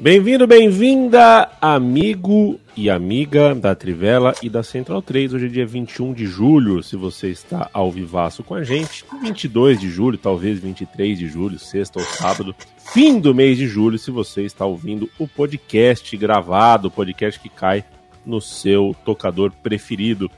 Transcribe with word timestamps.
Bem-vindo, 0.00 0.46
bem-vinda, 0.46 1.50
amigo 1.60 2.58
e 2.74 2.88
amiga 2.88 3.54
da 3.54 3.74
Trivela 3.74 4.34
e 4.42 4.48
da 4.48 4.62
Central 4.62 5.02
3. 5.02 5.34
Hoje 5.34 5.44
é 5.44 5.48
dia 5.50 5.66
21 5.66 6.14
de 6.14 6.24
julho, 6.24 6.82
se 6.82 6.96
você 6.96 7.28
está 7.28 7.68
ao 7.70 7.92
vivaço 7.92 8.42
com 8.42 8.54
a 8.54 8.64
gente. 8.64 9.04
22 9.20 9.78
de 9.78 9.90
julho, 9.90 10.16
talvez 10.16 10.58
23 10.58 11.18
de 11.18 11.28
julho, 11.28 11.58
sexta 11.58 11.98
ou 11.98 12.04
sábado. 12.06 12.56
Fim 12.78 13.20
do 13.20 13.34
mês 13.34 13.58
de 13.58 13.66
julho, 13.66 13.98
se 13.98 14.10
você 14.10 14.42
está 14.42 14.64
ouvindo 14.64 15.06
o 15.18 15.28
podcast 15.28 16.16
gravado, 16.16 16.88
o 16.88 16.90
podcast 16.90 17.38
que 17.38 17.50
cai 17.50 17.84
no 18.24 18.40
seu 18.40 18.96
tocador 19.04 19.52
preferido 19.62 20.30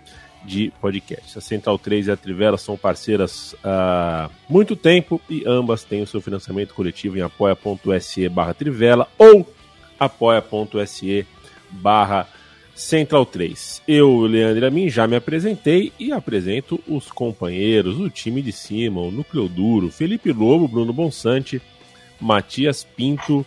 de 0.44 0.72
podcast. 0.80 1.38
A 1.38 1.40
Central 1.40 1.78
3 1.78 2.08
e 2.08 2.10
a 2.10 2.16
Trivela 2.16 2.58
são 2.58 2.76
parceiras 2.76 3.54
há 3.62 4.28
muito 4.48 4.74
tempo 4.74 5.20
e 5.30 5.44
ambas 5.46 5.84
têm 5.84 6.02
o 6.02 6.06
seu 6.06 6.20
financiamento 6.20 6.74
coletivo 6.74 7.16
em 7.16 7.20
apoia.se 7.20 8.28
barra 8.28 8.54
Trivela 8.54 9.08
ou 9.16 9.46
apoia.se 10.04 11.26
barra 11.70 12.28
Central 12.74 13.26
3. 13.26 13.82
Eu, 13.86 14.20
Leandro 14.22 14.66
Amin, 14.66 14.88
já 14.88 15.06
me 15.06 15.16
apresentei 15.16 15.92
e 15.98 16.12
apresento 16.12 16.80
os 16.88 17.10
companheiros, 17.10 17.98
o 17.98 18.08
time 18.08 18.42
de 18.42 18.52
cima, 18.52 19.00
o 19.00 19.10
núcleo 19.10 19.48
duro, 19.48 19.90
Felipe 19.90 20.32
Lobo, 20.32 20.66
Bruno 20.66 20.92
Bonsante, 20.92 21.60
Matias 22.20 22.84
Pinto 22.84 23.44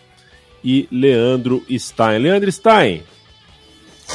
e 0.62 0.88
Leandro 0.90 1.64
Stein. 1.70 2.18
Leandro 2.18 2.50
Stein, 2.50 3.02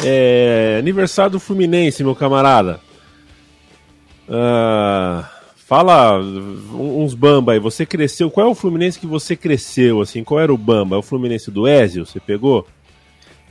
é, 0.03 0.77
aniversário 0.79 1.33
do 1.33 1.39
Fluminense, 1.39 2.03
meu 2.03 2.15
camarada. 2.15 2.79
Uh, 4.27 5.25
fala 5.71 6.19
uns 6.19 7.13
bamba 7.13 7.53
aí. 7.53 7.59
Você 7.59 7.85
cresceu. 7.85 8.29
Qual 8.29 8.45
é 8.45 8.49
o 8.49 8.53
Fluminense 8.53 8.99
que 8.99 9.07
você 9.07 9.37
cresceu? 9.37 10.01
Assim, 10.01 10.21
qual 10.21 10.41
era 10.41 10.53
o 10.53 10.57
bamba? 10.57 10.97
É 10.97 10.99
o 10.99 11.01
Fluminense 11.01 11.49
do 11.49 11.65
Ezio? 11.65 12.05
Você 12.05 12.19
pegou? 12.19 12.67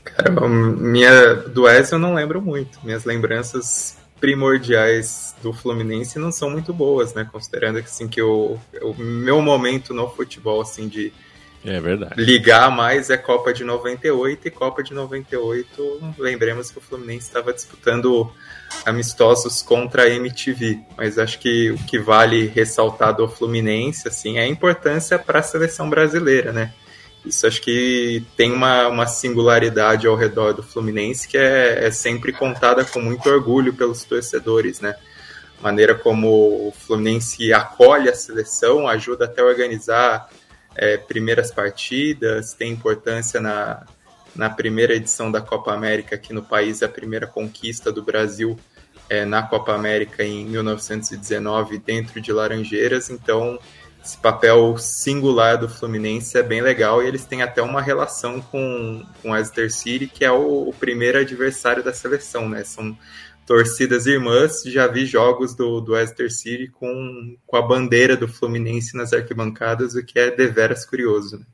Cara, 0.05 0.47
minha 0.47 1.35
do 1.35 1.67
Ezio 1.67 1.95
eu 1.95 1.99
não 1.99 2.13
lembro 2.13 2.43
muito. 2.43 2.79
Minhas 2.85 3.07
lembranças 3.07 3.97
primordiais 4.21 5.35
do 5.43 5.51
Fluminense 5.51 6.19
não 6.19 6.31
são 6.31 6.51
muito 6.51 6.75
boas, 6.75 7.15
né? 7.15 7.27
Considerando 7.33 7.81
que 7.81 7.89
assim 7.89 8.07
que 8.07 8.21
o 8.21 8.59
meu 8.99 9.41
momento 9.41 9.95
no 9.95 10.07
futebol 10.07 10.61
assim 10.61 10.89
de 10.89 11.15
é 11.65 11.81
verdade. 11.81 12.15
Ligar 12.17 12.71
mais 12.71 13.11
é 13.11 13.17
Copa 13.17 13.53
de 13.53 13.65
98 13.65 14.49
e 14.49 14.51
Copa 14.51 14.83
de 14.83 14.95
98, 14.95 16.15
lembremos 16.19 16.71
que 16.71 16.79
o 16.79 16.81
Fluminense 16.81 17.27
estava 17.27 17.53
disputando 17.53 18.33
amistosos 18.85 19.61
contra 19.61 20.05
a 20.05 20.09
MTV, 20.09 20.79
mas 20.97 21.19
acho 21.19 21.39
que 21.39 21.71
o 21.71 21.79
que 21.85 21.99
vale 21.99 22.47
ressaltar 22.47 23.15
do 23.15 23.29
Fluminense 23.29 24.09
assim 24.09 24.39
é 24.39 24.43
a 24.43 24.49
importância 24.49 25.19
para 25.19 25.41
a 25.41 25.43
seleção 25.43 25.91
brasileira, 25.91 26.53
né? 26.53 26.73
Isso 27.25 27.47
acho 27.47 27.61
que 27.61 28.25
tem 28.35 28.51
uma, 28.51 28.89
uma 28.89 29.07
singularidade 29.07 30.07
ao 30.07 30.17
redor 30.17 30.55
do 30.55 30.63
Fluminense 30.63 31.29
que 31.29 31.37
é, 31.37 31.87
é 31.87 31.91
sempre 31.91 32.33
contada 32.33 32.83
com 32.85 33.01
muito 33.01 33.29
orgulho 33.29 33.75
pelos 33.75 34.05
torcedores, 34.05 34.81
né? 34.81 34.95
maneira 35.61 35.95
como 35.95 36.69
o 36.69 36.73
Fluminense 36.75 37.53
acolhe 37.53 38.09
a 38.09 38.15
seleção, 38.15 38.89
ajuda 38.89 39.27
até 39.27 39.43
a 39.43 39.45
organizar 39.45 40.29
é, 40.77 40.97
primeiras 40.97 41.51
partidas, 41.51 42.55
tem 42.55 42.73
importância 42.73 43.41
na, 43.41 43.87
na 44.35 44.49
primeira 44.51 44.95
edição 44.95 45.31
da 45.31 45.41
Copa 45.41 45.73
América 45.73 46.17
aqui 46.17 46.33
no 46.33 46.43
país, 46.43 46.83
a 46.83 46.89
primeira 46.89 47.27
conquista 47.27 47.93
do 47.93 48.03
Brasil 48.03 48.59
é, 49.09 49.25
na 49.25 49.43
Copa 49.43 49.75
América 49.75 50.25
em 50.25 50.45
1919 50.47 51.79
dentro 51.79 52.21
de 52.21 52.33
Laranjeiras, 52.33 53.11
então 53.11 53.59
esse 54.03 54.17
papel 54.17 54.79
singular 54.79 55.59
do 55.59 55.69
Fluminense 55.69 56.39
é 56.39 56.43
bem 56.43 56.63
legal 56.63 57.03
e 57.03 57.07
eles 57.07 57.27
têm 57.27 57.43
até 57.43 57.61
uma 57.61 57.83
relação 57.83 58.41
com, 58.41 59.05
com 59.21 59.31
o 59.31 59.37
Exeter 59.37 59.71
City, 59.71 60.07
que 60.07 60.25
é 60.25 60.33
o, 60.33 60.69
o 60.69 60.73
primeiro 60.73 61.19
adversário 61.19 61.85
da 61.85 61.93
seleção, 61.93 62.49
né? 62.49 62.65
São 62.65 62.97
torcidas 63.51 64.07
irmãs, 64.07 64.63
já 64.63 64.87
vi 64.87 65.05
jogos 65.05 65.57
do, 65.57 65.81
do 65.81 65.97
Exeter 65.97 66.31
City 66.31 66.69
com, 66.69 67.37
com 67.45 67.57
a 67.57 67.63
bandeira 67.63 68.17
do 68.17 68.29
Fluminense 68.29 68.97
nas 68.97 69.13
arquibancadas, 69.13 69.97
o 69.97 70.05
que 70.05 70.21
é 70.21 70.31
deveras 70.31 70.87
curioso. 70.87 71.37
Né? 71.37 71.45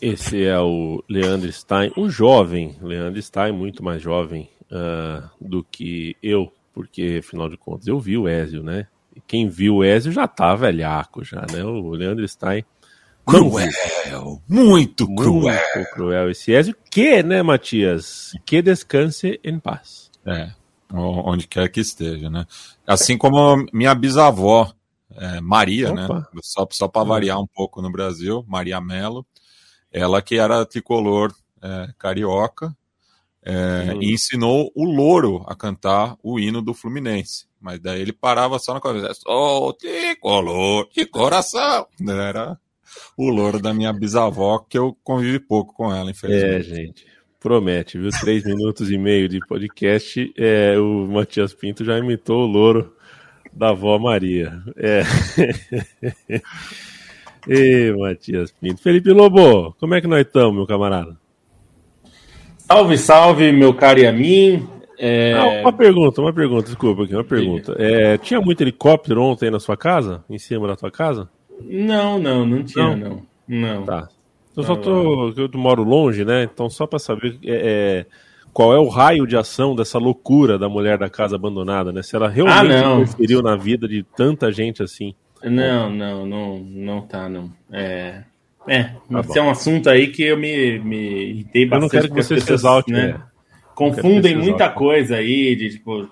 Esse 0.00 0.44
é 0.44 0.56
o 0.60 1.02
Leandro 1.10 1.50
Stein, 1.50 1.92
o 1.96 2.08
jovem 2.08 2.76
Leandro 2.80 3.20
Stein, 3.20 3.50
muito 3.50 3.82
mais 3.82 4.00
jovem 4.00 4.48
uh, 4.70 5.28
do 5.40 5.64
que 5.64 6.16
eu, 6.22 6.52
porque 6.72 7.18
afinal 7.18 7.48
de 7.48 7.56
contas 7.56 7.88
eu 7.88 7.98
vi 7.98 8.16
o 8.16 8.28
Ezio, 8.28 8.62
né? 8.62 8.86
Quem 9.26 9.48
viu 9.48 9.78
o 9.78 9.84
Ezio 9.84 10.12
já 10.12 10.28
tá 10.28 10.54
velhaco 10.54 11.24
já, 11.24 11.44
né? 11.52 11.64
O 11.64 11.90
Leandro 11.90 12.28
Stein 12.28 12.64
Cruel, 13.28 14.42
muito 14.48 15.06
cruel. 15.14 15.42
Muito 15.42 15.90
cruel 15.92 16.30
esse 16.30 16.50
Ezio. 16.50 16.74
Que, 16.90 17.22
né, 17.22 17.42
Matias? 17.42 18.32
Que 18.46 18.62
descanse 18.62 19.38
em 19.44 19.58
paz. 19.58 20.10
É, 20.24 20.50
onde 20.90 21.46
quer 21.46 21.68
que 21.68 21.80
esteja, 21.80 22.30
né? 22.30 22.46
Assim 22.86 23.18
como 23.18 23.66
minha 23.70 23.94
bisavó, 23.94 24.72
é, 25.14 25.42
Maria, 25.42 25.92
né? 25.92 26.06
Opa. 26.06 26.20
né? 26.20 26.40
Só, 26.42 26.66
só 26.70 26.88
para 26.88 27.04
variar 27.04 27.38
um 27.38 27.46
pouco 27.46 27.82
no 27.82 27.92
Brasil, 27.92 28.42
Maria 28.48 28.80
Melo. 28.80 29.26
Ela 29.92 30.22
que 30.22 30.36
era 30.36 30.64
tricolor 30.64 31.34
é, 31.60 31.88
carioca 31.98 32.74
é, 33.42 33.94
e 34.00 34.12
ensinou 34.12 34.72
o 34.74 34.84
louro 34.84 35.44
a 35.46 35.54
cantar 35.54 36.16
o 36.22 36.40
hino 36.40 36.62
do 36.62 36.72
Fluminense. 36.72 37.46
Mas 37.60 37.78
daí 37.78 38.00
ele 38.00 38.12
parava 38.12 38.58
só 38.58 38.72
na 38.72 38.80
cabeça, 38.80 39.12
sou 39.14 39.74
tricolor 39.74 40.88
de 40.94 41.04
coração. 41.04 41.86
Era 42.08 42.58
o 43.16 43.28
louro 43.30 43.60
da 43.60 43.74
minha 43.74 43.92
bisavó, 43.92 44.58
que 44.58 44.78
eu 44.78 44.96
convivi 45.02 45.38
pouco 45.38 45.74
com 45.74 45.94
ela, 45.94 46.10
infelizmente. 46.10 46.72
É, 46.72 46.76
gente. 46.76 47.06
Promete, 47.40 47.98
viu? 47.98 48.10
Três 48.20 48.44
minutos 48.44 48.90
e 48.90 48.98
meio 48.98 49.28
de 49.28 49.38
podcast. 49.46 50.32
É, 50.36 50.76
o 50.78 51.06
Matias 51.06 51.54
Pinto 51.54 51.84
já 51.84 51.96
imitou 51.96 52.42
o 52.42 52.46
louro 52.46 52.92
da 53.52 53.70
avó 53.70 53.98
Maria. 53.98 54.60
É. 54.76 55.02
Ei, 57.46 57.92
Matias 57.96 58.52
Pinto. 58.52 58.82
Felipe 58.82 59.10
Lobo, 59.12 59.72
como 59.78 59.94
é 59.94 60.00
que 60.00 60.06
nós 60.06 60.26
estamos, 60.26 60.54
meu 60.54 60.66
camarada? 60.66 61.16
Salve, 62.58 62.98
salve, 62.98 63.52
meu 63.52 63.72
caro 63.72 64.00
e 64.00 64.06
a 64.06 64.12
mim. 64.12 64.68
É... 64.98 65.32
Ah, 65.32 65.60
uma 65.62 65.72
pergunta, 65.72 66.20
uma 66.20 66.32
pergunta, 66.32 66.64
desculpa 66.64 67.04
aqui, 67.04 67.14
uma 67.14 67.24
pergunta. 67.24 67.74
É, 67.78 68.18
tinha 68.18 68.40
muito 68.40 68.60
helicóptero 68.60 69.22
ontem 69.22 69.50
na 69.50 69.60
sua 69.60 69.76
casa? 69.76 70.24
Em 70.28 70.38
cima 70.38 70.66
da 70.66 70.76
sua 70.76 70.90
casa? 70.90 71.30
Não, 71.62 72.18
não, 72.18 72.46
não 72.46 72.62
tinha, 72.62 72.96
não. 72.96 73.22
Não. 73.46 73.80
não. 73.80 73.84
Tá. 73.84 74.08
Eu 74.56 74.62
só 74.64 74.74
tô. 74.74 75.30
Eu 75.36 75.48
moro 75.54 75.84
longe, 75.84 76.24
né? 76.24 76.44
Então, 76.44 76.68
só 76.68 76.86
para 76.86 76.98
saber 76.98 77.38
é, 77.44 78.04
é, 78.04 78.06
qual 78.52 78.74
é 78.74 78.78
o 78.78 78.88
raio 78.88 79.26
de 79.26 79.36
ação 79.36 79.76
dessa 79.76 79.98
loucura 79.98 80.58
da 80.58 80.68
mulher 80.68 80.98
da 80.98 81.08
casa 81.08 81.36
abandonada, 81.36 81.92
né? 81.92 82.02
Se 82.02 82.16
ela 82.16 82.28
realmente 82.28 82.74
ah, 82.74 82.94
interferiu 82.96 83.40
na 83.40 83.54
vida 83.54 83.86
de 83.86 84.04
tanta 84.16 84.50
gente 84.50 84.82
assim. 84.82 85.14
Não, 85.44 85.88
não, 85.90 86.26
não, 86.26 86.58
não 86.58 87.00
tá, 87.02 87.28
não. 87.28 87.52
É. 87.72 88.24
É, 88.66 88.82
tá 88.82 89.22
é 89.36 89.40
um 89.40 89.50
assunto 89.50 89.88
aí 89.88 90.08
que 90.08 90.24
eu 90.24 90.36
me, 90.36 90.78
me 90.80 91.30
irritei 91.30 91.64
bastante. 91.64 91.72
Eu 91.72 91.80
não 91.80 91.88
quero 91.88 92.08
que 92.14 92.22
você 92.22 92.40
se 92.40 92.52
exalte, 92.52 92.92
né? 92.92 93.12
né? 93.12 93.22
Confundem 93.74 94.36
muita 94.36 94.68
coisa 94.68 95.16
aí, 95.16 95.54
de 95.54 95.70
tipo, 95.70 96.06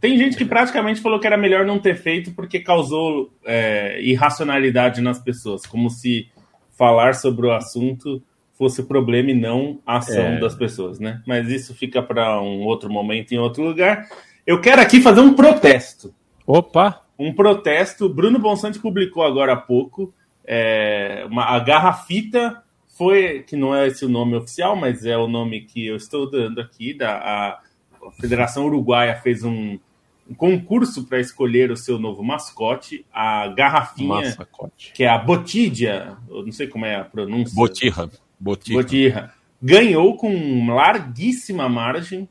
tem 0.00 0.16
gente 0.16 0.36
que 0.36 0.44
praticamente 0.44 1.00
falou 1.00 1.18
que 1.18 1.26
era 1.26 1.36
melhor 1.36 1.64
não 1.64 1.78
ter 1.78 1.96
feito 1.96 2.32
porque 2.32 2.60
causou 2.60 3.32
é, 3.44 4.00
irracionalidade 4.02 5.00
nas 5.00 5.18
pessoas, 5.18 5.66
como 5.66 5.90
se 5.90 6.28
falar 6.76 7.14
sobre 7.14 7.46
o 7.46 7.52
assunto 7.52 8.22
fosse 8.56 8.80
o 8.80 8.86
problema 8.86 9.30
e 9.30 9.34
não 9.34 9.80
a 9.86 9.98
ação 9.98 10.24
é. 10.24 10.40
das 10.40 10.54
pessoas, 10.54 10.98
né? 10.98 11.22
Mas 11.26 11.48
isso 11.48 11.74
fica 11.74 12.02
para 12.02 12.40
um 12.40 12.62
outro 12.62 12.90
momento 12.90 13.32
em 13.32 13.38
outro 13.38 13.62
lugar. 13.62 14.08
Eu 14.46 14.60
quero 14.60 14.80
aqui 14.80 15.00
fazer 15.00 15.20
um 15.20 15.34
protesto. 15.34 16.12
Opa! 16.44 17.02
Um 17.16 17.32
protesto. 17.32 18.08
Bruno 18.08 18.38
Bonsante 18.38 18.80
publicou 18.80 19.22
agora 19.22 19.52
há 19.52 19.56
pouco 19.56 20.12
é, 20.50 21.26
uma, 21.30 21.44
a 21.44 21.60
garrafita 21.60 22.62
foi, 22.96 23.42
que 23.42 23.54
não 23.54 23.74
é 23.76 23.86
esse 23.86 24.06
o 24.06 24.08
nome 24.08 24.34
oficial, 24.34 24.74
mas 24.74 25.04
é 25.04 25.16
o 25.16 25.28
nome 25.28 25.60
que 25.60 25.86
eu 25.86 25.94
estou 25.94 26.28
dando 26.28 26.58
aqui, 26.58 26.94
da, 26.94 27.16
a, 27.18 27.48
a 27.50 28.10
Federação 28.18 28.64
Uruguaia 28.64 29.14
fez 29.16 29.44
um, 29.44 29.78
um 30.28 30.34
concurso 30.34 31.04
para 31.04 31.18
escolher 31.18 31.70
o 31.70 31.76
seu 31.76 31.98
novo 31.98 32.22
mascote, 32.22 33.04
a 33.12 33.48
garrafinha, 33.48 34.08
Massacote. 34.08 34.92
que 34.92 35.04
é 35.04 35.08
a 35.08 35.18
Botidia, 35.18 36.16
eu 36.28 36.44
não 36.44 36.52
sei 36.52 36.66
como 36.66 36.84
é 36.84 36.96
a 36.96 37.04
pronúncia. 37.04 37.54
Botirra. 37.54 38.10
Botirra. 38.38 38.82
Botirra. 38.82 39.34
Ganhou 39.60 40.16
com 40.16 40.72
larguíssima 40.72 41.68
margem. 41.68 42.28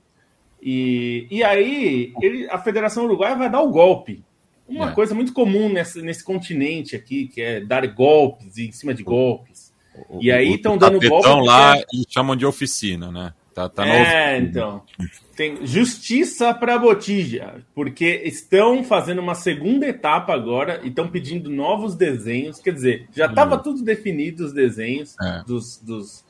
E, 0.62 1.28
e 1.30 1.44
aí 1.44 2.14
ele, 2.22 2.50
a 2.50 2.58
Federação 2.60 3.06
Uruguaia 3.06 3.36
vai 3.36 3.50
dar 3.50 3.62
o 3.62 3.72
golpe. 3.72 4.24
Uma 4.68 4.92
é. 4.92 4.94
coisa 4.94 5.16
muito 5.16 5.34
comum 5.34 5.70
nesse, 5.70 6.02
nesse 6.02 6.24
continente 6.24 6.96
aqui, 6.96 7.28
que 7.28 7.42
é 7.42 7.62
dar 7.62 7.86
golpes 7.88 8.58
em 8.58 8.72
cima 8.72 8.94
de 8.94 9.04
golpes. 9.04 9.74
O, 10.10 10.22
e 10.22 10.32
aí 10.32 10.56
estão 10.56 10.78
dando 10.78 11.00
golpe. 11.00 11.28
lá 11.46 11.76
e 11.78 12.06
chamam 12.08 12.36
de 12.36 12.46
oficina, 12.46 13.12
né? 13.12 13.34
Tá, 13.58 13.68
tá 13.68 13.88
é, 13.88 14.38
então. 14.38 14.84
Tem 15.36 15.66
justiça 15.66 16.54
para 16.54 16.78
Botija, 16.78 17.56
porque 17.74 18.22
estão 18.24 18.84
fazendo 18.84 19.18
uma 19.20 19.34
segunda 19.34 19.88
etapa 19.88 20.32
agora 20.32 20.80
e 20.84 20.90
estão 20.90 21.08
pedindo 21.08 21.50
novos 21.50 21.96
desenhos. 21.96 22.60
Quer 22.60 22.72
dizer, 22.72 23.08
já 23.16 23.26
estava 23.26 23.56
hum. 23.56 23.64
tudo 23.64 23.84
definido 23.84 24.46
os 24.46 24.54
desenhos 24.54 25.16
é. 25.20 25.42
dos, 25.44 25.82
dos, 25.82 26.24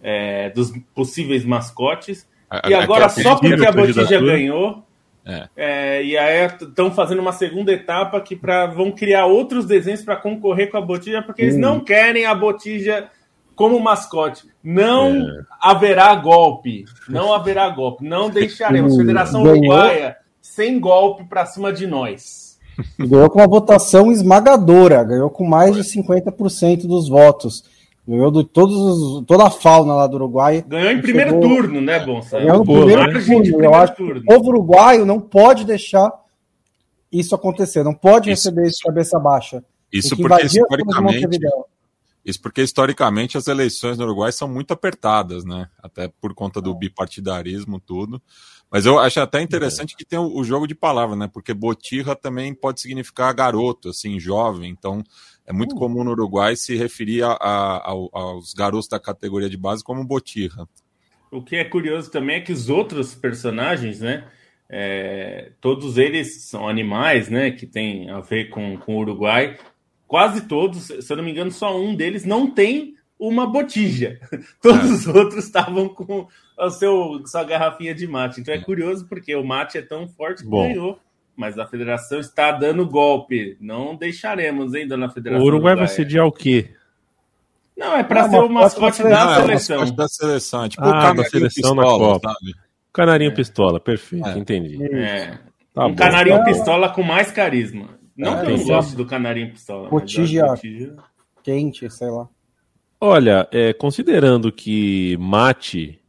é, 0.00 0.50
dos 0.50 0.72
possíveis 0.94 1.44
mascotes. 1.44 2.28
A, 2.48 2.70
e 2.70 2.74
agora, 2.74 3.08
só 3.08 3.34
porque 3.34 3.66
a 3.66 3.72
Botija 3.72 4.20
ganhou, 4.20 4.86
é. 5.26 5.48
É, 5.56 6.04
e 6.04 6.16
aí 6.16 6.46
estão 6.46 6.92
fazendo 6.92 7.18
uma 7.18 7.32
segunda 7.32 7.72
etapa 7.72 8.20
que 8.20 8.36
pra, 8.36 8.66
vão 8.66 8.92
criar 8.92 9.26
outros 9.26 9.66
desenhos 9.66 10.02
para 10.02 10.14
concorrer 10.14 10.70
com 10.70 10.76
a 10.76 10.80
Botija, 10.80 11.22
porque 11.22 11.42
eles 11.42 11.56
não 11.56 11.80
querem 11.80 12.24
a 12.24 12.36
Botija 12.36 13.10
como 13.58 13.80
mascote. 13.80 14.46
Não 14.62 15.08
é. 15.08 15.42
haverá 15.60 16.14
golpe. 16.14 16.84
Não 17.08 17.34
haverá 17.34 17.68
golpe. 17.68 18.06
Não 18.06 18.30
deixaremos. 18.30 18.96
Federação 18.96 19.42
Ganhou. 19.42 19.58
Uruguaia 19.58 20.16
sem 20.40 20.78
golpe 20.78 21.24
para 21.24 21.44
cima 21.44 21.72
de 21.72 21.84
nós. 21.84 22.56
Ganhou 22.96 23.28
com 23.28 23.40
uma 23.40 23.48
votação 23.48 24.12
esmagadora. 24.12 25.02
Ganhou 25.02 25.28
com 25.28 25.44
mais 25.44 25.74
de 25.74 25.82
50% 25.82 26.86
dos 26.86 27.08
votos. 27.08 27.64
Ganhou 28.06 28.30
de 28.30 28.44
todos 28.44 28.76
os, 28.76 29.26
toda 29.26 29.48
a 29.48 29.50
fauna 29.50 29.92
lá 29.92 30.06
do 30.06 30.14
Uruguai. 30.14 30.64
Ganhou 30.66 30.92
em 30.92 31.00
primeiro 31.00 31.30
chegou, 31.32 31.48
turno, 31.48 31.80
né, 31.80 31.98
Bonsa? 31.98 32.38
Ganhou 32.38 32.58
no 32.58 32.64
primeiro 32.64 33.12
né? 33.12 33.20
turno. 33.20 33.64
Eu 33.64 33.74
acho 33.74 33.96
turno. 33.96 34.22
que 34.22 34.32
o 34.32 34.36
povo 34.36 34.50
uruguaio 34.50 35.04
não 35.04 35.18
pode 35.18 35.64
deixar 35.64 36.12
isso 37.10 37.34
acontecer. 37.34 37.82
Não 37.82 37.92
pode 37.92 38.30
isso, 38.30 38.48
receber 38.48 38.68
isso 38.68 38.76
de 38.76 38.84
cabeça 38.84 39.18
baixa. 39.18 39.64
Isso 39.92 40.16
porque, 40.16 40.46
historicamente, 40.46 41.26
isso 42.28 42.42
porque, 42.42 42.60
historicamente, 42.60 43.38
as 43.38 43.46
eleições 43.46 43.96
no 43.96 44.04
Uruguai 44.04 44.30
são 44.30 44.46
muito 44.46 44.72
apertadas, 44.72 45.44
né? 45.44 45.68
Até 45.82 46.08
por 46.08 46.34
conta 46.34 46.60
do 46.60 46.74
bipartidarismo, 46.74 47.80
tudo. 47.80 48.20
Mas 48.70 48.84
eu 48.84 48.98
acho 48.98 49.18
até 49.20 49.40
interessante 49.40 49.96
que 49.96 50.04
tem 50.04 50.18
o, 50.18 50.44
jogo 50.44 50.66
de 50.66 50.74
palavras, 50.74 51.18
né? 51.18 51.26
Porque 51.32 51.54
botirra 51.54 52.14
também 52.14 52.52
pode 52.52 52.82
significar 52.82 53.32
garoto, 53.32 53.88
assim, 53.88 54.20
jovem. 54.20 54.70
Então, 54.70 55.02
é 55.46 55.54
muito 55.54 55.74
hum. 55.74 55.78
comum 55.78 56.04
no 56.04 56.10
Uruguai 56.10 56.54
se 56.54 56.76
referir 56.76 57.22
a, 57.22 57.32
a, 57.32 57.88
aos 57.88 58.52
garotos 58.52 58.88
da 58.88 59.00
categoria 59.00 59.48
de 59.48 59.56
base 59.56 59.82
como 59.82 60.04
botirra. 60.04 60.68
O 61.30 61.42
que 61.42 61.56
é 61.56 61.64
curioso 61.64 62.10
também 62.10 62.36
é 62.36 62.40
que 62.40 62.52
os 62.52 62.68
outros 62.68 63.14
personagens, 63.14 64.00
né? 64.00 64.28
É, 64.68 65.52
todos 65.62 65.96
eles 65.96 66.42
são 66.42 66.68
animais, 66.68 67.30
né? 67.30 67.50
Que 67.50 67.66
tem 67.66 68.10
a 68.10 68.20
ver 68.20 68.50
com, 68.50 68.76
com 68.76 68.96
o 68.96 69.00
Uruguai. 69.00 69.56
Quase 70.08 70.40
todos, 70.48 70.86
se 70.86 71.12
eu 71.12 71.16
não 71.16 71.22
me 71.22 71.30
engano, 71.30 71.52
só 71.52 71.78
um 71.78 71.94
deles 71.94 72.24
não 72.24 72.50
tem 72.50 72.96
uma 73.18 73.46
botija. 73.46 74.18
Todos 74.62 74.90
é. 74.90 74.94
os 74.94 75.06
outros 75.06 75.44
estavam 75.44 75.88
com 75.88 76.26
a 76.58 76.70
seu, 76.70 77.20
sua 77.26 77.44
garrafinha 77.44 77.94
de 77.94 78.06
mate. 78.06 78.40
Então 78.40 78.54
é 78.54 78.58
curioso 78.58 79.06
porque 79.08 79.34
o 79.34 79.44
mate 79.44 79.76
é 79.76 79.82
tão 79.82 80.08
forte 80.08 80.42
que 80.42 80.48
Bom. 80.48 80.68
ganhou 80.68 80.98
mas 81.38 81.56
a 81.56 81.64
federação 81.64 82.18
está 82.18 82.50
dando 82.50 82.84
golpe. 82.84 83.56
Não 83.60 83.94
deixaremos, 83.94 84.74
hein, 84.74 84.88
dona 84.88 85.08
federação. 85.08 85.44
O 85.44 85.46
Uruguai 85.46 85.76
vai 85.76 85.86
sediar 85.86 86.26
o 86.26 86.32
quê? 86.32 86.74
Não, 87.76 87.96
é 87.96 88.02
para 88.02 88.28
ser 88.28 88.38
o 88.38 88.48
mascote 88.48 89.04
da, 89.04 89.24
da 89.24 89.40
seleção. 89.42 89.82
É 89.84 89.92
da 89.92 90.08
seleção, 90.08 90.64
é 90.64 90.68
tipo 90.68 90.84
ah, 90.84 91.12
o 91.12 91.14
da 91.14 91.24
seleção 91.24 91.76
pistola, 91.76 91.76
na 91.76 91.82
Copa. 91.84 92.28
Sabe? 92.28 92.54
Canarinho 92.92 93.30
é. 93.30 93.34
pistola, 93.34 93.78
perfeito, 93.78 94.28
é. 94.28 94.36
entendi. 94.36 94.84
É. 94.92 95.38
Tá 95.72 95.86
um 95.86 95.90
bom. 95.90 95.94
canarinho 95.94 96.42
pistola 96.42 96.88
com 96.88 97.04
mais 97.04 97.30
carisma. 97.30 97.97
Não 98.18 98.40
é, 98.40 98.44
que 98.44 98.50
eu 98.50 98.58
não 98.58 98.64
goste 98.64 98.96
do 98.96 99.06
canarinho 99.06 99.52
pistola. 99.52 99.88
Botija 99.88 100.44
quente, 101.44 101.88
sei 101.88 102.10
lá. 102.10 102.28
Olha, 103.00 103.48
é, 103.52 103.72
considerando 103.72 104.50
que 104.50 105.16
mate 105.20 106.00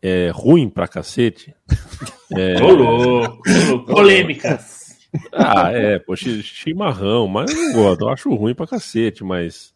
é 0.00 0.30
ruim 0.32 0.70
pra 0.70 0.86
cacete, 0.86 1.52
é... 2.32 2.62
Ô, 2.62 2.70
louco, 2.70 3.42
polêmicas. 3.84 4.96
Ah, 5.32 5.72
é, 5.72 5.98
pô, 5.98 6.14
chimarrão, 6.14 7.26
mas 7.26 7.50
eu 7.50 7.56
não 7.56 7.72
gosto, 7.72 8.02
eu 8.02 8.08
acho 8.10 8.34
ruim 8.34 8.54
pra 8.54 8.66
cacete, 8.66 9.24
mas 9.24 9.74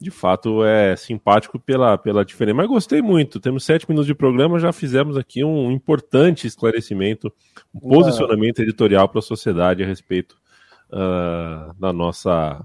de 0.00 0.10
fato 0.10 0.64
é 0.64 0.96
simpático 0.96 1.60
pela, 1.60 1.96
pela 1.96 2.24
diferença. 2.24 2.56
Mas 2.56 2.66
gostei 2.66 3.00
muito, 3.00 3.38
temos 3.38 3.64
sete 3.64 3.88
minutos 3.88 4.06
de 4.06 4.14
programa, 4.14 4.58
já 4.58 4.72
fizemos 4.72 5.16
aqui 5.16 5.44
um 5.44 5.70
importante 5.70 6.48
esclarecimento, 6.48 7.32
um 7.72 7.90
posicionamento 7.90 8.60
editorial 8.60 9.08
para 9.08 9.20
a 9.20 9.22
sociedade 9.22 9.84
a 9.84 9.86
respeito 9.86 10.39
uh, 10.92 11.74
da 11.78 11.92
nossa 11.92 12.64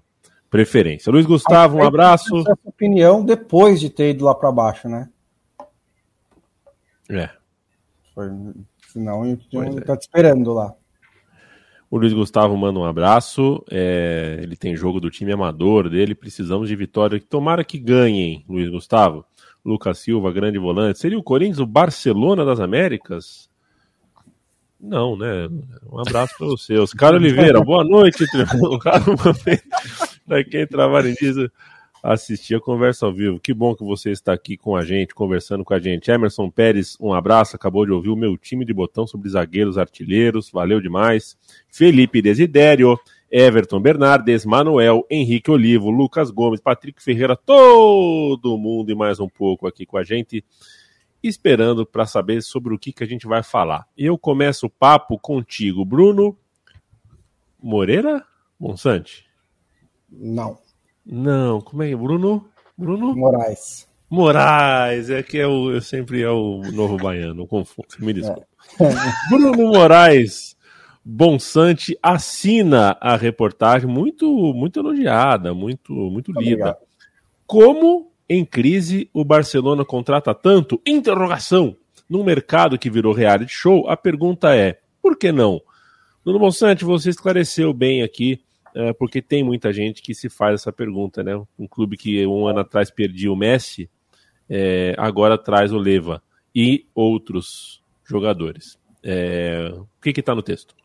preferência. 0.50 1.12
Luiz 1.12 1.25
Gustavo, 1.25 1.77
um 1.77 1.83
abraço. 1.83 2.38
Essa 2.39 2.57
opinião 2.63 3.24
depois 3.24 3.80
de 3.80 3.89
ter 3.89 4.12
ido 4.12 4.25
lá 4.25 4.36
para 4.36 4.51
baixo, 4.51 4.88
né? 4.88 5.10
É. 7.10 7.30
Foi 8.13 8.30
Senão 8.95 9.25
gente 9.25 9.50
é. 9.77 9.81
tá 9.81 9.98
te 9.98 10.04
esperando 10.04 10.54
lá. 10.54 10.74
O 11.92 11.98
Luiz 11.98 12.13
Gustavo 12.13 12.56
manda 12.56 12.80
um 12.80 12.86
abraço. 12.86 13.62
É, 13.69 14.39
ele 14.42 14.56
tem 14.56 14.74
jogo 14.74 15.01
do 15.01 15.10
time 15.10 15.33
amador 15.33 15.89
dele. 15.89 16.16
Precisamos 16.16 16.69
de 16.69 16.77
vitória. 16.77 17.22
Tomara 17.30 17.66
que 17.66 17.77
ganhem, 17.77 18.45
Luiz 18.48 18.69
Gustavo. 18.69 19.25
Lucas 19.66 20.00
Silva, 20.00 20.31
grande 20.31 20.57
volante. 20.57 21.00
Seria 21.00 21.19
o 21.19 21.24
Corinthians 21.24 21.60
o 21.60 21.66
Barcelona 21.66 22.45
das 22.45 22.62
Américas? 22.62 23.50
Não, 24.80 25.18
né? 25.18 25.50
Um 25.92 26.00
abraço 26.00 26.33
para 26.38 26.48
você. 26.48 26.77
Oscar 26.77 27.13
Oliveira, 27.13 27.62
boa 27.62 27.83
noite. 27.83 28.25
Para 30.27 30.44
quem 30.44 30.68
trabalha 30.68 31.10
nisso 31.10 31.50
assistir 32.04 32.56
a 32.56 32.60
conversa 32.60 33.06
ao 33.06 33.13
vivo. 33.13 33.39
Que 33.39 33.54
bom 33.54 33.75
que 33.75 33.83
você 33.83 34.12
está 34.12 34.33
aqui 34.33 34.56
com 34.56 34.75
a 34.75 34.86
gente, 34.86 35.16
conversando 35.16 35.63
com 35.63 35.74
a 35.74 35.80
gente. 35.80 36.12
Emerson 36.12 36.51
Pérez, 36.51 36.95
um 37.00 37.13
abraço. 37.13 37.56
Acabou 37.56 37.86
de 37.86 37.91
ouvir 37.91 38.10
o 38.10 38.15
meu 38.15 38.38
time 38.38 38.63
de 38.63 38.74
botão 38.74 39.08
sobre 39.08 39.29
zagueiros 39.29 39.77
artilheiros. 39.77 40.51
Valeu 40.51 40.79
demais. 40.79 41.36
Felipe 41.67 42.22
Desidério, 42.22 43.00
Everton 43.32 43.79
Bernardes, 43.79 44.46
Manuel, 44.46 45.05
Henrique 45.10 45.50
Olivo, 45.50 45.89
Lucas 45.89 46.29
Gomes, 46.29 46.62
Patrick 46.62 47.01
Ferreira, 47.01 47.36
todo 47.36 48.58
mundo 48.58 48.91
e 48.91 48.96
mais 48.96 49.20
um 49.20 49.27
pouco 49.27 49.67
aqui 49.67 49.86
com 49.86 49.98
a 49.98 50.03
gente, 50.03 50.44
esperando 51.27 51.86
para 51.86 52.05
saber 52.05 52.41
sobre 52.41 52.74
o 52.74 52.79
que, 52.79 52.91
que 52.91 53.03
a 53.03 53.08
gente 53.08 53.27
vai 53.27 53.44
falar. 53.44 53.88
Eu 53.98 54.17
começo 54.17 54.67
o 54.67 54.70
papo 54.70 55.17
contigo, 55.20 55.84
Bruno 55.86 56.38
Moreira 57.62 58.24
Monsante? 58.60 59.25
Não. 60.10 60.58
Não, 61.05 61.62
como 61.62 61.84
é? 61.84 61.96
Bruno? 61.96 62.48
Bruno? 62.77 63.15
Moraes. 63.15 63.88
Moraes, 64.10 65.10
é 65.10 65.24
que 65.24 65.39
é 65.39 65.48
o, 65.48 65.72
eu 65.72 65.82
sempre 65.82 66.22
é 66.22 66.29
o 66.29 66.62
novo 66.72 66.98
baiano, 66.98 67.48
confundo, 67.48 67.88
me 68.00 68.13
desculpa. 68.13 68.48
É. 68.79 69.29
Bruno 69.29 69.67
Moraes 69.74 70.55
Bonsante 71.08 71.96
assina 72.01 72.98
a 73.00 73.15
reportagem 73.15 73.88
muito 73.88 74.27
muito 74.55 74.79
elogiada, 74.79 75.53
muito 75.53 75.94
muito 75.94 76.32
lida. 76.32 76.75
Como 77.46 78.12
em 78.29 78.46
crise 78.46 79.10
o 79.13 79.24
Barcelona 79.24 79.86
contrata 79.86 80.34
tanto? 80.34 80.82
Interrogação. 80.86 81.75
Num 82.10 82.24
mercado 82.24 82.77
que 82.77 82.89
virou 82.89 83.13
reality 83.13 83.51
show, 83.51 83.89
a 83.89 83.98
pergunta 83.98 84.55
é: 84.55 84.79
por 85.01 85.17
que 85.17 85.32
não? 85.32 85.62
Bruno 86.24 86.39
Bonsante, 86.39 86.84
você 86.84 87.10
esclareceu 87.10 87.74
bem 87.74 88.01
aqui 88.01 88.39
é, 88.75 88.91
porque 88.91 89.22
tem 89.22 89.41
muita 89.41 89.72
gente 89.72 90.01
que 90.01 90.13
se 90.13 90.27
faz 90.27 90.55
essa 90.55 90.72
pergunta, 90.72 91.24
né? 91.24 91.34
Um 91.58 91.65
clube 91.65 91.96
que 91.96 92.27
um 92.27 92.46
ano 92.46 92.60
atrás 92.60 92.91
perdia 92.91 93.32
o 93.32 93.36
Messi, 93.36 93.89
é, 94.50 94.94
agora 94.98 95.38
traz 95.38 95.72
o 95.72 95.77
Leva 95.77 96.22
e 96.53 96.86
outros 96.94 97.82
jogadores. 98.03 98.77
É, 99.01 99.72
o 99.74 99.88
que 100.01 100.20
está 100.20 100.36
no 100.36 100.44
texto? 100.44 100.75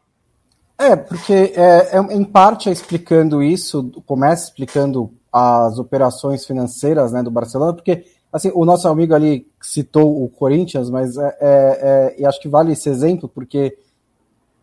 É, 0.78 0.94
porque 0.94 1.32
é, 1.32 1.96
é, 1.96 1.98
em 2.14 2.24
parte 2.24 2.68
é 2.68 2.72
explicando 2.72 3.42
isso, 3.42 3.90
começa 4.06 4.44
explicando 4.44 5.12
as 5.32 5.78
operações 5.78 6.44
financeiras 6.44 7.12
né, 7.12 7.22
do 7.22 7.30
Barcelona, 7.30 7.72
porque 7.72 8.04
assim, 8.32 8.50
o 8.54 8.64
nosso 8.64 8.88
amigo 8.88 9.14
ali 9.14 9.46
citou 9.60 10.22
o 10.22 10.28
Corinthians, 10.28 10.88
mas 10.90 11.16
é, 11.16 11.26
é, 11.26 11.34
é, 11.40 12.20
e 12.20 12.26
acho 12.26 12.40
que 12.40 12.48
vale 12.48 12.72
esse 12.72 12.88
exemplo, 12.88 13.28
porque 13.28 13.76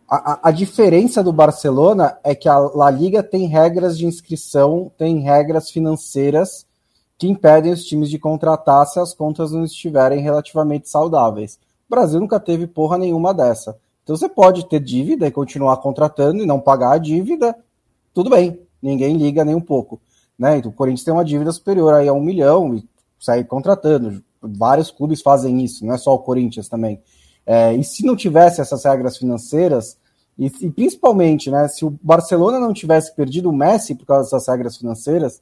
a, 0.10 0.50
a, 0.50 0.52
diferença 0.52 1.22
do 1.22 1.34
Barcelona 1.34 2.18
é 2.24 2.34
que 2.34 2.48
a 2.48 2.58
La 2.58 2.90
Liga 2.90 3.22
tem 3.22 3.46
regras 3.48 3.98
de 3.98 4.06
inscrição, 4.06 4.90
tem 4.98 5.20
regras 5.20 5.70
financeiras 5.70 6.66
que 7.18 7.28
impedem 7.28 7.74
os 7.74 7.84
times 7.84 8.10
de 8.10 8.18
contratar 8.18 8.86
se 8.88 9.00
as 9.00 9.14
contas 9.14 9.52
não 9.52 9.66
estiverem 9.66 10.22
relativamente 10.22 10.88
saudáveis. 10.88 11.60
O 11.88 11.90
Brasil 11.90 12.20
nunca 12.20 12.40
teve 12.40 12.68
porra 12.68 12.98
nenhuma 12.98 13.34
dessa. 13.34 13.78
Então 14.04 14.16
você 14.16 14.30
pode 14.30 14.70
ter 14.70 14.80
dívida 14.80 15.28
e 15.28 15.32
continuar 15.32 15.78
contratando 15.78 16.42
e 16.42 16.46
não 16.46 16.60
pagar 16.60 16.92
a 16.92 16.98
dívida, 16.98 17.58
tudo 18.14 18.30
bem, 18.30 18.62
ninguém 18.82 19.18
liga 19.18 19.44
nem 19.44 19.56
um 19.56 19.62
pouco. 19.62 20.00
Né? 20.38 20.58
Então, 20.58 20.72
o 20.72 20.74
Corinthians 20.74 21.04
tem 21.04 21.14
uma 21.14 21.26
dívida 21.26 21.52
superior 21.52 21.94
aí 21.94 22.08
a 22.08 22.14
um 22.14 22.22
milhão 22.22 22.76
e 22.76 22.84
sai 23.20 23.44
contratando. 23.44 24.24
Vários 24.42 24.92
clubes 24.92 25.22
fazem 25.22 25.64
isso, 25.64 25.86
não 25.86 25.94
é 25.94 25.98
só 25.98 26.14
o 26.14 26.20
Corinthians 26.20 26.70
também. 26.70 27.02
É, 27.46 27.74
e 27.74 27.84
se 27.84 28.06
não 28.06 28.16
tivesse 28.16 28.62
essas 28.62 28.84
regras 28.84 29.18
financeiras, 29.18 29.98
e, 30.38 30.46
e, 30.62 30.70
principalmente, 30.70 31.50
né, 31.50 31.68
se 31.68 31.84
o 31.84 31.98
Barcelona 32.02 32.60
não 32.60 32.72
tivesse 32.74 33.16
perdido 33.16 33.50
o 33.50 33.54
Messi 33.54 33.96
por 33.96 34.06
causa 34.06 34.30
dessas 34.30 34.48
regras 34.48 34.78
financeiras, 34.78 35.42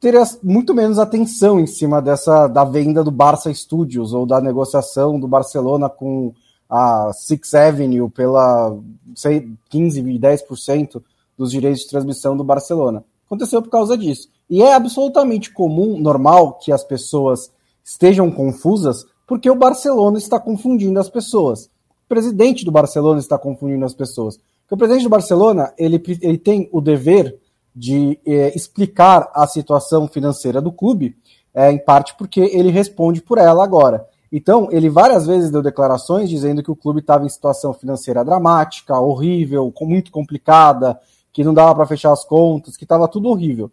teria 0.00 0.22
muito 0.42 0.74
menos 0.74 0.98
atenção 0.98 1.60
em 1.60 1.66
cima 1.66 2.00
dessa 2.00 2.48
da 2.48 2.64
venda 2.64 3.04
do 3.04 3.10
Barça 3.10 3.52
Studios 3.52 4.14
ou 4.14 4.24
da 4.24 4.40
negociação 4.40 5.20
do 5.20 5.28
Barcelona 5.28 5.90
com 5.90 6.32
a 6.68 7.12
Six 7.12 7.52
Avenue 7.54 8.08
pela 8.08 8.74
sei, 9.14 9.52
15 9.68 10.00
e 10.00 10.18
10% 10.18 11.02
dos 11.36 11.50
direitos 11.50 11.82
de 11.82 11.88
transmissão 11.88 12.36
do 12.36 12.44
Barcelona. 12.44 13.04
Aconteceu 13.30 13.62
por 13.62 13.70
causa 13.70 13.96
disso. 13.96 14.28
E 14.50 14.60
é 14.60 14.74
absolutamente 14.74 15.52
comum, 15.52 15.96
normal, 15.96 16.54
que 16.54 16.72
as 16.72 16.82
pessoas 16.82 17.52
estejam 17.84 18.28
confusas, 18.28 19.06
porque 19.24 19.48
o 19.48 19.54
Barcelona 19.54 20.18
está 20.18 20.40
confundindo 20.40 20.98
as 20.98 21.08
pessoas. 21.08 21.66
O 21.66 22.08
presidente 22.08 22.64
do 22.64 22.72
Barcelona 22.72 23.20
está 23.20 23.38
confundindo 23.38 23.84
as 23.84 23.94
pessoas. 23.94 24.36
Porque 24.36 24.74
o 24.74 24.76
presidente 24.76 25.04
do 25.04 25.10
Barcelona 25.10 25.72
ele, 25.78 26.02
ele 26.20 26.38
tem 26.38 26.68
o 26.72 26.80
dever 26.80 27.38
de 27.72 28.18
é, 28.26 28.52
explicar 28.56 29.30
a 29.32 29.46
situação 29.46 30.08
financeira 30.08 30.60
do 30.60 30.72
clube, 30.72 31.16
é, 31.54 31.70
em 31.70 31.78
parte 31.78 32.16
porque 32.18 32.40
ele 32.40 32.70
responde 32.70 33.22
por 33.22 33.38
ela 33.38 33.62
agora. 33.62 34.04
Então, 34.32 34.68
ele 34.72 34.88
várias 34.88 35.26
vezes 35.26 35.50
deu 35.50 35.62
declarações 35.62 36.28
dizendo 36.28 36.62
que 36.62 36.70
o 36.70 36.76
clube 36.76 36.98
estava 36.98 37.24
em 37.24 37.28
situação 37.28 37.72
financeira 37.72 38.24
dramática, 38.24 38.98
horrível, 38.98 39.72
muito 39.80 40.10
complicada, 40.10 40.98
que 41.32 41.44
não 41.44 41.54
dava 41.54 41.74
para 41.74 41.86
fechar 41.86 42.12
as 42.12 42.24
contas, 42.24 42.76
que 42.76 42.84
estava 42.84 43.08
tudo 43.08 43.28
horrível. 43.28 43.70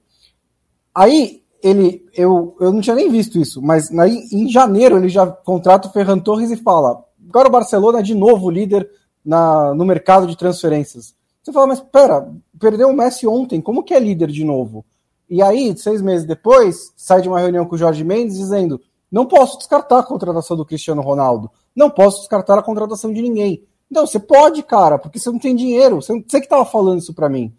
Aí 0.94 1.44
ele, 1.62 2.06
eu, 2.14 2.56
eu 2.60 2.72
não 2.72 2.82
tinha 2.82 2.96
nem 2.96 3.10
visto 3.10 3.40
isso, 3.40 3.62
mas 3.62 3.92
aí, 3.98 4.28
em 4.32 4.48
janeiro 4.50 4.98
ele 4.98 5.10
já 5.10 5.26
contrata 5.28 5.88
o 5.88 5.92
Ferran 5.92 6.20
Torres 6.20 6.52
e 6.52 6.58
fala: 6.58 7.04
agora 7.28 7.48
o 7.48 7.52
Barcelona 7.52 8.00
é 8.00 8.04
de 8.04 8.14
novo 8.14 8.50
líder 8.50 8.90
na, 9.24 9.74
no 9.74 9.86
mercado 9.86 10.28
de 10.28 10.38
transferências. 10.38 11.16
Você 11.42 11.52
fala, 11.52 11.68
mas 11.68 11.80
pera, 11.80 12.30
perdeu 12.60 12.90
o 12.90 12.96
Messi 12.96 13.26
ontem, 13.26 13.62
como 13.62 13.84
que 13.84 13.94
é 13.94 14.00
líder 14.00 14.30
de 14.30 14.44
novo? 14.44 14.86
E 15.30 15.42
aí, 15.42 15.76
seis 15.78 16.02
meses 16.02 16.26
depois, 16.26 16.94
sai 16.96 17.22
de 17.22 17.28
uma 17.28 17.40
reunião 17.40 17.66
com 17.66 17.76
o 17.76 17.78
Jorge 17.78 18.04
Mendes 18.04 18.38
dizendo: 18.38 18.80
não 19.12 19.26
posso 19.26 19.58
descartar 19.58 20.00
a 20.00 20.04
contratação 20.04 20.56
do 20.56 20.66
Cristiano 20.66 21.02
Ronaldo, 21.02 21.50
não 21.76 21.90
posso 21.90 22.20
descartar 22.20 22.58
a 22.58 22.64
contratação 22.64 23.12
de 23.14 23.22
ninguém. 23.22 23.64
Não, 23.90 24.06
você 24.06 24.20
pode, 24.20 24.64
cara, 24.64 24.98
porque 24.98 25.20
você 25.20 25.30
não 25.30 25.40
tem 25.40 25.56
dinheiro. 25.56 25.98
Você, 25.98 26.14
você 26.14 26.40
que 26.40 26.46
estava 26.46 26.66
falando 26.66 27.00
isso 27.00 27.14
para 27.14 27.30
mim. 27.30 27.54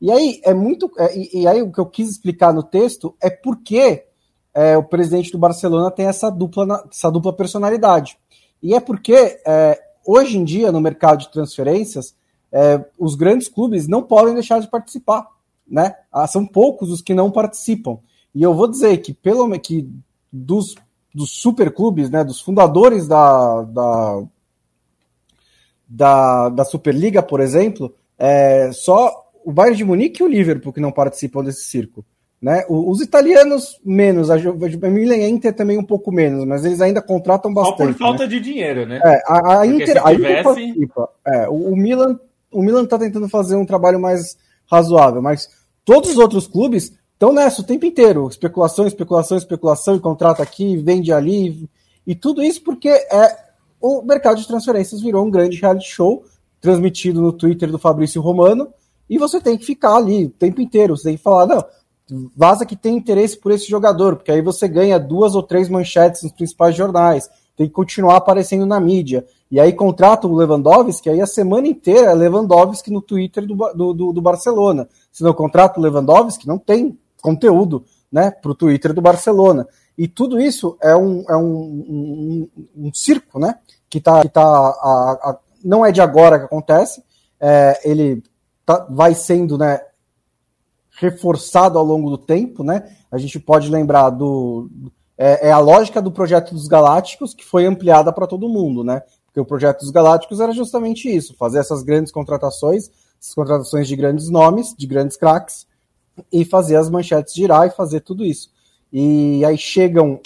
E 0.00 0.10
aí 0.10 0.40
é 0.44 0.54
muito. 0.54 0.90
É, 0.98 1.16
e, 1.16 1.42
e, 1.42 1.46
aí 1.46 1.62
o 1.62 1.70
que 1.70 1.78
eu 1.78 1.86
quis 1.86 2.08
explicar 2.10 2.52
no 2.52 2.62
texto 2.62 3.14
é 3.20 3.28
por 3.28 3.58
que 3.58 4.04
é, 4.54 4.76
o 4.76 4.82
presidente 4.82 5.30
do 5.30 5.38
Barcelona 5.38 5.90
tem 5.90 6.06
essa 6.06 6.30
dupla, 6.30 6.86
essa 6.90 7.10
dupla 7.10 7.32
personalidade. 7.32 8.18
E 8.62 8.74
é 8.74 8.80
porque 8.80 9.40
é, 9.46 9.80
hoje 10.06 10.38
em 10.38 10.44
dia, 10.44 10.72
no 10.72 10.80
mercado 10.80 11.20
de 11.20 11.30
transferências, 11.30 12.14
é, 12.52 12.84
os 12.98 13.14
grandes 13.14 13.48
clubes 13.48 13.86
não 13.86 14.02
podem 14.02 14.34
deixar 14.34 14.60
de 14.60 14.68
participar, 14.68 15.26
né? 15.66 15.94
Ah, 16.10 16.26
são 16.26 16.46
poucos 16.46 16.90
os 16.90 17.00
que 17.00 17.14
não 17.14 17.30
participam. 17.30 17.98
E 18.34 18.42
eu 18.42 18.54
vou 18.54 18.68
dizer 18.68 18.98
que 18.98 19.12
pelo 19.12 19.58
que 19.58 19.88
dos, 20.32 20.74
dos 21.14 21.30
superclubes, 21.30 22.10
né, 22.10 22.24
dos 22.24 22.40
fundadores 22.40 23.06
da, 23.06 23.62
da, 23.62 24.22
da, 25.90 26.48
da 26.48 26.64
Superliga, 26.64 27.22
por 27.22 27.40
exemplo, 27.40 27.92
é, 28.16 28.70
só 28.72 29.28
o 29.44 29.52
Bayern 29.52 29.76
de 29.76 29.84
Munique 29.84 30.22
e 30.22 30.24
o 30.24 30.28
Liverpool 30.28 30.72
que 30.72 30.80
não 30.80 30.92
participam 30.92 31.42
desse 31.42 31.64
circo. 31.64 32.04
Né? 32.40 32.64
Os 32.70 33.02
italianos, 33.02 33.78
menos. 33.84 34.30
A 34.30 34.36
Milan 34.38 35.16
e 35.16 35.24
a 35.24 35.28
Inter 35.28 35.52
também 35.54 35.76
um 35.76 35.84
pouco 35.84 36.10
menos, 36.10 36.46
mas 36.46 36.64
eles 36.64 36.80
ainda 36.80 37.02
contratam 37.02 37.52
bastante. 37.52 37.92
Só 37.92 37.98
por 37.98 37.98
falta 37.98 38.22
né? 38.22 38.28
de 38.30 38.40
dinheiro, 38.40 38.86
né? 38.86 38.98
É, 39.04 39.22
a, 39.26 39.60
a 39.60 39.66
Inter, 39.66 40.06
a 40.06 40.14
Inter 40.14 40.42
participa. 40.42 41.08
É, 41.26 41.48
o, 41.48 41.72
o 41.72 41.76
Milan 41.76 42.18
o 42.52 42.62
Milan 42.62 42.84
está 42.84 42.98
tentando 42.98 43.28
fazer 43.28 43.56
um 43.56 43.64
trabalho 43.64 44.00
mais 44.00 44.36
razoável, 44.70 45.22
mas 45.22 45.48
todos 45.84 46.10
os 46.10 46.18
outros 46.18 46.46
clubes 46.46 46.92
estão 47.12 47.32
nessa 47.32 47.62
o 47.62 47.64
tempo 47.64 47.86
inteiro. 47.86 48.28
Especulação, 48.28 48.86
especulação, 48.86 49.36
especulação, 49.36 49.96
e 49.96 50.00
contrata 50.00 50.42
aqui, 50.42 50.76
vende 50.76 51.12
ali, 51.12 51.68
e 52.06 52.14
tudo 52.14 52.42
isso 52.42 52.62
porque 52.62 52.88
é, 52.88 53.36
o 53.80 54.02
mercado 54.02 54.38
de 54.38 54.46
transferências 54.46 55.00
virou 55.00 55.24
um 55.24 55.30
grande 55.30 55.58
reality 55.58 55.88
show, 55.88 56.24
transmitido 56.60 57.22
no 57.22 57.32
Twitter 57.32 57.70
do 57.70 57.78
Fabrício 57.78 58.20
Romano, 58.20 58.68
e 59.08 59.18
você 59.18 59.40
tem 59.40 59.56
que 59.56 59.64
ficar 59.64 59.96
ali 59.96 60.26
o 60.26 60.30
tempo 60.30 60.60
inteiro, 60.60 60.96
você 60.96 61.04
tem 61.04 61.16
que 61.16 61.22
falar, 61.22 61.46
não, 61.46 61.64
vaza 62.36 62.66
que 62.66 62.76
tem 62.76 62.96
interesse 62.96 63.38
por 63.38 63.52
esse 63.52 63.68
jogador, 63.68 64.16
porque 64.16 64.30
aí 64.30 64.42
você 64.42 64.68
ganha 64.68 64.98
duas 64.98 65.34
ou 65.34 65.42
três 65.42 65.68
manchetes 65.68 66.22
nos 66.22 66.32
principais 66.32 66.76
jornais, 66.76 67.28
tem 67.56 67.66
que 67.66 67.72
continuar 67.72 68.16
aparecendo 68.16 68.64
na 68.64 68.80
mídia. 68.80 69.24
E 69.50 69.58
aí 69.58 69.72
contrata 69.72 70.26
o 70.26 70.34
Lewandowski, 70.34 71.10
aí 71.10 71.20
a 71.20 71.26
semana 71.26 71.66
inteira 71.66 72.10
é 72.10 72.14
Lewandowski 72.14 72.90
no 72.90 73.02
Twitter 73.02 73.44
do, 73.46 73.92
do, 73.92 74.12
do 74.12 74.22
Barcelona. 74.22 74.88
Se 75.10 75.22
não 75.22 75.34
contrata 75.34 75.78
o 75.78 75.82
Lewandowski, 75.82 76.46
não 76.46 76.56
tem 76.56 76.96
conteúdo 77.20 77.84
né, 78.10 78.30
para 78.30 78.50
o 78.50 78.54
Twitter 78.54 78.94
do 78.94 79.02
Barcelona. 79.02 79.66
E 80.00 80.08
tudo 80.08 80.40
isso 80.40 80.78
é 80.80 80.96
um, 80.96 81.22
é 81.28 81.36
um, 81.36 81.44
um, 81.44 82.50
um 82.74 82.94
circo, 82.94 83.38
né? 83.38 83.58
Que, 83.86 84.00
tá, 84.00 84.22
que 84.22 84.30
tá 84.30 84.40
a, 84.40 85.18
a, 85.22 85.38
não 85.62 85.84
é 85.84 85.92
de 85.92 86.00
agora 86.00 86.38
que 86.38 86.46
acontece, 86.46 87.04
é, 87.38 87.78
ele 87.84 88.22
tá, 88.64 88.86
vai 88.88 89.14
sendo 89.14 89.58
né, 89.58 89.78
reforçado 90.92 91.78
ao 91.78 91.84
longo 91.84 92.08
do 92.08 92.16
tempo, 92.16 92.64
né? 92.64 92.96
A 93.12 93.18
gente 93.18 93.38
pode 93.38 93.68
lembrar 93.68 94.08
do. 94.08 94.70
É, 95.18 95.48
é 95.48 95.52
a 95.52 95.58
lógica 95.58 96.00
do 96.00 96.10
projeto 96.10 96.54
dos 96.54 96.66
Galácticos 96.66 97.34
que 97.34 97.44
foi 97.44 97.66
ampliada 97.66 98.10
para 98.10 98.26
todo 98.26 98.48
mundo, 98.48 98.82
né? 98.82 99.02
Porque 99.26 99.40
o 99.40 99.44
projeto 99.44 99.80
dos 99.80 99.90
Galácticos 99.90 100.40
era 100.40 100.52
justamente 100.52 101.14
isso: 101.14 101.36
fazer 101.36 101.58
essas 101.58 101.82
grandes 101.82 102.10
contratações, 102.10 102.90
essas 103.20 103.34
contratações 103.34 103.86
de 103.86 103.96
grandes 103.96 104.30
nomes, 104.30 104.74
de 104.74 104.86
grandes 104.86 105.18
craques, 105.18 105.66
e 106.32 106.42
fazer 106.42 106.76
as 106.76 106.88
manchetes 106.88 107.34
girar 107.34 107.66
e 107.66 107.70
fazer 107.70 108.00
tudo 108.00 108.24
isso. 108.24 108.48
E 108.92 109.44
aí 109.44 109.56
chegam 109.56 110.20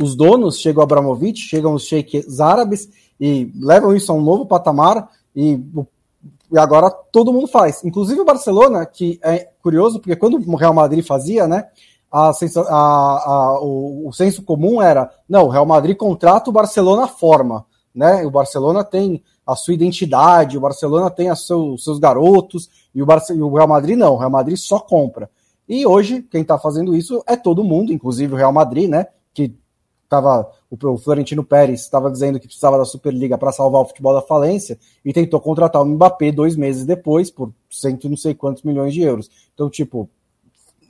os 0.00 0.16
donos, 0.16 0.58
chega 0.58 0.80
o 0.80 0.82
Abramovich, 0.82 1.40
chegam 1.40 1.74
os 1.74 1.84
sheiks 1.84 2.40
árabes 2.40 2.88
e 3.20 3.52
levam 3.60 3.94
isso 3.94 4.10
a 4.10 4.14
um 4.14 4.22
novo 4.22 4.46
patamar 4.46 5.10
e, 5.36 5.60
e 6.50 6.58
agora 6.58 6.90
todo 6.90 7.32
mundo 7.32 7.46
faz. 7.46 7.84
Inclusive 7.84 8.20
o 8.20 8.24
Barcelona, 8.24 8.86
que 8.86 9.20
é 9.22 9.50
curioso, 9.62 10.00
porque 10.00 10.16
quando 10.16 10.38
o 10.38 10.56
Real 10.56 10.74
Madrid 10.74 11.04
fazia, 11.04 11.46
né? 11.46 11.68
a, 12.10 12.30
a, 12.30 12.74
a, 12.74 13.60
o, 13.60 14.08
o 14.08 14.12
senso 14.12 14.42
comum 14.42 14.82
era: 14.82 15.10
não, 15.28 15.44
o 15.44 15.48
Real 15.48 15.66
Madrid 15.66 15.96
contrata 15.96 16.50
o 16.50 16.52
Barcelona 16.52 17.06
forma 17.06 17.66
né? 17.94 18.24
O 18.24 18.30
Barcelona 18.30 18.84
tem 18.84 19.22
a 19.46 19.56
sua 19.56 19.74
identidade, 19.74 20.56
o 20.56 20.60
Barcelona 20.60 21.10
tem 21.10 21.30
os 21.30 21.46
seu, 21.46 21.76
seus 21.76 21.98
garotos, 21.98 22.70
e 22.94 23.02
o, 23.02 23.06
Barce 23.06 23.34
e 23.34 23.42
o 23.42 23.52
Real 23.52 23.68
Madrid 23.68 23.96
não, 23.96 24.14
o 24.14 24.18
Real 24.18 24.30
Madrid 24.30 24.56
só 24.56 24.78
compra. 24.78 25.28
E 25.70 25.86
hoje, 25.86 26.22
quem 26.22 26.42
está 26.42 26.58
fazendo 26.58 26.96
isso 26.96 27.22
é 27.28 27.36
todo 27.36 27.62
mundo, 27.62 27.92
inclusive 27.92 28.34
o 28.34 28.36
Real 28.36 28.52
Madrid, 28.52 28.90
né? 28.90 29.06
Que 29.32 29.54
estava. 30.02 30.50
O 30.68 30.98
Florentino 30.98 31.44
Pérez 31.44 31.82
estava 31.82 32.10
dizendo 32.10 32.40
que 32.40 32.48
precisava 32.48 32.76
da 32.76 32.84
Superliga 32.84 33.38
para 33.38 33.52
salvar 33.52 33.82
o 33.82 33.84
futebol 33.84 34.12
da 34.12 34.20
falência 34.20 34.76
e 35.04 35.12
tentou 35.12 35.40
contratar 35.40 35.80
o 35.80 35.84
Mbappé 35.84 36.32
dois 36.32 36.56
meses 36.56 36.84
depois 36.84 37.30
por 37.30 37.52
cento 37.70 38.08
não 38.08 38.16
sei 38.16 38.34
quantos 38.34 38.64
milhões 38.64 38.92
de 38.92 39.00
euros. 39.02 39.30
Então, 39.54 39.70
tipo, 39.70 40.10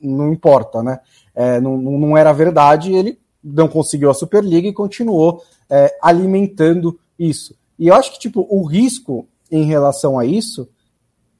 não 0.02 0.32
importa, 0.32 0.82
né? 0.82 1.00
É, 1.34 1.60
não, 1.60 1.76
não 1.76 2.16
era 2.16 2.32
verdade, 2.32 2.94
ele 2.94 3.18
não 3.44 3.68
conseguiu 3.68 4.10
a 4.10 4.14
Superliga 4.14 4.66
e 4.66 4.72
continuou 4.72 5.42
é, 5.68 5.94
alimentando 6.00 6.98
isso. 7.18 7.54
E 7.78 7.88
eu 7.88 7.94
acho 7.94 8.12
que 8.12 8.18
tipo 8.18 8.46
o 8.48 8.64
risco 8.64 9.28
em 9.50 9.64
relação 9.64 10.18
a 10.18 10.24
isso 10.24 10.66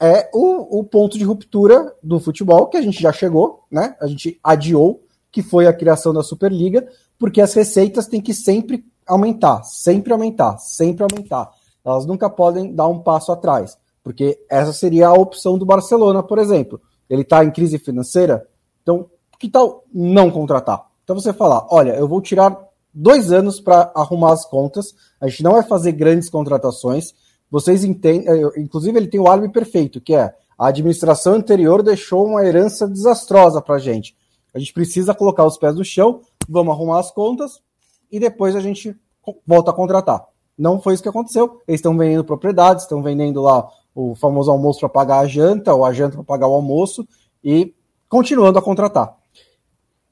é 0.01 0.31
o, 0.33 0.81
o 0.81 0.85
ponto 0.85 1.19
de 1.19 1.25
ruptura 1.25 1.95
do 2.03 2.19
futebol 2.19 2.67
que 2.69 2.77
a 2.77 2.83
gente 2.83 3.01
já 3.03 3.13
chegou, 3.13 3.65
né? 3.71 3.95
A 4.01 4.07
gente 4.07 4.39
adiou, 4.43 5.03
que 5.31 5.43
foi 5.43 5.67
a 5.67 5.73
criação 5.73 6.13
da 6.13 6.23
Superliga, 6.23 6.89
porque 7.19 7.41
as 7.41 7.53
receitas 7.53 8.07
têm 8.07 8.21
que 8.21 8.33
sempre 8.33 8.85
aumentar, 9.07 9.63
sempre 9.63 10.13
aumentar, 10.13 10.59
sempre 10.59 11.05
aumentar. 11.05 11.51
Elas 11.85 12.07
nunca 12.07 12.31
podem 12.31 12.75
dar 12.75 12.89
um 12.89 12.99
passo 12.99 13.31
atrás, 13.31 13.77
porque 14.03 14.39
essa 14.51 14.73
seria 14.73 15.09
a 15.09 15.13
opção 15.13 15.59
do 15.59 15.67
Barcelona, 15.67 16.23
por 16.23 16.39
exemplo. 16.39 16.81
Ele 17.09 17.23
está 17.23 17.45
em 17.45 17.51
crise 17.51 17.79
financeira, 17.79 18.47
então 18.83 19.11
que 19.39 19.49
tal 19.49 19.85
não 19.93 20.31
contratar? 20.31 20.87
Então 21.03 21.19
você 21.19 21.33
falar, 21.33 21.67
olha, 21.71 21.93
eu 21.93 22.07
vou 22.07 22.21
tirar 22.21 22.57
dois 22.93 23.33
anos 23.33 23.59
para 23.59 23.91
arrumar 23.95 24.33
as 24.33 24.45
contas, 24.45 24.95
a 25.21 25.27
gente 25.29 25.43
não 25.43 25.53
vai 25.53 25.63
fazer 25.63 25.93
grandes 25.93 26.29
contratações. 26.29 27.15
Vocês 27.51 27.85
entendem, 27.85 28.29
é, 28.29 28.61
inclusive 28.61 28.97
ele 28.97 29.09
tem 29.09 29.21
o 29.21 29.29
álibi 29.29 29.53
perfeito, 29.53 30.01
que 30.01 30.15
é 30.15 30.35
a 30.59 30.69
administração 30.69 31.35
anterior 31.35 31.83
deixou 31.83 32.27
uma 32.27 32.45
herança 32.45 32.87
desastrosa 32.87 33.61
para 33.61 33.77
a 33.77 33.79
gente. 33.79 34.17
A 34.55 34.59
gente 34.59 34.73
precisa 34.73 35.15
colocar 35.15 35.45
os 35.45 35.57
pés 35.57 35.75
no 35.75 35.85
chão, 35.85 36.21
vamos 36.49 36.75
arrumar 36.75 37.01
as 37.01 37.11
contas 37.11 37.61
e 38.11 38.21
depois 38.21 38.55
a 38.55 38.61
gente 38.61 38.97
volta 39.47 39.71
a 39.71 39.75
contratar. 39.75 40.27
Não 40.57 40.81
foi 40.81 40.95
isso 40.95 41.03
que 41.03 41.09
aconteceu. 41.09 41.61
Eles 41.67 41.79
estão 41.79 41.97
vendendo 41.97 42.25
propriedades, 42.25 42.85
estão 42.85 43.03
vendendo 43.03 43.41
lá 43.41 43.67
o 43.95 44.15
famoso 44.15 44.51
almoço 44.51 44.81
para 44.81 44.89
pagar 44.89 45.21
a 45.21 45.27
janta, 45.27 45.75
ou 45.75 45.85
a 45.85 45.93
janta 45.93 46.17
para 46.17 46.25
pagar 46.25 46.49
o 46.49 46.55
almoço, 46.55 47.07
e 47.43 47.75
continuando 48.09 48.59
a 48.59 48.63
contratar. 48.63 49.17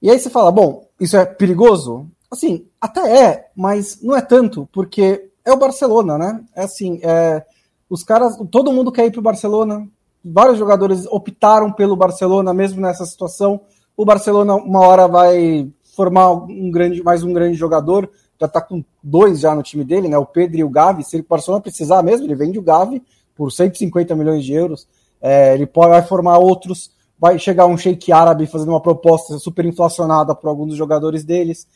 E 0.00 0.10
aí 0.10 0.18
você 0.18 0.30
fala, 0.30 0.50
bom, 0.50 0.86
isso 0.98 1.16
é 1.16 1.26
perigoso? 1.26 2.08
Assim, 2.30 2.66
até 2.80 3.24
é, 3.24 3.50
mas 3.54 4.00
não 4.02 4.16
é 4.16 4.22
tanto, 4.22 4.68
porque 4.72 5.27
é 5.48 5.52
o 5.52 5.56
Barcelona, 5.56 6.18
né? 6.18 6.44
É 6.54 6.62
assim, 6.64 7.00
é, 7.02 7.44
os 7.88 8.04
caras, 8.04 8.36
todo 8.50 8.72
mundo 8.72 8.92
quer 8.92 9.06
ir 9.06 9.10
para 9.10 9.20
o 9.20 9.22
Barcelona, 9.22 9.88
vários 10.22 10.58
jogadores 10.58 11.06
optaram 11.06 11.72
pelo 11.72 11.96
Barcelona 11.96 12.52
mesmo 12.52 12.80
nessa 12.80 13.06
situação. 13.06 13.62
O 13.96 14.04
Barcelona 14.04 14.54
uma 14.56 14.80
hora 14.80 15.08
vai 15.08 15.70
formar 15.96 16.30
um 16.32 16.70
grande, 16.70 17.02
mais 17.02 17.22
um 17.22 17.32
grande 17.32 17.56
jogador, 17.56 18.10
já 18.38 18.46
está 18.46 18.60
com 18.60 18.84
dois 19.02 19.40
já 19.40 19.54
no 19.54 19.62
time 19.62 19.84
dele, 19.84 20.06
né? 20.06 20.18
O 20.18 20.26
Pedro 20.26 20.58
e 20.58 20.64
o 20.64 20.68
Gavi. 20.68 21.02
Se 21.02 21.16
o 21.16 21.26
Barcelona 21.26 21.62
precisar 21.62 22.02
mesmo, 22.02 22.26
ele 22.26 22.34
vende 22.34 22.58
o 22.58 22.62
Gavi 22.62 23.02
por 23.34 23.50
150 23.50 24.14
milhões 24.14 24.44
de 24.44 24.52
euros. 24.52 24.86
É, 25.20 25.54
ele 25.54 25.66
pode, 25.66 25.88
vai 25.88 26.02
formar 26.02 26.38
outros. 26.38 26.90
Vai 27.18 27.38
chegar 27.38 27.66
um 27.66 27.76
sheik 27.76 28.12
árabe 28.12 28.46
fazendo 28.46 28.68
uma 28.68 28.80
proposta 28.80 29.38
super 29.38 29.64
inflacionada 29.64 30.34
para 30.36 30.50
alguns 30.50 30.68
dos 30.68 30.76
jogadores 30.76 31.24
deles. 31.24 31.66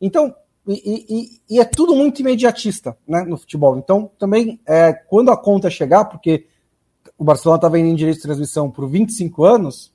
Então, 0.00 0.34
e, 0.74 1.06
e, 1.08 1.56
e, 1.56 1.60
é 1.60 1.64
tudo 1.64 1.94
muito 1.94 2.20
imediatista 2.20 2.96
né, 3.06 3.22
no 3.22 3.36
futebol. 3.36 3.76
Então, 3.78 4.10
também, 4.18 4.60
é, 4.66 4.92
quando 4.92 5.30
a 5.30 5.36
conta 5.36 5.70
chegar, 5.70 6.04
porque 6.04 6.46
o 7.18 7.24
Barcelona 7.24 7.58
está 7.58 7.68
vendendo 7.68 7.96
direito 7.96 8.16
de 8.16 8.22
transmissão 8.22 8.70
por 8.70 8.88
25 8.88 9.44
anos, 9.44 9.92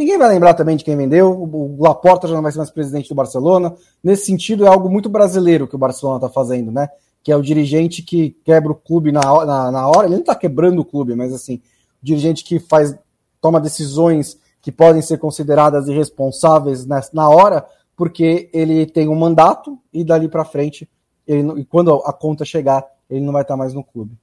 Ninguém 0.00 0.16
vai 0.16 0.30
lembrar 0.30 0.54
também 0.54 0.78
de 0.78 0.82
quem 0.82 0.96
vendeu. 0.96 1.30
O 1.30 1.76
Laporta 1.78 2.26
já 2.26 2.34
não 2.34 2.40
vai 2.40 2.50
ser 2.50 2.56
mais 2.56 2.70
presidente 2.70 3.10
do 3.10 3.14
Barcelona. 3.14 3.74
Nesse 4.02 4.24
sentido, 4.24 4.64
é 4.64 4.66
algo 4.66 4.88
muito 4.88 5.10
brasileiro 5.10 5.68
que 5.68 5.74
o 5.74 5.78
Barcelona 5.78 6.16
está 6.16 6.28
fazendo, 6.30 6.72
né? 6.72 6.88
Que 7.22 7.30
é 7.30 7.36
o 7.36 7.42
dirigente 7.42 8.02
que 8.02 8.30
quebra 8.42 8.72
o 8.72 8.74
clube 8.74 9.12
na, 9.12 9.20
na, 9.20 9.70
na 9.70 9.88
hora. 9.88 10.06
Ele 10.06 10.14
não 10.14 10.22
está 10.22 10.34
quebrando 10.34 10.80
o 10.80 10.86
clube, 10.86 11.14
mas 11.14 11.34
assim, 11.34 11.56
o 12.02 12.06
dirigente 12.06 12.42
que 12.42 12.58
faz, 12.58 12.96
toma 13.42 13.60
decisões 13.60 14.38
que 14.62 14.72
podem 14.72 15.02
ser 15.02 15.18
consideradas 15.18 15.86
irresponsáveis 15.86 16.86
na, 16.86 17.02
na 17.12 17.28
hora, 17.28 17.66
porque 18.00 18.48
ele 18.54 18.86
tem 18.86 19.10
um 19.10 19.14
mandato 19.14 19.78
e 19.92 20.02
dali 20.02 20.26
para 20.26 20.42
frente, 20.42 20.88
ele, 21.26 21.60
e 21.60 21.66
quando 21.66 21.92
a 22.06 22.14
conta 22.14 22.46
chegar, 22.46 22.82
ele 23.10 23.20
não 23.20 23.30
vai 23.30 23.42
estar 23.42 23.52
tá 23.52 23.58
mais 23.58 23.74
no 23.74 23.84
clube. 23.84 24.16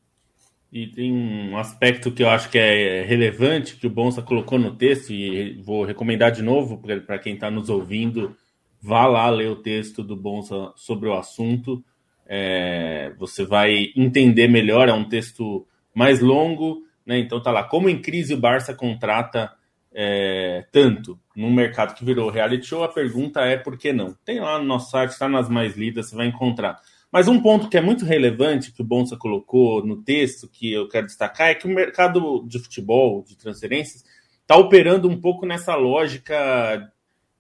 E 0.73 0.87
tem 0.87 1.13
um 1.13 1.55
aspecto 1.55 2.11
que 2.11 2.23
eu 2.23 2.29
acho 2.29 2.49
que 2.49 2.57
é 2.57 3.03
relevante, 3.03 3.75
que 3.75 3.85
o 3.85 3.89
Bonsa 3.91 4.23
colocou 4.23 4.57
no 4.57 4.75
texto, 4.75 5.13
e 5.13 5.61
vou 5.61 5.85
recomendar 5.85 6.31
de 6.31 6.41
novo 6.41 6.81
para 7.05 7.19
quem 7.19 7.35
está 7.35 7.51
nos 7.51 7.69
ouvindo, 7.69 8.35
vá 8.81 9.05
lá 9.05 9.29
ler 9.29 9.51
o 9.51 9.61
texto 9.61 10.01
do 10.01 10.15
Bonsa 10.15 10.71
sobre 10.75 11.07
o 11.07 11.13
assunto. 11.13 11.85
É, 12.25 13.13
você 13.19 13.45
vai 13.45 13.91
entender 13.95 14.47
melhor, 14.47 14.89
é 14.89 14.93
um 14.93 15.07
texto 15.07 15.67
mais 15.93 16.19
longo, 16.19 16.81
né? 17.05 17.19
Então 17.19 17.39
tá 17.39 17.51
lá, 17.51 17.63
como 17.63 17.87
em 17.89 18.01
crise 18.01 18.33
o 18.33 18.39
Barça 18.39 18.73
contrata 18.73 19.51
é, 19.99 20.63
tanto 20.71 21.19
num 21.35 21.51
mercado 21.51 21.95
que 21.95 22.05
virou 22.05 22.29
reality 22.29 22.67
show, 22.67 22.83
a 22.83 22.87
pergunta 22.87 23.41
é 23.41 23.57
por 23.57 23.75
que 23.75 23.91
não? 23.91 24.15
Tem 24.23 24.39
lá 24.39 24.59
no 24.59 24.65
nosso 24.65 24.91
site, 24.91 25.09
está 25.09 25.27
nas 25.27 25.49
mais 25.49 25.75
lidas, 25.75 26.09
você 26.09 26.15
vai 26.15 26.27
encontrar. 26.27 26.79
Mas 27.11 27.27
um 27.27 27.41
ponto 27.41 27.67
que 27.67 27.77
é 27.77 27.81
muito 27.81 28.05
relevante, 28.05 28.71
que 28.71 28.83
o 28.83 28.85
Bonsa 28.85 29.17
colocou 29.17 29.83
no 29.83 30.03
texto, 30.03 30.47
que 30.47 30.71
eu 30.71 30.87
quero 30.87 31.07
destacar, 31.07 31.49
é 31.49 31.55
que 31.55 31.65
o 31.65 31.73
mercado 31.73 32.45
de 32.47 32.59
futebol, 32.59 33.23
de 33.27 33.35
transferências, 33.35 34.05
está 34.39 34.55
operando 34.55 35.09
um 35.09 35.19
pouco 35.19 35.47
nessa 35.47 35.73
lógica 35.73 36.91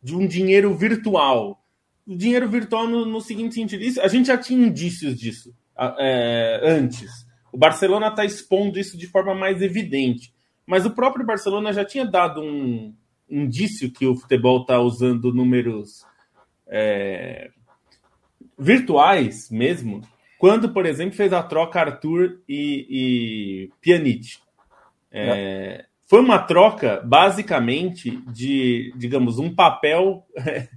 de 0.01 0.15
um 0.15 0.25
dinheiro 0.25 0.73
virtual. 0.75 1.63
O 2.07 2.15
dinheiro 2.15 2.49
virtual 2.49 2.87
no, 2.87 3.05
no 3.05 3.21
seguinte 3.21 3.53
sentido, 3.53 3.83
isso, 3.83 4.01
a 4.01 4.07
gente 4.07 4.27
já 4.27 4.37
tinha 4.37 4.65
indícios 4.65 5.15
disso 5.15 5.53
é, 5.99 6.59
antes. 6.63 7.11
O 7.53 7.57
Barcelona 7.57 8.07
está 8.07 8.25
expondo 8.25 8.79
isso 8.79 8.97
de 8.97 9.05
forma 9.05 9.35
mais 9.35 9.61
evidente. 9.61 10.33
Mas 10.67 10.85
o 10.85 10.91
próprio 10.91 11.25
Barcelona 11.25 11.71
já 11.71 11.85
tinha 11.85 12.05
dado 12.05 12.41
um 12.41 12.93
indício 13.29 13.91
que 13.91 14.05
o 14.05 14.15
futebol 14.15 14.61
está 14.61 14.79
usando 14.79 15.33
números 15.33 16.05
é, 16.67 17.49
virtuais 18.59 19.49
mesmo, 19.49 20.01
quando, 20.37 20.69
por 20.69 20.85
exemplo, 20.85 21.15
fez 21.15 21.31
a 21.33 21.41
troca 21.41 21.79
Arthur 21.79 22.41
e, 22.47 22.87
e 22.89 23.71
Pjanic. 23.81 24.39
É, 25.09 25.29
é. 25.29 25.85
Foi 26.05 26.21
uma 26.21 26.39
troca, 26.39 27.01
basicamente, 27.03 28.11
de, 28.27 28.93
digamos, 28.95 29.39
um 29.39 29.53
papel. 29.53 30.25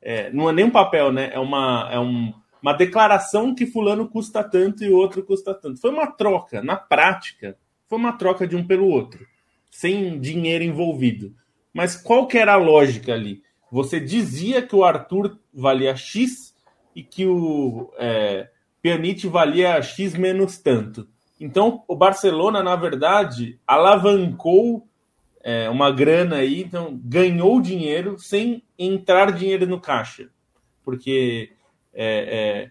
É, 0.00 0.30
não 0.32 0.48
é 0.48 0.52
nem 0.52 0.64
um 0.64 0.70
papel, 0.70 1.12
né? 1.12 1.28
É 1.34 1.40
uma, 1.40 1.88
é 1.90 1.98
um, 1.98 2.32
uma 2.62 2.72
declaração 2.72 3.52
que 3.52 3.66
fulano 3.66 4.08
custa 4.08 4.44
tanto 4.44 4.84
e 4.84 4.88
o 4.88 4.96
outro 4.96 5.24
custa 5.24 5.52
tanto. 5.52 5.80
Foi 5.80 5.90
uma 5.90 6.06
troca, 6.06 6.62
na 6.62 6.76
prática, 6.76 7.58
foi 7.88 7.98
uma 7.98 8.12
troca 8.12 8.46
de 8.46 8.54
um 8.54 8.64
pelo 8.64 8.86
outro, 8.86 9.26
sem 9.70 10.18
dinheiro 10.18 10.64
envolvido. 10.64 11.34
Mas 11.72 11.96
qual 11.96 12.26
que 12.26 12.38
era 12.38 12.54
a 12.54 12.56
lógica 12.56 13.12
ali? 13.12 13.42
Você 13.70 14.00
dizia 14.00 14.62
que 14.62 14.74
o 14.74 14.84
Arthur 14.84 15.38
valia 15.52 15.94
X 15.94 16.54
e 16.94 17.02
que 17.02 17.26
o 17.26 17.92
é, 17.98 18.48
valia 19.30 19.80
X 19.82 20.14
menos 20.14 20.58
tanto. 20.58 21.06
Então, 21.40 21.84
o 21.86 21.94
Barcelona, 21.94 22.62
na 22.62 22.74
verdade, 22.74 23.60
alavancou 23.66 24.88
é, 25.42 25.68
uma 25.70 25.90
grana 25.90 26.36
aí, 26.36 26.62
então 26.62 26.98
ganhou 27.04 27.60
dinheiro 27.60 28.18
sem 28.18 28.64
entrar 28.78 29.30
dinheiro 29.30 29.66
no 29.66 29.80
caixa. 29.80 30.28
Porque 30.84 31.52
é, 31.94 32.70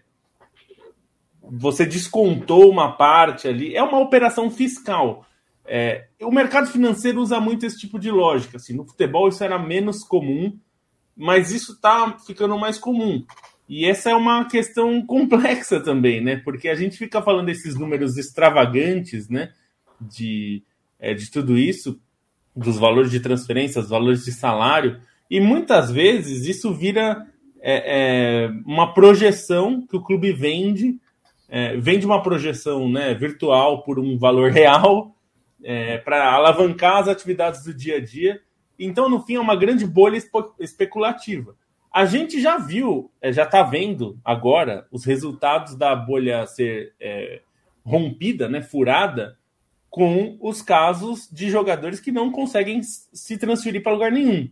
você 1.42 1.86
descontou 1.86 2.70
uma 2.70 2.92
parte 2.92 3.48
ali. 3.48 3.74
É 3.74 3.82
uma 3.82 4.00
operação 4.00 4.50
fiscal. 4.50 5.24
É, 5.70 6.06
o 6.22 6.32
mercado 6.32 6.66
financeiro 6.68 7.20
usa 7.20 7.38
muito 7.38 7.66
esse 7.66 7.78
tipo 7.78 7.98
de 7.98 8.10
lógica. 8.10 8.56
Assim, 8.56 8.74
no 8.74 8.86
futebol 8.86 9.28
isso 9.28 9.44
era 9.44 9.58
menos 9.58 10.02
comum, 10.02 10.58
mas 11.14 11.52
isso 11.52 11.72
está 11.72 12.16
ficando 12.26 12.58
mais 12.58 12.78
comum. 12.78 13.22
E 13.68 13.84
essa 13.84 14.10
é 14.10 14.14
uma 14.14 14.46
questão 14.46 15.04
complexa 15.06 15.78
também, 15.78 16.22
né? 16.22 16.36
Porque 16.36 16.68
a 16.68 16.74
gente 16.74 16.96
fica 16.96 17.20
falando 17.20 17.46
desses 17.46 17.74
números 17.74 18.16
extravagantes, 18.16 19.28
né? 19.28 19.52
De, 20.00 20.62
é, 20.98 21.12
de 21.12 21.30
tudo 21.30 21.58
isso, 21.58 22.00
dos 22.56 22.78
valores 22.78 23.10
de 23.10 23.20
transferência, 23.20 23.82
dos 23.82 23.90
valores 23.90 24.24
de 24.24 24.32
salário, 24.32 25.00
e 25.30 25.40
muitas 25.40 25.90
vezes 25.90 26.46
isso 26.46 26.72
vira 26.72 27.26
é, 27.60 28.46
é, 28.46 28.50
uma 28.64 28.94
projeção 28.94 29.84
que 29.86 29.96
o 29.96 30.02
clube 30.02 30.32
vende, 30.32 30.96
é, 31.48 31.76
vende 31.76 32.06
uma 32.06 32.22
projeção 32.22 32.88
né, 32.88 33.12
virtual 33.12 33.82
por 33.82 33.98
um 33.98 34.16
valor 34.16 34.50
real 34.52 35.14
é, 35.62 35.98
para 35.98 36.32
alavancar 36.32 36.98
as 36.98 37.08
atividades 37.08 37.64
do 37.64 37.74
dia 37.74 37.96
a 37.96 38.00
dia. 38.00 38.40
Então, 38.78 39.08
no 39.08 39.20
fim, 39.20 39.34
é 39.34 39.40
uma 39.40 39.56
grande 39.56 39.86
bolha 39.86 40.18
especulativa. 40.58 41.56
A 41.92 42.04
gente 42.04 42.40
já 42.40 42.58
viu, 42.58 43.10
é, 43.20 43.32
já 43.32 43.44
está 43.44 43.62
vendo 43.62 44.18
agora 44.24 44.86
os 44.90 45.04
resultados 45.04 45.74
da 45.74 45.96
bolha 45.96 46.46
ser 46.46 46.94
é, 47.00 47.40
rompida, 47.84 48.48
né, 48.48 48.62
furada, 48.62 49.36
com 49.90 50.36
os 50.40 50.60
casos 50.60 51.28
de 51.32 51.50
jogadores 51.50 51.98
que 51.98 52.12
não 52.12 52.30
conseguem 52.30 52.82
se 52.82 53.38
transferir 53.38 53.82
para 53.82 53.92
lugar 53.92 54.12
nenhum. 54.12 54.50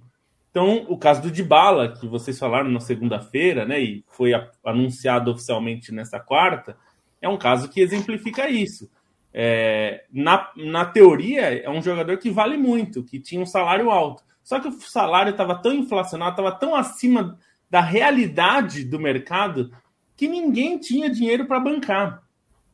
Então, 0.50 0.86
o 0.88 0.96
caso 0.96 1.20
do 1.20 1.30
Dybala, 1.30 1.92
que 1.92 2.06
vocês 2.08 2.38
falaram 2.38 2.70
na 2.70 2.80
segunda-feira, 2.80 3.66
né, 3.66 3.78
e 3.78 4.04
foi 4.08 4.32
anunciado 4.64 5.30
oficialmente 5.30 5.92
nesta 5.92 6.18
quarta, 6.18 6.78
é 7.20 7.28
um 7.28 7.36
caso 7.36 7.68
que 7.68 7.80
exemplifica 7.80 8.48
isso. 8.48 8.90
É, 9.38 10.04
na, 10.10 10.50
na 10.56 10.86
teoria, 10.86 11.42
é 11.42 11.68
um 11.68 11.82
jogador 11.82 12.16
que 12.16 12.30
vale 12.30 12.56
muito, 12.56 13.04
que 13.04 13.20
tinha 13.20 13.42
um 13.42 13.44
salário 13.44 13.90
alto. 13.90 14.24
Só 14.42 14.58
que 14.58 14.68
o 14.68 14.72
salário 14.80 15.32
estava 15.32 15.54
tão 15.60 15.74
inflacionado, 15.74 16.30
estava 16.30 16.52
tão 16.52 16.74
acima 16.74 17.38
da 17.68 17.82
realidade 17.82 18.82
do 18.82 18.98
mercado 18.98 19.70
que 20.16 20.26
ninguém 20.26 20.78
tinha 20.78 21.10
dinheiro 21.10 21.44
para 21.44 21.60
bancar, 21.60 22.22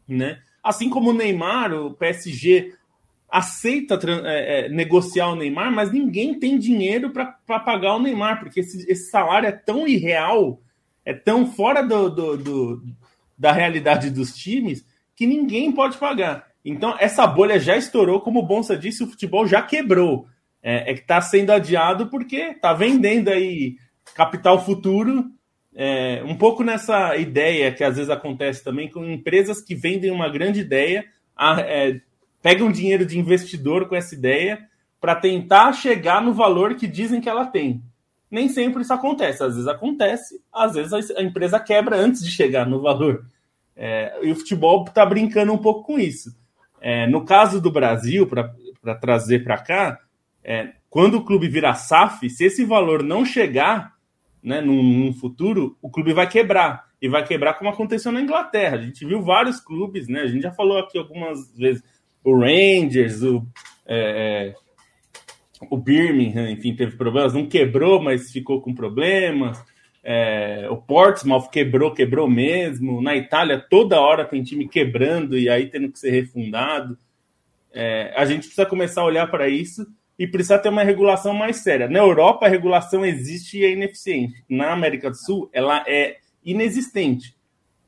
né? 0.06 0.40
Assim 0.62 0.88
como 0.88 1.10
o 1.10 1.14
Neymar, 1.14 1.72
o 1.72 1.94
PSG 1.94 2.74
aceita 3.28 3.98
é, 4.24 4.66
é, 4.66 4.68
negociar 4.68 5.30
o 5.30 5.34
Neymar, 5.34 5.72
mas 5.72 5.90
ninguém 5.90 6.38
tem 6.38 6.56
dinheiro 6.58 7.10
para 7.10 7.58
pagar 7.58 7.96
o 7.96 7.98
Neymar, 7.98 8.38
porque 8.38 8.60
esse, 8.60 8.88
esse, 8.88 9.10
salário 9.10 9.48
é 9.48 9.52
tão 9.52 9.88
irreal, 9.88 10.60
é 11.04 11.12
tão 11.12 11.50
fora 11.50 11.82
do, 11.82 12.08
do, 12.08 12.36
do, 12.36 12.82
da 13.36 13.50
realidade 13.50 14.10
dos 14.10 14.32
times, 14.32 14.86
que 15.16 15.26
ninguém 15.26 15.72
pode 15.72 15.98
pagar. 15.98 16.51
Então, 16.64 16.96
essa 16.98 17.26
bolha 17.26 17.58
já 17.58 17.76
estourou, 17.76 18.20
como 18.20 18.40
o 18.40 18.46
Bonsa 18.46 18.76
disse, 18.76 19.02
o 19.02 19.08
futebol 19.08 19.46
já 19.46 19.60
quebrou 19.62 20.26
é, 20.62 20.92
é 20.92 20.94
que 20.94 21.00
está 21.00 21.20
sendo 21.20 21.50
adiado 21.50 22.06
porque 22.06 22.36
está 22.36 22.72
vendendo 22.72 23.28
aí 23.28 23.76
capital 24.14 24.64
futuro, 24.64 25.24
é, 25.74 26.22
um 26.24 26.36
pouco 26.36 26.62
nessa 26.62 27.16
ideia 27.16 27.72
que 27.72 27.82
às 27.82 27.96
vezes 27.96 28.10
acontece 28.10 28.62
também 28.62 28.88
com 28.88 29.04
empresas 29.04 29.60
que 29.60 29.74
vendem 29.74 30.10
uma 30.10 30.28
grande 30.28 30.60
ideia, 30.60 31.04
a, 31.36 31.60
é, 31.60 32.00
pegam 32.40 32.70
dinheiro 32.70 33.06
de 33.06 33.18
investidor 33.18 33.88
com 33.88 33.96
essa 33.96 34.14
ideia 34.14 34.68
para 35.00 35.16
tentar 35.16 35.72
chegar 35.72 36.22
no 36.22 36.32
valor 36.32 36.76
que 36.76 36.86
dizem 36.86 37.20
que 37.20 37.28
ela 37.28 37.46
tem. 37.46 37.82
Nem 38.30 38.48
sempre 38.48 38.82
isso 38.82 38.92
acontece. 38.92 39.42
Às 39.42 39.54
vezes 39.54 39.68
acontece, 39.68 40.40
às 40.52 40.74
vezes 40.74 41.10
a 41.10 41.22
empresa 41.22 41.58
quebra 41.58 41.96
antes 41.96 42.24
de 42.24 42.30
chegar 42.30 42.66
no 42.66 42.80
valor. 42.80 43.24
É, 43.74 44.18
e 44.22 44.30
o 44.30 44.36
futebol 44.36 44.84
está 44.86 45.04
brincando 45.04 45.52
um 45.52 45.58
pouco 45.58 45.82
com 45.84 45.98
isso. 45.98 46.34
É, 46.82 47.06
no 47.06 47.24
caso 47.24 47.60
do 47.60 47.70
Brasil, 47.70 48.26
para 48.26 48.94
trazer 48.96 49.44
para 49.44 49.56
cá, 49.56 50.00
é, 50.42 50.72
quando 50.90 51.18
o 51.18 51.24
clube 51.24 51.48
virar 51.48 51.74
SAF, 51.74 52.28
se 52.28 52.44
esse 52.44 52.64
valor 52.64 53.04
não 53.04 53.24
chegar 53.24 53.94
né, 54.42 54.60
num, 54.60 54.82
num, 54.82 55.12
futuro, 55.12 55.78
o 55.80 55.88
clube 55.88 56.12
vai 56.12 56.28
quebrar. 56.28 56.90
E 57.00 57.08
vai 57.08 57.24
quebrar 57.24 57.54
como 57.54 57.70
aconteceu 57.70 58.10
na 58.10 58.20
Inglaterra. 58.20 58.76
A 58.76 58.82
gente 58.82 59.06
viu 59.06 59.22
vários 59.22 59.60
clubes, 59.60 60.08
né? 60.08 60.22
A 60.22 60.26
gente 60.26 60.42
já 60.42 60.52
falou 60.52 60.78
aqui 60.78 60.98
algumas 60.98 61.56
vezes. 61.56 61.82
O 62.24 62.36
Rangers, 62.38 63.22
o, 63.22 63.46
é, 63.86 64.50
é 64.50 64.54
o 65.70 65.76
Birmingham, 65.76 66.50
enfim, 66.50 66.74
teve 66.74 66.96
problemas. 66.96 67.34
Não 67.34 67.48
quebrou, 67.48 68.02
mas 68.02 68.30
ficou 68.30 68.60
com 68.60 68.74
problemas. 68.74 69.64
É, 70.04 70.66
o 70.68 70.76
Portsmouth 70.76 71.48
quebrou, 71.50 71.92
quebrou 71.92 72.28
mesmo. 72.28 73.00
Na 73.00 73.14
Itália, 73.14 73.58
toda 73.58 74.00
hora 74.00 74.24
tem 74.24 74.42
time 74.42 74.68
quebrando 74.68 75.38
e 75.38 75.48
aí 75.48 75.66
tendo 75.66 75.90
que 75.90 75.98
ser 75.98 76.10
refundado. 76.10 76.98
É, 77.72 78.12
a 78.16 78.24
gente 78.24 78.40
precisa 78.40 78.66
começar 78.66 79.02
a 79.02 79.06
olhar 79.06 79.30
para 79.30 79.48
isso 79.48 79.86
e 80.18 80.26
precisa 80.26 80.58
ter 80.58 80.68
uma 80.68 80.82
regulação 80.82 81.32
mais 81.32 81.56
séria. 81.58 81.88
Na 81.88 81.98
Europa, 81.98 82.46
a 82.46 82.48
regulação 82.48 83.04
existe 83.04 83.58
e 83.58 83.64
é 83.64 83.70
ineficiente. 83.70 84.44
Na 84.48 84.72
América 84.72 85.10
do 85.10 85.16
Sul, 85.16 85.48
ela 85.52 85.84
é 85.86 86.18
inexistente. 86.44 87.34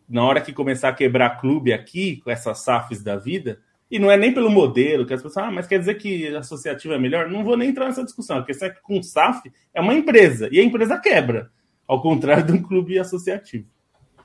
Na 0.08 0.24
hora 0.24 0.40
que 0.40 0.52
começar 0.52 0.88
a 0.88 0.94
quebrar 0.94 1.40
clube 1.40 1.72
aqui, 1.72 2.20
com 2.22 2.30
essas 2.30 2.60
SAFs 2.60 3.02
da 3.02 3.16
vida, 3.16 3.58
e 3.90 3.98
não 3.98 4.10
é 4.10 4.16
nem 4.16 4.32
pelo 4.32 4.50
modelo, 4.50 5.06
que 5.06 5.14
as 5.14 5.22
pessoas, 5.22 5.46
ah, 5.46 5.50
mas 5.50 5.66
quer 5.66 5.78
dizer 5.78 5.94
que 5.94 6.34
associativo 6.34 6.94
é 6.94 6.98
melhor? 6.98 7.28
Não 7.28 7.44
vou 7.44 7.56
nem 7.56 7.68
entrar 7.68 7.86
nessa 7.86 8.04
discussão. 8.04 8.38
A 8.38 8.44
questão 8.44 8.68
é 8.68 8.70
que 8.70 8.82
com 8.82 9.02
SAF 9.02 9.52
é 9.72 9.80
uma 9.80 9.94
empresa, 9.94 10.48
e 10.50 10.58
a 10.58 10.64
empresa 10.64 10.98
quebra, 10.98 11.50
ao 11.86 12.00
contrário 12.02 12.44
de 12.44 12.52
um 12.52 12.62
clube 12.62 12.98
associativo. 12.98 13.66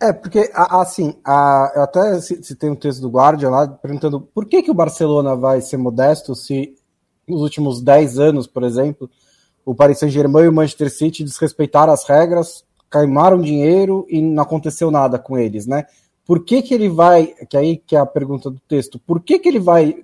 É, 0.01 0.13
porque, 0.13 0.49
assim, 0.53 1.13
a, 1.25 1.73
eu 1.75 1.81
até 1.83 2.21
citei 2.21 2.69
um 2.69 2.75
texto 2.75 3.01
do 3.01 3.09
Guardian 3.09 3.49
lá 3.49 3.67
perguntando 3.67 4.21
por 4.21 4.45
que, 4.45 4.63
que 4.63 4.71
o 4.71 4.75
Barcelona 4.75 5.35
vai 5.35 5.59
ser 5.61 5.75
modesto 5.75 6.33
se 6.33 6.73
nos 7.27 7.41
últimos 7.41 7.81
10 7.81 8.17
anos, 8.17 8.47
por 8.47 8.63
exemplo, 8.63 9.09
o 9.65 9.75
Paris 9.75 9.99
Saint-Germain 9.99 10.45
e 10.45 10.47
o 10.47 10.53
Manchester 10.53 10.89
City 10.89 11.23
desrespeitaram 11.23 11.93
as 11.93 12.07
regras, 12.07 12.63
queimaram 12.89 13.41
dinheiro 13.41 14.05
e 14.09 14.21
não 14.21 14.41
aconteceu 14.41 14.89
nada 14.89 15.19
com 15.19 15.37
eles, 15.37 15.67
né? 15.67 15.85
Por 16.25 16.45
que, 16.45 16.61
que 16.61 16.73
ele 16.73 16.89
vai, 16.89 17.27
que 17.49 17.57
aí 17.57 17.77
que 17.77 17.95
é 17.95 17.99
a 17.99 18.05
pergunta 18.05 18.49
do 18.49 18.59
texto, 18.67 18.99
por 18.99 19.21
que, 19.21 19.37
que 19.37 19.49
ele 19.49 19.59
vai 19.59 20.03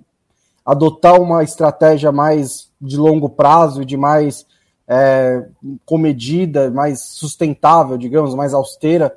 adotar 0.64 1.20
uma 1.20 1.42
estratégia 1.42 2.12
mais 2.12 2.70
de 2.80 2.96
longo 2.96 3.28
prazo, 3.28 3.84
de 3.84 3.96
mais 3.96 4.46
é, 4.88 5.46
comedida, 5.84 6.70
mais 6.70 7.02
sustentável, 7.02 7.96
digamos, 7.96 8.34
mais 8.34 8.54
austera, 8.54 9.14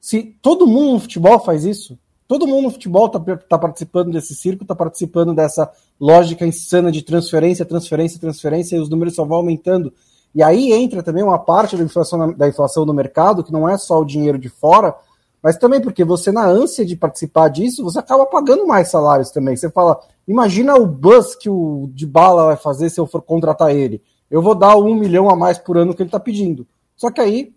se 0.00 0.22
todo 0.40 0.66
mundo 0.66 0.92
no 0.92 1.00
futebol 1.00 1.40
faz 1.40 1.64
isso? 1.64 1.98
Todo 2.28 2.46
mundo 2.46 2.64
no 2.64 2.70
futebol 2.70 3.06
está 3.06 3.20
tá 3.36 3.58
participando 3.58 4.12
desse 4.12 4.34
circo, 4.34 4.64
está 4.64 4.74
participando 4.74 5.34
dessa 5.34 5.70
lógica 5.98 6.46
insana 6.46 6.90
de 6.90 7.02
transferência, 7.02 7.64
transferência, 7.64 8.20
transferência, 8.20 8.76
e 8.76 8.80
os 8.80 8.88
números 8.88 9.14
só 9.14 9.24
vão 9.24 9.38
aumentando. 9.38 9.92
E 10.34 10.42
aí 10.42 10.72
entra 10.72 11.02
também 11.02 11.22
uma 11.22 11.38
parte 11.38 11.76
da 11.76 11.84
inflação, 11.84 12.32
da 12.34 12.48
inflação 12.48 12.84
no 12.84 12.92
mercado, 12.92 13.42
que 13.42 13.52
não 13.52 13.68
é 13.68 13.78
só 13.78 14.00
o 14.00 14.04
dinheiro 14.04 14.38
de 14.38 14.48
fora, 14.48 14.94
mas 15.42 15.56
também 15.56 15.80
porque 15.80 16.04
você, 16.04 16.32
na 16.32 16.44
ânsia 16.44 16.84
de 16.84 16.96
participar 16.96 17.48
disso, 17.48 17.82
você 17.82 17.98
acaba 17.98 18.26
pagando 18.26 18.66
mais 18.66 18.88
salários 18.88 19.30
também. 19.30 19.56
Você 19.56 19.70
fala, 19.70 19.98
imagina 20.26 20.74
o 20.74 20.84
buzz 20.86 21.34
que 21.34 21.48
o 21.48 21.88
de 21.94 22.06
bala 22.06 22.46
vai 22.46 22.56
fazer 22.56 22.90
se 22.90 23.00
eu 23.00 23.06
for 23.06 23.22
contratar 23.22 23.74
ele. 23.74 24.02
Eu 24.30 24.42
vou 24.42 24.54
dar 24.54 24.76
um 24.76 24.94
milhão 24.94 25.28
a 25.30 25.36
mais 25.36 25.58
por 25.58 25.76
ano 25.76 25.94
que 25.94 26.02
ele 26.02 26.08
está 26.08 26.20
pedindo. 26.20 26.66
Só 26.96 27.10
que 27.10 27.20
aí 27.20 27.54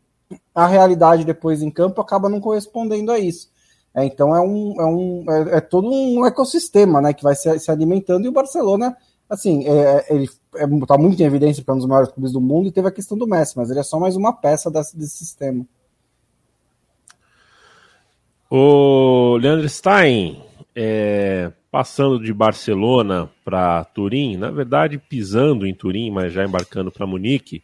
a 0.54 0.68
realidade 0.68 1.26
depois 1.26 1.62
em 1.62 1.72
campo 1.72 2.02
acaba 2.02 2.30
não 2.30 2.40
correspondendo 2.40 3.12
a 3.12 3.20
isso. 3.20 3.50
É, 3.94 4.06
então 4.06 4.36
é 4.36 4.40
um, 4.40 4.76
é, 4.80 4.86
um 4.86 5.26
é, 5.28 5.58
é, 5.58 5.62
todo 5.62 5.90
um 5.90 6.26
ecossistema 6.26 7.02
né, 7.02 7.14
que 7.14 7.24
vai 7.24 7.36
se, 7.36 7.60
se 7.60 7.72
alimentando 7.72 8.26
e 8.26 8.30
o 8.30 8.32
Barcelona, 8.32 8.96
assim, 9.28 9.66
é, 9.66 10.06
é 10.08 10.14
ele 10.14 10.26
está 10.26 10.96
é, 10.96 10.98
muito 10.98 11.20
em 11.20 11.26
evidência 11.26 11.64
para 11.64 11.74
um 11.74 11.78
dos 11.78 11.88
maiores 11.88 12.12
clubes 12.12 12.32
do 12.32 12.40
mundo 12.40 12.68
e 12.68 12.72
teve 12.72 12.88
a 12.88 12.92
questão 12.92 13.18
do 13.18 13.28
Messi, 13.28 13.58
mas 13.58 13.72
ele 13.72 13.80
é 13.80 13.84
só 13.84 14.00
mais 14.00 14.16
uma 14.16 14.32
peça 14.32 14.70
desse, 14.70 14.96
desse 14.96 15.18
sistema. 15.18 15.66
O 18.52 19.38
Leandro 19.38 19.68
Stein, 19.70 20.42
é, 20.76 21.52
passando 21.72 22.24
de 22.24 22.34
Barcelona 22.34 23.30
para 23.46 23.84
Turim, 23.86 24.38
na 24.38 24.50
verdade 24.50 24.98
pisando 24.98 25.68
em 25.68 25.74
Turim, 25.74 26.10
mas 26.10 26.34
já 26.34 26.44
embarcando 26.44 26.92
para 26.92 27.06
Munique, 27.06 27.62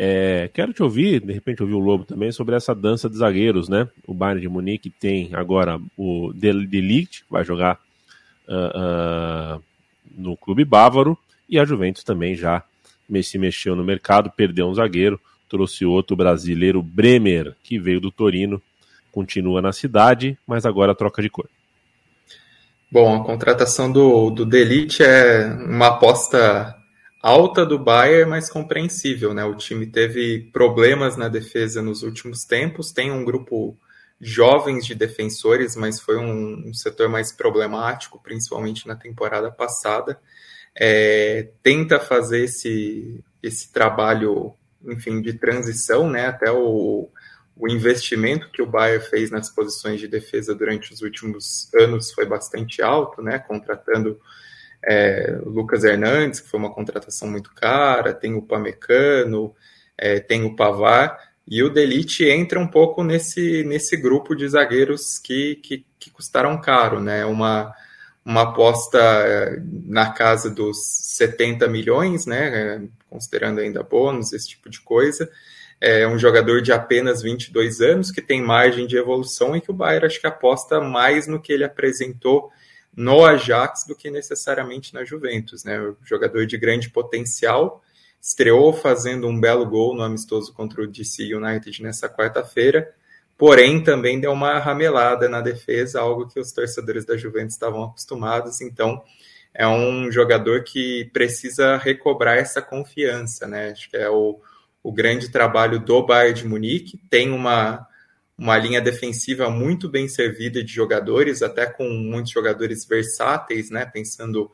é, 0.00 0.48
quero 0.54 0.72
te 0.72 0.80
ouvir, 0.80 1.20
de 1.20 1.32
repente 1.32 1.60
ouvir 1.60 1.74
o 1.74 1.80
Lobo 1.80 2.04
também, 2.04 2.30
sobre 2.30 2.54
essa 2.54 2.72
dança 2.72 3.10
de 3.10 3.16
zagueiros, 3.16 3.68
né? 3.68 3.88
O 4.06 4.14
Bayern 4.14 4.40
de 4.40 4.48
Munique 4.48 4.90
tem 4.90 5.30
agora 5.34 5.80
o 5.96 6.32
Delict, 6.32 7.24
vai 7.28 7.44
jogar 7.44 7.80
uh, 8.46 9.56
uh, 9.56 9.62
no 10.16 10.36
clube 10.36 10.64
bávaro, 10.64 11.18
e 11.48 11.58
a 11.58 11.64
Juventus 11.64 12.04
também 12.04 12.36
já 12.36 12.62
se 13.24 13.38
mexeu 13.38 13.74
no 13.74 13.82
mercado, 13.82 14.30
perdeu 14.30 14.68
um 14.68 14.74
zagueiro, 14.74 15.20
trouxe 15.48 15.84
outro 15.84 16.14
brasileiro, 16.14 16.80
Bremer, 16.80 17.56
que 17.64 17.76
veio 17.76 18.00
do 18.00 18.12
Torino, 18.12 18.62
continua 19.10 19.60
na 19.60 19.72
cidade, 19.72 20.38
mas 20.46 20.64
agora 20.64 20.94
troca 20.94 21.20
de 21.20 21.28
cor. 21.28 21.48
Bom, 22.90 23.20
a 23.20 23.24
contratação 23.24 23.92
do, 23.92 24.30
do 24.30 24.46
Delite 24.46 25.02
é 25.02 25.44
uma 25.44 25.88
aposta 25.88 26.74
alta 27.22 27.66
do 27.66 27.78
Bayern, 27.78 28.30
mas 28.30 28.48
compreensível, 28.48 29.34
né? 29.34 29.44
O 29.44 29.54
time 29.56 29.86
teve 29.86 30.48
problemas 30.52 31.14
na 31.14 31.28
defesa 31.28 31.82
nos 31.82 32.02
últimos 32.02 32.44
tempos, 32.44 32.90
tem 32.90 33.12
um 33.12 33.26
grupo 33.26 33.76
jovens 34.18 34.86
de 34.86 34.94
defensores, 34.94 35.76
mas 35.76 36.00
foi 36.00 36.16
um, 36.16 36.68
um 36.68 36.74
setor 36.74 37.10
mais 37.10 37.30
problemático, 37.30 38.20
principalmente 38.22 38.88
na 38.88 38.96
temporada 38.96 39.50
passada. 39.50 40.18
É, 40.74 41.48
tenta 41.62 42.00
fazer 42.00 42.44
esse, 42.44 43.22
esse 43.42 43.70
trabalho, 43.70 44.54
enfim, 44.86 45.20
de 45.20 45.34
transição, 45.34 46.08
né? 46.08 46.26
Até 46.28 46.50
o, 46.50 47.10
o 47.58 47.68
investimento 47.68 48.50
que 48.50 48.62
o 48.62 48.66
Bayern 48.66 49.04
fez 49.04 49.30
nas 49.30 49.50
posições 49.50 50.00
de 50.00 50.06
defesa 50.06 50.54
durante 50.54 50.92
os 50.92 51.02
últimos 51.02 51.68
anos 51.74 52.12
foi 52.12 52.24
bastante 52.24 52.80
alto, 52.80 53.20
né? 53.20 53.38
Contratando 53.38 54.20
é, 54.82 55.38
Lucas 55.44 55.82
Hernandes, 55.82 56.40
que 56.40 56.48
foi 56.48 56.60
uma 56.60 56.72
contratação 56.72 57.28
muito 57.28 57.52
cara, 57.54 58.14
tem 58.14 58.34
o 58.34 58.42
Pamecano, 58.42 59.54
é, 59.96 60.20
tem 60.20 60.44
o 60.44 60.54
Pavar, 60.54 61.18
e 61.46 61.62
o 61.62 61.70
Delite 61.70 62.24
entra 62.24 62.60
um 62.60 62.68
pouco 62.68 63.02
nesse, 63.02 63.64
nesse 63.64 63.96
grupo 63.96 64.36
de 64.36 64.46
zagueiros 64.48 65.18
que, 65.18 65.56
que, 65.56 65.84
que 65.98 66.10
custaram 66.10 66.60
caro, 66.60 67.00
né? 67.00 67.24
Uma, 67.24 67.74
uma 68.24 68.42
aposta 68.42 68.98
é, 68.98 69.58
na 69.86 70.12
casa 70.12 70.50
dos 70.50 70.76
70 71.16 71.66
milhões, 71.66 72.26
né? 72.26 72.86
Considerando 73.08 73.60
ainda 73.60 73.82
bônus, 73.82 74.32
esse 74.32 74.48
tipo 74.48 74.68
de 74.68 74.80
coisa. 74.80 75.28
É 75.80 76.06
um 76.08 76.18
jogador 76.18 76.60
de 76.60 76.72
apenas 76.72 77.22
22 77.22 77.80
anos 77.80 78.10
que 78.10 78.20
tem 78.20 78.42
margem 78.42 78.86
de 78.86 78.96
evolução 78.96 79.56
e 79.56 79.60
que 79.60 79.70
o 79.70 79.74
Bayern 79.74 80.06
acho 80.06 80.20
que 80.20 80.26
aposta 80.26 80.80
mais 80.80 81.26
no 81.26 81.40
que 81.40 81.52
ele 81.52 81.64
apresentou 81.64 82.50
no 82.96 83.24
Ajax 83.24 83.84
do 83.86 83.94
que 83.94 84.10
necessariamente 84.10 84.92
na 84.92 85.04
Juventus, 85.04 85.62
né? 85.62 85.80
O 85.80 85.96
jogador 86.04 86.46
de 86.46 86.58
grande 86.58 86.90
potencial 86.90 87.80
estreou 88.20 88.72
fazendo 88.72 89.28
um 89.28 89.40
belo 89.40 89.64
gol 89.64 89.94
no 89.94 90.02
amistoso 90.02 90.52
contra 90.52 90.82
o 90.82 90.86
DC 90.86 91.32
United 91.32 91.80
nessa 91.80 92.08
quarta-feira, 92.08 92.92
porém 93.36 93.82
também 93.82 94.20
deu 94.20 94.32
uma 94.32 94.58
ramelada 94.58 95.28
na 95.28 95.40
defesa, 95.40 96.00
algo 96.00 96.26
que 96.26 96.40
os 96.40 96.50
torcedores 96.50 97.04
da 97.04 97.16
Juventus 97.16 97.54
estavam 97.54 97.84
acostumados, 97.84 98.60
então 98.60 99.00
é 99.54 99.66
um 99.66 100.10
jogador 100.10 100.64
que 100.64 101.08
precisa 101.12 101.76
recobrar 101.76 102.36
essa 102.36 102.60
confiança, 102.60 103.46
né? 103.46 103.70
Acho 103.70 103.88
que 103.90 103.96
é 103.96 104.10
o, 104.10 104.40
o 104.88 104.92
grande 104.92 105.30
trabalho 105.30 105.78
do 105.78 106.02
Bayern 106.02 106.40
de 106.40 106.48
Munique, 106.48 106.98
tem 107.10 107.30
uma 107.30 107.86
uma 108.38 108.56
linha 108.56 108.80
defensiva 108.80 109.50
muito 109.50 109.88
bem 109.88 110.08
servida 110.08 110.62
de 110.62 110.72
jogadores, 110.72 111.42
até 111.42 111.66
com 111.66 111.88
muitos 111.88 112.30
jogadores 112.30 112.86
versáteis, 112.86 113.68
né? 113.68 113.84
Pensando 113.84 114.50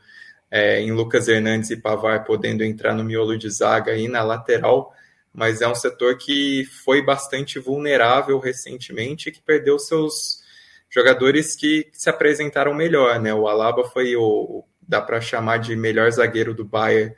é, 0.51 0.81
em 0.81 0.91
Lucas 0.91 1.27
Hernandes 1.27 1.69
e 1.69 1.77
Pavar 1.77 2.25
podendo 2.25 2.63
entrar 2.63 2.93
no 2.95 3.03
miolo 3.03 3.37
de 3.37 3.49
zaga 3.49 3.91
aí 3.91 4.07
na 4.07 4.23
lateral, 4.23 4.91
mas 5.31 5.61
é 5.61 5.67
um 5.67 5.75
setor 5.75 6.17
que 6.17 6.65
foi 6.83 7.01
bastante 7.01 7.59
vulnerável 7.59 8.39
recentemente, 8.39 9.31
que 9.31 9.41
perdeu 9.41 9.79
seus 9.79 10.43
jogadores 10.89 11.55
que 11.55 11.87
se 11.93 12.09
apresentaram 12.09 12.73
melhor, 12.73 13.21
né? 13.21 13.33
O 13.33 13.47
Alaba 13.47 13.85
foi 13.85 14.17
o 14.17 14.65
dá 14.85 14.99
para 14.99 15.21
chamar 15.21 15.59
de 15.59 15.75
melhor 15.77 16.11
zagueiro 16.11 16.53
do 16.53 16.65
Bayern 16.65 17.15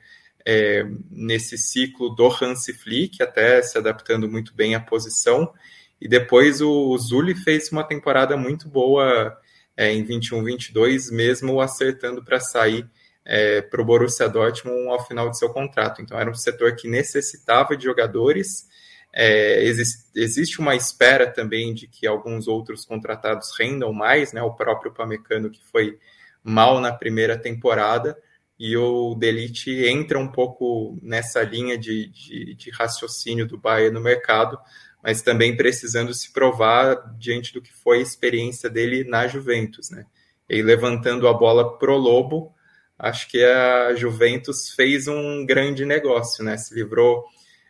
é, 0.50 0.86
nesse 1.12 1.58
ciclo 1.58 2.10
do 2.16 2.30
Hansi 2.42 2.72
Flick, 2.72 3.22
até 3.22 3.62
se 3.62 3.78
adaptando 3.78 4.30
muito 4.30 4.56
bem 4.56 4.76
à 4.76 4.80
posição. 4.80 5.54
E 6.00 6.08
depois 6.08 6.62
o 6.62 6.98
Zulli 6.98 7.36
fez 7.36 7.70
uma 7.70 7.84
temporada 7.84 8.38
muito 8.38 8.70
boa 8.70 9.38
é, 9.76 9.92
em 9.92 10.06
21-22, 10.06 11.12
mesmo 11.12 11.60
acertando 11.60 12.24
para 12.24 12.40
sair 12.40 12.90
é, 13.26 13.62
para 13.62 13.82
o 13.82 13.86
Borussia 13.86 14.30
Dortmund 14.30 14.88
ao 14.88 15.06
final 15.06 15.30
de 15.30 15.38
seu 15.38 15.50
contrato. 15.50 16.02
Então 16.02 16.18
era 16.18 16.30
um 16.30 16.34
setor 16.34 16.78
que 16.78 16.88
necessitava 16.88 17.76
de 17.76 17.84
jogadores 17.84 18.66
É, 19.14 19.64
existe, 19.64 20.04
existe 20.16 20.60
uma 20.60 20.76
espera 20.76 21.26
também 21.32 21.74
de 21.74 21.88
que 21.88 22.06
alguns 22.06 22.48
outros 22.48 22.86
contratados 22.86 23.50
rendam 23.58 23.92
mais, 23.92 24.32
né? 24.34 24.42
O 24.44 24.54
próprio 24.54 24.94
Pamecano, 24.94 25.50
que 25.50 25.62
foi 25.72 25.98
mal 26.44 26.80
na 26.80 26.94
primeira 26.94 27.38
temporada, 27.38 28.16
e 28.60 28.76
o 28.76 29.14
Delite 29.14 29.86
entra 29.86 30.18
um 30.18 30.28
pouco 30.28 30.98
nessa 31.02 31.44
linha 31.44 31.78
de, 31.78 32.08
de, 32.08 32.56
de 32.56 32.72
raciocínio 32.72 33.48
do 33.48 33.58
Bahia 33.58 33.92
no 33.92 34.02
mercado, 34.02 34.58
mas 35.04 35.22
também 35.22 35.56
precisando 35.56 36.14
se 36.14 36.34
provar 36.34 36.96
diante 37.18 37.54
do 37.54 37.62
que 37.62 37.72
foi 37.72 38.00
a 38.00 38.02
experiência 38.02 38.70
dele 38.70 39.04
na 39.04 39.28
Juventus, 39.28 39.92
né? 39.92 40.06
E 40.50 40.62
levantando 40.62 41.28
a 41.28 41.34
bola 41.34 41.78
pro 41.78 41.96
Lobo, 41.96 42.54
acho 42.98 43.30
que 43.30 43.44
a 43.44 43.94
Juventus 43.94 44.72
fez 44.72 45.08
um 45.08 45.46
grande 45.46 45.86
negócio, 45.86 46.44
né? 46.44 46.58
Se 46.58 46.74
livrou, 46.74 47.26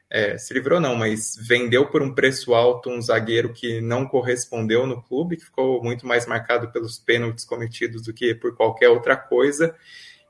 é, 0.09 0.37
se 0.37 0.53
livrou 0.53 0.79
não, 0.79 0.95
mas 0.95 1.35
vendeu 1.37 1.87
por 1.87 2.01
um 2.01 2.15
preço 2.15 2.53
alto 2.53 2.89
um 2.89 3.01
zagueiro 3.01 3.51
que 3.51 3.81
não 3.81 4.07
correspondeu 4.07 4.87
no 4.87 5.01
clube, 5.01 5.35
que 5.35 5.45
ficou 5.45 5.83
muito 5.83 6.07
mais 6.07 6.25
marcado 6.25 6.71
pelos 6.71 6.97
pênaltis 6.97 7.43
cometidos 7.43 8.03
do 8.03 8.13
que 8.13 8.33
por 8.33 8.55
qualquer 8.55 8.89
outra 8.89 9.17
coisa, 9.17 9.75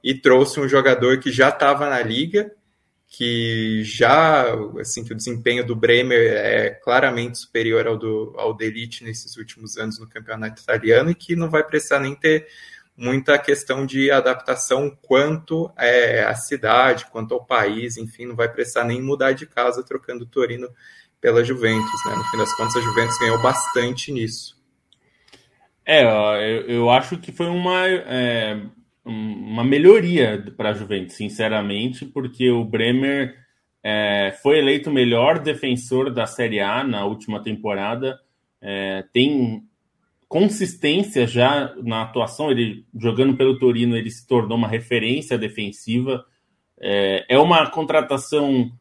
e 0.07 0.13
trouxe 0.13 0.57
um 0.57 0.69
jogador 0.69 1.19
que 1.19 1.29
já 1.29 1.49
estava 1.49 1.89
na 1.89 2.01
liga, 2.01 2.49
que 3.09 3.83
já, 3.83 4.45
assim, 4.79 5.03
que 5.03 5.11
o 5.11 5.15
desempenho 5.17 5.67
do 5.67 5.75
Bremer 5.75 6.31
é 6.31 6.69
claramente 6.69 7.39
superior 7.39 7.85
ao 7.85 7.97
do 7.97 8.33
ao 8.37 8.53
Delite 8.53 9.03
nesses 9.03 9.35
últimos 9.35 9.75
anos 9.75 9.99
no 9.99 10.07
campeonato 10.07 10.61
italiano 10.61 11.11
e 11.11 11.15
que 11.15 11.35
não 11.35 11.49
vai 11.49 11.61
precisar 11.61 11.99
nem 11.99 12.15
ter 12.15 12.47
muita 12.95 13.37
questão 13.37 13.85
de 13.85 14.09
adaptação 14.09 14.97
quanto 15.01 15.69
é, 15.77 16.23
à 16.23 16.35
cidade, 16.35 17.07
quanto 17.07 17.33
ao 17.33 17.45
país, 17.45 17.97
enfim, 17.97 18.27
não 18.27 18.35
vai 18.37 18.47
precisar 18.47 18.85
nem 18.85 19.01
mudar 19.01 19.33
de 19.33 19.45
casa 19.45 19.83
trocando 19.83 20.23
o 20.23 20.27
Torino 20.27 20.69
pela 21.19 21.43
Juventus, 21.43 22.05
né? 22.05 22.15
No 22.15 22.23
fim 22.23 22.37
das 22.37 22.55
contas, 22.55 22.77
a 22.77 22.79
Juventus 22.79 23.19
ganhou 23.19 23.41
bastante 23.41 24.09
nisso. 24.13 24.55
É, 25.85 26.03
eu, 26.03 26.61
eu 26.67 26.89
acho 26.89 27.17
que 27.17 27.33
foi 27.33 27.47
uma, 27.47 27.85
é, 27.87 28.61
uma 29.07 29.63
melhoria 29.63 30.43
para 30.55 30.69
a 30.69 30.73
Juventus, 30.73 31.15
sinceramente, 31.15 32.05
porque 32.05 32.49
o 32.51 32.65
Bremer 32.65 33.35
é, 33.83 34.35
foi 34.43 34.59
eleito 34.59 34.89
o 34.89 34.93
melhor 34.93 35.39
defensor 35.39 36.11
da 36.11 36.25
Série 36.25 36.59
A 36.59 36.83
na 36.83 37.05
última 37.05 37.41
temporada, 37.41 38.19
é, 38.61 39.03
tem 39.13 39.63
consistência 40.27 41.25
já 41.25 41.73
na 41.81 42.01
atuação, 42.01 42.51
ele 42.51 42.85
jogando 42.95 43.37
pelo 43.37 43.57
Torino, 43.57 43.95
ele 43.95 44.11
se 44.11 44.27
tornou 44.27 44.57
uma 44.57 44.67
referência 44.67 45.37
defensiva. 45.37 46.25
É, 46.79 47.25
é 47.29 47.39
uma 47.39 47.69
contratação 47.69 48.71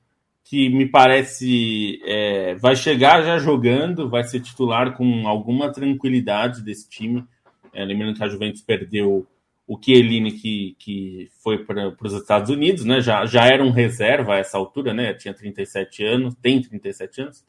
que 0.42 0.68
me 0.68 0.86
parece 0.86 2.00
é, 2.04 2.54
vai 2.56 2.76
chegar 2.76 3.22
já 3.22 3.38
jogando, 3.38 4.08
vai 4.08 4.24
ser 4.24 4.40
titular 4.40 4.96
com 4.96 5.26
alguma 5.26 5.72
tranquilidade 5.72 6.62
desse 6.62 6.88
time. 6.88 7.24
É, 7.72 7.84
lembrando 7.84 8.16
que 8.16 8.24
a 8.24 8.28
Juventus 8.28 8.62
perdeu 8.62 9.26
o 9.66 9.78
Chiellini 9.82 10.32
que, 10.32 10.76
que 10.78 11.28
foi 11.42 11.64
para 11.64 11.92
os 12.00 12.12
Estados 12.12 12.50
Unidos, 12.50 12.84
né? 12.84 13.00
Já, 13.00 13.26
já 13.26 13.46
era 13.46 13.64
um 13.64 13.70
reserva 13.70 14.34
a 14.34 14.38
essa 14.38 14.56
altura, 14.56 14.94
né? 14.94 15.12
Tinha 15.14 15.34
37 15.34 16.04
anos, 16.04 16.34
tem 16.40 16.62
37 16.62 17.22
anos. 17.22 17.44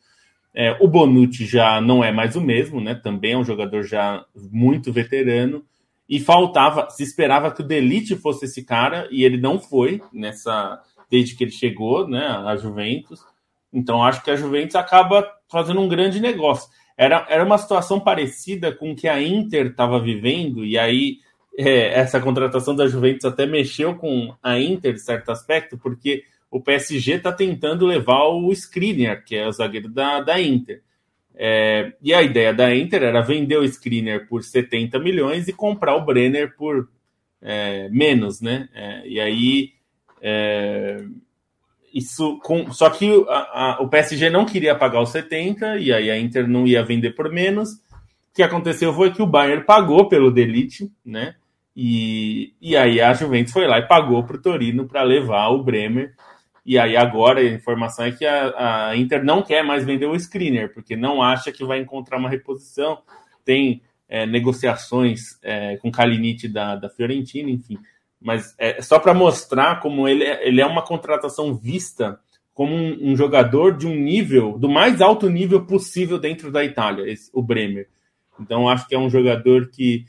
É, 0.53 0.75
o 0.82 0.88
Bonucci 0.88 1.45
já 1.45 1.80
não 1.80 2.03
é 2.03 2.12
mais 2.12 2.36
o 2.36 2.41
mesmo, 2.41 2.82
né? 2.82 2.95
Também 2.95 3.34
é 3.34 3.38
um 3.38 3.43
jogador 3.43 3.84
já 3.84 4.25
muito 4.51 4.91
veterano. 4.91 5.63
E 6.10 6.19
faltava, 6.19 6.89
se 6.89 7.03
esperava 7.03 7.51
que 7.51 7.62
o 7.62 7.67
Delite 7.67 8.15
fosse 8.15 8.45
esse 8.45 8.63
cara, 8.63 9.08
e 9.12 9.23
ele 9.23 9.38
não 9.38 9.60
foi 9.60 10.01
nessa 10.12 10.82
desde 11.10 11.36
que 11.36 11.43
ele 11.43 11.51
chegou, 11.51 12.08
né? 12.08 12.25
A 12.25 12.56
Juventus. 12.56 13.23
Então 13.71 14.03
acho 14.03 14.23
que 14.23 14.32
a 14.32 14.36
Juventus 14.36 14.75
acaba 14.75 15.27
fazendo 15.49 15.80
um 15.82 15.88
grande 15.88 16.19
negócio. 16.19 16.69
Era, 16.97 17.27
era 17.30 17.45
uma 17.45 17.60
situação 17.60 17.99
parecida 17.99 18.71
com 18.71 18.91
o 18.91 18.95
que 18.95 19.08
a 19.08 19.21
Inter 19.21 19.67
estava 19.67 19.99
vivendo, 19.99 20.65
e 20.65 20.80
aí 20.80 21.19
é, 21.57 21.99
essa 21.99 22.21
contratação 22.21 22.75
da 22.75 22.87
Juventus 22.87 23.25
até 23.25 23.47
mexeu 23.47 23.95
com 23.95 24.35
a 24.43 24.59
Inter, 24.59 24.93
em 24.93 24.99
certo 24.99 25.31
aspecto, 25.31 25.77
porque 25.77 26.23
o 26.51 26.61
PSG 26.61 27.13
está 27.13 27.31
tentando 27.31 27.85
levar 27.85 28.27
o 28.27 28.51
Skriniar, 28.51 29.23
que 29.25 29.35
é 29.35 29.47
o 29.47 29.51
zagueiro 29.51 29.89
da, 29.89 30.21
da 30.21 30.39
Inter. 30.39 30.81
É, 31.35 31.93
e 32.01 32.13
a 32.13 32.21
ideia 32.21 32.53
da 32.53 32.73
Inter 32.75 33.03
era 33.03 33.21
vender 33.21 33.57
o 33.57 33.63
Skriniar 33.63 34.27
por 34.27 34.43
70 34.43 34.99
milhões 34.99 35.47
e 35.47 35.53
comprar 35.53 35.95
o 35.95 36.05
Brenner 36.05 36.55
por 36.55 36.87
é, 37.41 37.89
menos, 37.89 38.39
né? 38.39 38.69
É, 38.73 39.07
e 39.07 39.19
aí 39.19 39.71
é, 40.21 41.03
isso 41.93 42.39
com, 42.43 42.71
só 42.71 42.89
que 42.89 43.11
a, 43.27 43.77
a, 43.77 43.81
o 43.81 43.87
PSG 43.87 44.29
não 44.29 44.45
queria 44.45 44.75
pagar 44.75 45.01
os 45.01 45.09
70 45.09 45.77
e 45.77 45.91
aí 45.91 46.09
a 46.09 46.19
Inter 46.19 46.47
não 46.47 46.67
ia 46.67 46.83
vender 46.83 47.11
por 47.11 47.31
menos. 47.31 47.73
O 47.73 48.35
que 48.35 48.43
aconteceu 48.43 48.93
foi 48.93 49.11
que 49.11 49.21
o 49.21 49.27
Bayern 49.27 49.63
pagou 49.65 50.07
pelo 50.07 50.31
Delite, 50.31 50.91
né? 51.03 51.35
E, 51.79 52.55
e 52.59 52.75
aí 52.75 52.99
a 52.99 53.13
Juventus 53.13 53.53
foi 53.53 53.67
lá 53.67 53.77
e 53.77 53.87
pagou 53.87 54.23
para 54.23 54.35
o 54.35 54.41
Torino 54.41 54.87
para 54.87 55.03
levar 55.03 55.49
o 55.49 55.61
Bremer. 55.61 56.15
E 56.65 56.79
aí 56.79 56.97
agora 56.97 57.39
a 57.39 57.43
informação 57.43 58.03
é 58.03 58.11
que 58.11 58.25
a, 58.25 58.87
a, 58.87 58.97
Inter 58.97 59.23
não 59.23 59.43
quer 59.43 59.63
mais 59.63 59.85
vender 59.85 60.07
o 60.07 60.19
screener, 60.19 60.73
porque 60.73 60.95
não 60.95 61.21
acha 61.21 61.51
que 61.51 61.63
vai 61.63 61.79
encontrar 61.79 62.17
uma 62.17 62.31
reposição. 62.31 63.03
Tem 63.45 63.83
é, 64.09 64.25
negociações 64.25 65.37
é, 65.43 65.77
com 65.77 65.91
Kalinic 65.91 66.47
da, 66.47 66.75
da 66.75 66.89
Fiorentina, 66.89 67.51
enfim. 67.51 67.77
Mas 68.19 68.55
é 68.57 68.81
só 68.81 68.97
para 68.97 69.13
mostrar 69.13 69.79
como 69.79 70.07
ele 70.07 70.23
é, 70.23 70.47
ele 70.47 70.59
é 70.59 70.65
uma 70.65 70.81
contratação 70.81 71.53
vista 71.53 72.19
como 72.55 72.73
um, 72.73 73.11
um, 73.11 73.15
jogador 73.15 73.77
de 73.77 73.85
um 73.85 73.93
nível, 73.93 74.57
do 74.57 74.67
mais 74.67 74.99
alto 74.99 75.29
nível 75.29 75.63
possível 75.63 76.17
dentro 76.17 76.51
da 76.51 76.65
Itália, 76.65 77.07
esse, 77.07 77.29
o 77.31 77.43
Bremer. 77.43 77.87
Então 78.39 78.67
acho 78.67 78.87
que 78.87 78.95
é 78.95 78.99
um 78.99 79.11
jogador 79.11 79.69
que 79.69 80.05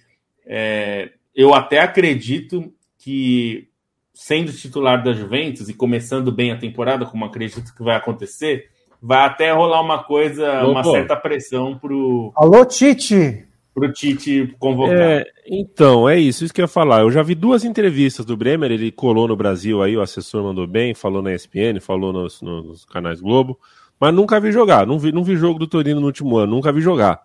é, 0.46 1.10
eu 1.38 1.54
até 1.54 1.78
acredito 1.78 2.72
que, 2.98 3.68
sendo 4.12 4.52
titular 4.52 5.04
da 5.04 5.12
Juventus 5.12 5.68
e 5.68 5.72
começando 5.72 6.32
bem 6.32 6.50
a 6.50 6.58
temporada, 6.58 7.06
como 7.06 7.24
acredito 7.24 7.72
que 7.76 7.82
vai 7.84 7.94
acontecer, 7.94 8.68
vai 9.00 9.24
até 9.24 9.52
rolar 9.52 9.80
uma 9.80 10.02
coisa, 10.02 10.66
uma 10.66 10.82
certa 10.82 11.14
pressão 11.14 11.78
pro. 11.78 12.32
Alô, 12.34 12.64
Tite! 12.64 13.46
Pro 13.72 13.92
Tite 13.92 14.52
convocar. 14.58 14.98
É, 14.98 15.26
então, 15.46 16.08
é 16.08 16.18
isso, 16.18 16.44
isso 16.44 16.52
que 16.52 16.60
eu 16.60 16.64
ia 16.64 16.68
falar. 16.68 17.02
Eu 17.02 17.10
já 17.12 17.22
vi 17.22 17.36
duas 17.36 17.64
entrevistas 17.64 18.26
do 18.26 18.36
Bremer, 18.36 18.72
ele 18.72 18.90
colou 18.90 19.28
no 19.28 19.36
Brasil 19.36 19.80
aí, 19.80 19.96
o 19.96 20.00
assessor 20.00 20.42
mandou 20.42 20.66
bem, 20.66 20.92
falou 20.92 21.22
na 21.22 21.32
ESPN, 21.32 21.78
falou 21.80 22.12
nos, 22.12 22.42
nos 22.42 22.84
canais 22.84 23.20
Globo, 23.20 23.56
mas 24.00 24.12
nunca 24.12 24.40
vi 24.40 24.50
jogar, 24.50 24.84
não 24.84 24.98
vi, 24.98 25.12
não 25.12 25.22
vi 25.22 25.36
jogo 25.36 25.60
do 25.60 25.68
Torino 25.68 26.00
no 26.00 26.06
último 26.06 26.36
ano, 26.36 26.56
nunca 26.56 26.72
vi 26.72 26.80
jogar. 26.80 27.20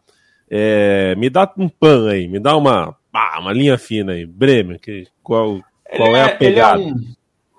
É, 0.47 1.15
me 1.15 1.32
dá 1.32 1.52
um 1.58 1.67
pan 1.67 2.12
aí, 2.12 2.28
me 2.28 2.39
dá 2.39 2.56
uma 2.56 2.95
ah, 3.13 3.39
uma 3.39 3.54
linha 3.54 3.78
fina 3.78 4.13
aí. 4.13 4.26
Bremer, 4.26 4.80
que, 4.80 5.06
qual, 5.21 5.62
qual 5.95 6.15
é, 6.15 6.19
é, 6.19 6.23
a 6.23 6.36
pegada? 6.36 6.82
É 6.82 6.86
um... 6.86 6.95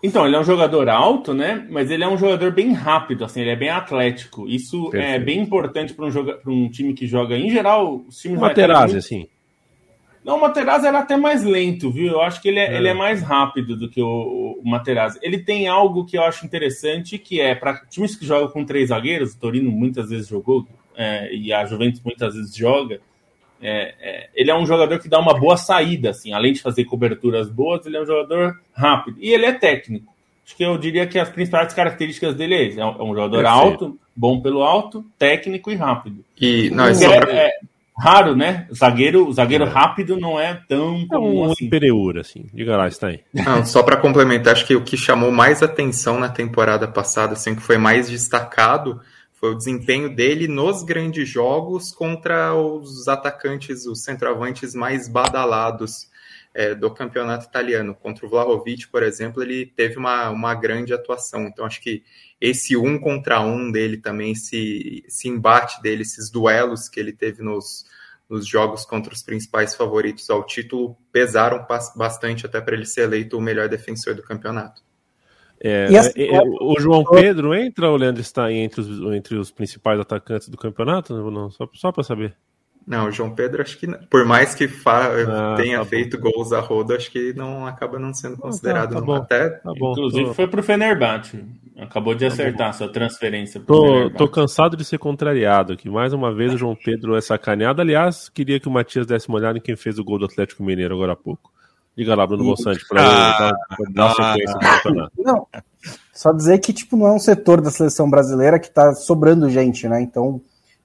Então, 0.02 0.26
ele 0.26 0.36
é 0.36 0.38
um 0.38 0.44
jogador 0.44 0.86
alto, 0.88 1.32
né? 1.32 1.66
Mas 1.70 1.90
ele 1.90 2.04
é 2.04 2.08
um 2.08 2.18
jogador 2.18 2.50
bem 2.50 2.72
rápido, 2.72 3.24
assim, 3.24 3.40
ele 3.40 3.50
é 3.50 3.56
bem 3.56 3.70
atlético. 3.70 4.46
Isso 4.46 4.88
é 4.88 4.90
Perfeito. 4.90 5.14
é 5.14 5.18
bem 5.18 5.40
importante 5.40 5.94
para 5.94 6.04
um, 6.04 6.10
joga... 6.10 6.40
um 6.46 6.68
time 6.68 6.92
que 6.92 7.06
joga, 7.06 7.38
em 7.38 7.48
geral, 7.48 8.04
os 8.06 8.20
times 8.20 8.38
Materazzi, 8.38 8.92
muito... 8.92 8.98
assim. 8.98 9.28
Não, 10.22 10.36
o 10.36 10.40
Materazzi 10.40 10.86
era 10.86 10.98
até 10.98 11.16
mais 11.16 11.42
lento, 11.44 11.90
viu? 11.90 12.12
Eu 12.12 12.20
acho 12.20 12.42
que 12.42 12.48
ele 12.48 12.58
é, 12.58 12.74
é. 12.74 12.76
Ele 12.76 12.88
é 12.88 12.94
mais 12.94 13.22
rápido 13.22 13.76
do 13.76 13.88
que 13.88 14.02
o, 14.02 14.60
o 14.62 14.68
Materazzi. 14.68 15.18
Ele 15.22 15.38
tem 15.38 15.68
algo 15.68 16.04
que 16.04 16.18
eu 16.18 16.22
acho 16.22 16.44
interessante, 16.44 17.16
que 17.16 17.40
é 17.40 17.54
para 17.54 17.80
times 17.86 18.16
que 18.16 18.26
jogam 18.26 18.48
com 18.48 18.64
três 18.64 18.88
zagueiros, 18.88 19.34
o 19.34 19.38
Torino 19.38 19.70
muitas 19.70 20.10
vezes 20.10 20.26
jogou, 20.26 20.66
é, 20.96 21.34
e 21.34 21.52
a 21.52 21.64
Juventus 21.64 22.02
muitas 22.02 22.34
vezes 22.34 22.54
joga, 22.54 23.00
é, 23.66 23.94
é, 23.98 24.28
ele 24.34 24.50
é 24.50 24.54
um 24.54 24.66
jogador 24.66 24.98
que 24.98 25.08
dá 25.08 25.18
uma 25.18 25.32
boa 25.32 25.56
saída, 25.56 26.10
assim, 26.10 26.34
além 26.34 26.52
de 26.52 26.60
fazer 26.60 26.84
coberturas 26.84 27.48
boas, 27.48 27.86
ele 27.86 27.96
é 27.96 28.02
um 28.02 28.06
jogador 28.06 28.60
rápido 28.74 29.16
e 29.18 29.32
ele 29.32 29.46
é 29.46 29.52
técnico. 29.52 30.12
Acho 30.44 30.54
que 30.54 30.62
eu 30.62 30.76
diria 30.76 31.06
que 31.06 31.18
as 31.18 31.30
principais 31.30 31.72
características 31.72 32.34
dele 32.34 32.54
é, 32.54 32.78
é 32.78 32.84
um 32.84 33.14
jogador 33.14 33.42
Perfeito. 33.42 33.48
alto, 33.48 33.98
bom 34.14 34.38
pelo 34.40 34.62
alto, 34.62 35.02
técnico 35.18 35.70
e 35.70 35.74
rápido. 35.74 36.22
E 36.38 36.68
não, 36.68 36.84
é, 36.84 37.20
pra... 37.20 37.32
é, 37.32 37.50
raro, 37.96 38.36
né? 38.36 38.66
Zagueiro, 38.70 39.32
zagueiro 39.32 39.64
é. 39.64 39.68
rápido 39.68 40.18
não 40.18 40.38
é 40.38 40.60
tão 40.68 41.06
é 41.10 41.18
um 41.18 41.50
assim. 41.50 41.70
Pereira, 41.70 42.20
assim. 42.20 42.44
Diga 42.52 42.76
lá, 42.76 42.86
está 42.86 43.06
aí. 43.06 43.20
Não, 43.32 43.64
só 43.64 43.82
para 43.82 43.96
complementar, 43.96 44.52
acho 44.52 44.66
que 44.66 44.76
o 44.76 44.84
que 44.84 44.98
chamou 44.98 45.32
mais 45.32 45.62
atenção 45.62 46.20
na 46.20 46.28
temporada 46.28 46.86
passada, 46.86 47.32
assim, 47.32 47.54
que 47.54 47.62
foi 47.62 47.78
mais 47.78 48.10
destacado 48.10 49.00
foi 49.44 49.50
o 49.50 49.54
desempenho 49.54 50.08
dele 50.08 50.48
nos 50.48 50.82
grandes 50.82 51.28
jogos 51.28 51.92
contra 51.92 52.54
os 52.54 53.06
atacantes, 53.08 53.84
os 53.84 54.02
centroavantes 54.02 54.74
mais 54.74 55.06
badalados 55.06 56.08
é, 56.54 56.74
do 56.74 56.90
campeonato 56.90 57.44
italiano. 57.44 57.94
Contra 57.94 58.24
o 58.24 58.30
Vlahovic, 58.30 58.88
por 58.88 59.02
exemplo, 59.02 59.42
ele 59.42 59.66
teve 59.66 59.98
uma, 59.98 60.30
uma 60.30 60.54
grande 60.54 60.94
atuação. 60.94 61.42
Então, 61.46 61.66
acho 61.66 61.82
que 61.82 62.02
esse 62.40 62.74
um 62.74 62.98
contra 62.98 63.38
um 63.42 63.70
dele 63.70 63.98
também, 63.98 64.32
esse, 64.32 65.04
esse 65.06 65.28
embate 65.28 65.82
dele, 65.82 66.00
esses 66.00 66.30
duelos 66.30 66.88
que 66.88 66.98
ele 66.98 67.12
teve 67.12 67.42
nos, 67.42 67.84
nos 68.26 68.46
jogos 68.46 68.86
contra 68.86 69.12
os 69.12 69.22
principais 69.22 69.74
favoritos 69.74 70.30
ao 70.30 70.42
título, 70.46 70.96
pesaram 71.12 71.66
bastante 71.94 72.46
até 72.46 72.62
para 72.62 72.74
ele 72.74 72.86
ser 72.86 73.02
eleito 73.02 73.36
o 73.36 73.42
melhor 73.42 73.68
defensor 73.68 74.14
do 74.14 74.22
campeonato. 74.22 74.80
É, 75.66 75.88
é, 75.94 76.36
é, 76.36 76.42
o 76.60 76.78
João 76.78 77.02
Pedro 77.02 77.54
entra 77.54 77.88
ou 77.88 77.94
o 77.94 77.96
Leandro 77.96 78.20
está 78.20 78.52
entre 78.52 78.82
os, 78.82 79.14
entre 79.14 79.36
os 79.36 79.50
principais 79.50 79.98
atacantes 79.98 80.46
do 80.50 80.58
campeonato? 80.58 81.14
Não, 81.30 81.50
só, 81.50 81.66
só 81.72 81.90
para 81.90 82.04
saber. 82.04 82.36
Não, 82.86 83.08
o 83.08 83.10
João 83.10 83.34
Pedro, 83.34 83.62
acho 83.62 83.78
que 83.78 83.86
por 84.10 84.26
mais 84.26 84.54
que 84.54 84.68
ah, 84.84 85.54
tenha 85.56 85.78
tá 85.78 85.84
feito 85.86 86.18
bom. 86.18 86.30
gols 86.30 86.52
a 86.52 86.60
roda, 86.60 86.96
acho 86.96 87.10
que 87.10 87.32
não 87.32 87.66
acaba 87.66 87.98
não 87.98 88.12
sendo 88.12 88.36
considerado. 88.36 88.92
Ah, 88.92 88.94
tá, 88.96 89.00
tá 89.00 89.06
bom, 89.06 89.14
até... 89.14 89.48
Tá 89.48 89.72
bom, 89.78 89.92
Inclusive 89.92 90.26
tô... 90.26 90.34
foi 90.34 90.46
pro 90.46 90.62
Fenerbahçe. 90.62 91.42
Acabou 91.78 92.14
de 92.14 92.20
tá 92.20 92.26
acertar 92.26 92.74
sua 92.74 92.92
transferência. 92.92 93.58
Tô, 93.58 94.10
tô, 94.10 94.28
cansado 94.28 94.76
de 94.76 94.84
ser 94.84 94.98
contrariado 94.98 95.72
aqui. 95.72 95.88
Mais 95.88 96.12
uma 96.12 96.32
vez 96.32 96.52
o 96.52 96.58
João 96.58 96.76
Pedro 96.76 97.16
é 97.16 97.22
sacaneado. 97.22 97.80
Aliás, 97.80 98.28
queria 98.28 98.60
que 98.60 98.68
o 98.68 98.70
Matias 98.70 99.06
desse 99.06 99.30
uma 99.30 99.38
olhada 99.38 99.56
em 99.56 99.62
quem 99.62 99.76
fez 99.76 99.98
o 99.98 100.04
gol 100.04 100.18
do 100.18 100.26
Atlético 100.26 100.62
Mineiro 100.62 100.94
agora 100.94 101.14
há 101.14 101.16
pouco. 101.16 101.53
Diga 101.96 102.14
lá, 102.14 102.26
Bruno 102.26 102.44
Bolsante, 102.44 102.84
para 102.88 103.02
ah, 103.02 103.38
dar, 103.38 103.54
dar 103.90 104.14
sequência 104.14 104.54
do 104.54 104.60
campeonato. 104.60 105.12
Não, 105.16 105.46
só 106.12 106.32
dizer 106.32 106.58
que 106.58 106.72
tipo, 106.72 106.96
não 106.96 107.06
é 107.06 107.12
um 107.12 107.20
setor 107.20 107.60
da 107.60 107.70
seleção 107.70 108.10
brasileira 108.10 108.58
que 108.58 108.70
tá 108.70 108.94
sobrando 108.94 109.48
gente, 109.48 109.88
né? 109.88 110.00
Então 110.00 110.40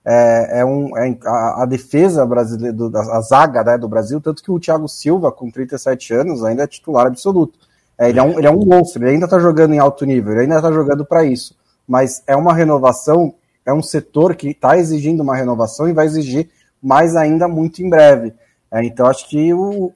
é, 0.05 0.59
é, 0.61 0.65
um, 0.65 0.97
é 0.97 1.17
a, 1.25 1.63
a, 1.63 1.65
defesa 1.65 2.25
brasileira, 2.25 2.73
do, 2.73 2.95
a, 2.97 3.21
zaga 3.21 3.63
né, 3.63 3.77
do 3.77 3.87
Brasil, 3.87 4.21
tanto 4.21 4.41
que 4.41 4.51
o 4.51 4.59
Thiago 4.59 4.87
Silva, 4.87 5.31
com 5.31 5.51
37 5.51 6.13
anos, 6.13 6.43
ainda 6.43 6.63
é 6.63 6.67
titular 6.67 7.07
absoluto. 7.07 7.59
É, 7.97 8.09
ele, 8.09 8.19
é 8.19 8.23
um, 8.23 8.37
ele 8.37 8.47
é 8.47 8.51
um 8.51 8.65
monstro, 8.65 9.03
ele 9.03 9.11
ainda 9.11 9.25
está 9.25 9.39
jogando 9.39 9.73
em 9.73 9.79
alto 9.79 10.05
nível, 10.05 10.31
ele 10.33 10.41
ainda 10.41 10.55
está 10.55 10.71
jogando 10.71 11.05
para 11.05 11.25
isso. 11.25 11.55
Mas 11.87 12.23
é 12.25 12.35
uma 12.35 12.53
renovação, 12.53 13.33
é 13.65 13.73
um 13.73 13.81
setor 13.81 14.35
que 14.35 14.49
está 14.49 14.77
exigindo 14.77 15.21
uma 15.21 15.35
renovação 15.35 15.87
e 15.89 15.93
vai 15.93 16.05
exigir 16.05 16.49
mais 16.81 17.15
ainda 17.15 17.47
muito 17.47 17.83
em 17.83 17.89
breve. 17.89 18.33
É, 18.71 18.83
então 18.83 19.07
acho 19.07 19.27
que 19.27 19.53
o, 19.53 19.91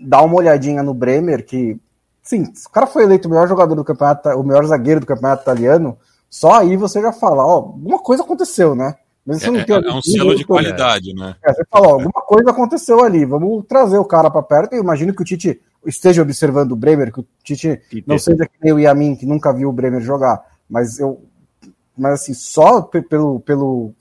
dá 0.00 0.20
uma 0.22 0.36
olhadinha 0.36 0.82
no 0.82 0.92
Bremer, 0.92 1.44
que 1.44 1.78
sim, 2.22 2.42
o 2.42 2.70
cara 2.70 2.86
foi 2.86 3.04
eleito 3.04 3.28
o 3.28 3.30
melhor 3.30 3.48
jogador 3.48 3.74
do 3.74 3.84
campeonato, 3.84 4.28
o 4.30 4.42
melhor 4.42 4.64
zagueiro 4.66 5.00
do 5.00 5.06
campeonato 5.06 5.42
italiano, 5.42 5.96
só 6.28 6.60
aí 6.60 6.76
você 6.76 7.00
já 7.00 7.12
fala, 7.12 7.44
ó, 7.44 7.54
alguma 7.54 7.98
coisa 7.98 8.22
aconteceu, 8.22 8.74
né? 8.74 8.96
Mas 9.24 9.42
é, 9.42 9.46
é, 9.46 9.64
é 9.68 9.92
um 9.92 10.00
selo 10.00 10.34
de 10.34 10.44
qualidade, 10.44 11.12
né? 11.12 11.36
É, 11.44 11.52
você 11.52 11.62
falou, 11.70 11.92
alguma 11.92 12.22
coisa 12.22 12.50
aconteceu 12.50 13.04
ali, 13.04 13.26
vamos 13.26 13.64
trazer 13.66 13.98
o 13.98 14.04
cara 14.04 14.30
para 14.30 14.42
perto. 14.42 14.72
Eu 14.72 14.82
imagino 14.82 15.14
que 15.14 15.20
o 15.20 15.24
Tite 15.24 15.60
esteja 15.86 16.22
observando 16.22 16.72
o 16.72 16.76
Bremer, 16.76 17.12
que 17.12 17.20
o 17.20 17.26
Tite 17.44 17.78
não 18.06 18.18
seja 18.18 18.46
que 18.46 18.58
nem 18.62 18.72
o 18.72 18.78
Yamin, 18.78 19.16
que 19.16 19.26
nunca 19.26 19.52
viu 19.52 19.68
o 19.68 19.72
Bremer 19.72 20.00
jogar, 20.00 20.42
mas 20.68 20.98
eu. 20.98 21.22
Mas 21.96 22.14
assim, 22.14 22.32
só 22.32 22.80
pelo, 22.80 23.40
pelo, 23.40 23.92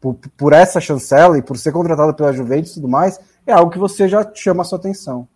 por, 0.00 0.14
por, 0.36 0.52
essa 0.52 0.80
chancela 0.80 1.38
e 1.38 1.42
por 1.42 1.56
ser 1.56 1.72
contratado 1.72 2.14
pela 2.14 2.32
Juventus 2.32 2.72
e 2.72 2.74
tudo 2.74 2.88
mais, 2.88 3.20
é 3.46 3.52
algo 3.52 3.70
que 3.70 3.78
você 3.78 4.08
já 4.08 4.28
chama 4.34 4.62
a 4.62 4.64
sua 4.64 4.78
atenção. 4.78 5.28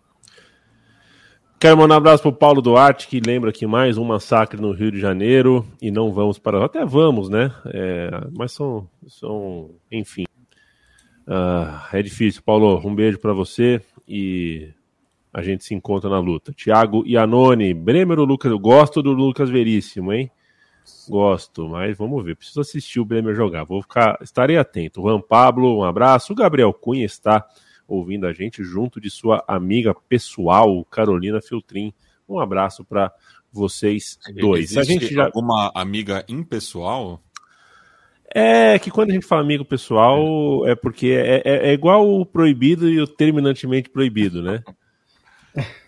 Quero 1.58 1.78
mandar 1.78 1.94
um 1.94 1.98
abraço 1.98 2.22
para 2.22 2.28
o 2.28 2.34
Paulo 2.34 2.60
Duarte, 2.60 3.08
que 3.08 3.20
lembra 3.20 3.52
que 3.52 3.66
mais 3.66 3.96
um 3.96 4.04
massacre 4.04 4.60
no 4.60 4.72
Rio 4.72 4.92
de 4.92 5.00
Janeiro 5.00 5.66
e 5.80 5.90
não 5.90 6.12
vamos 6.12 6.38
para. 6.38 6.62
Até 6.62 6.84
vamos, 6.84 7.30
né? 7.30 7.50
É, 7.66 8.10
mas 8.36 8.52
são. 8.52 8.86
são 9.06 9.70
enfim. 9.90 10.24
Uh, 11.26 11.80
é 11.90 12.02
difícil, 12.02 12.42
Paulo. 12.42 12.86
Um 12.86 12.94
beijo 12.94 13.18
para 13.18 13.32
você 13.32 13.80
e 14.06 14.68
a 15.32 15.40
gente 15.40 15.64
se 15.64 15.74
encontra 15.74 16.10
na 16.10 16.18
luta. 16.18 16.52
Tiago 16.52 17.02
Iannone, 17.06 17.72
Bremer 17.72 18.18
ou 18.18 18.26
Lucas? 18.26 18.52
Eu 18.52 18.58
gosto 18.58 19.02
do 19.02 19.12
Lucas 19.12 19.48
Veríssimo, 19.48 20.12
hein? 20.12 20.30
Gosto, 21.08 21.68
mas 21.68 21.96
vamos 21.96 22.24
ver. 22.24 22.36
Preciso 22.36 22.60
assistir 22.60 23.00
o 23.00 23.04
Bremer 23.04 23.34
jogar. 23.34 23.64
Vou 23.64 23.82
ficar. 23.82 24.18
Estarei 24.22 24.56
atento. 24.56 25.02
Juan 25.02 25.20
Pablo, 25.20 25.78
um 25.78 25.84
abraço. 25.84 26.32
O 26.32 26.36
Gabriel 26.36 26.72
Cunha 26.72 27.04
está 27.04 27.46
ouvindo 27.86 28.26
a 28.26 28.32
gente, 28.32 28.62
junto 28.62 29.00
de 29.00 29.10
sua 29.10 29.44
amiga 29.46 29.94
pessoal, 29.94 30.84
Carolina 30.86 31.40
Filtrin. 31.40 31.92
Um 32.28 32.38
abraço 32.38 32.84
para 32.84 33.12
vocês 33.52 34.18
dois. 34.34 34.72
Existe 34.72 34.78
a 34.78 34.84
gente 34.84 35.14
já... 35.14 35.26
alguma 35.26 35.70
amiga 35.74 36.24
impessoal? 36.28 37.22
É 38.34 38.78
que 38.78 38.90
quando 38.90 39.10
a 39.10 39.14
gente 39.14 39.26
fala 39.26 39.42
amigo 39.42 39.64
pessoal, 39.64 40.66
é 40.66 40.74
porque 40.74 41.08
é, 41.08 41.42
é, 41.44 41.70
é 41.70 41.72
igual 41.72 42.08
o 42.08 42.26
proibido 42.26 42.88
e 42.88 43.00
o 43.00 43.06
terminantemente 43.06 43.88
proibido, 43.88 44.42
né? 44.42 44.62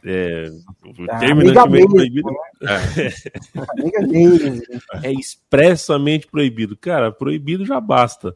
É, 0.04 0.46
ah, 1.10 1.18
terminantemente 1.18 1.88
proibido. 1.88 2.30
Né? 2.30 3.10
É. 5.02 5.08
é 5.08 5.12
expressamente 5.12 6.26
proibido. 6.28 6.76
Cara, 6.76 7.10
proibido 7.10 7.64
já 7.64 7.80
basta. 7.80 8.34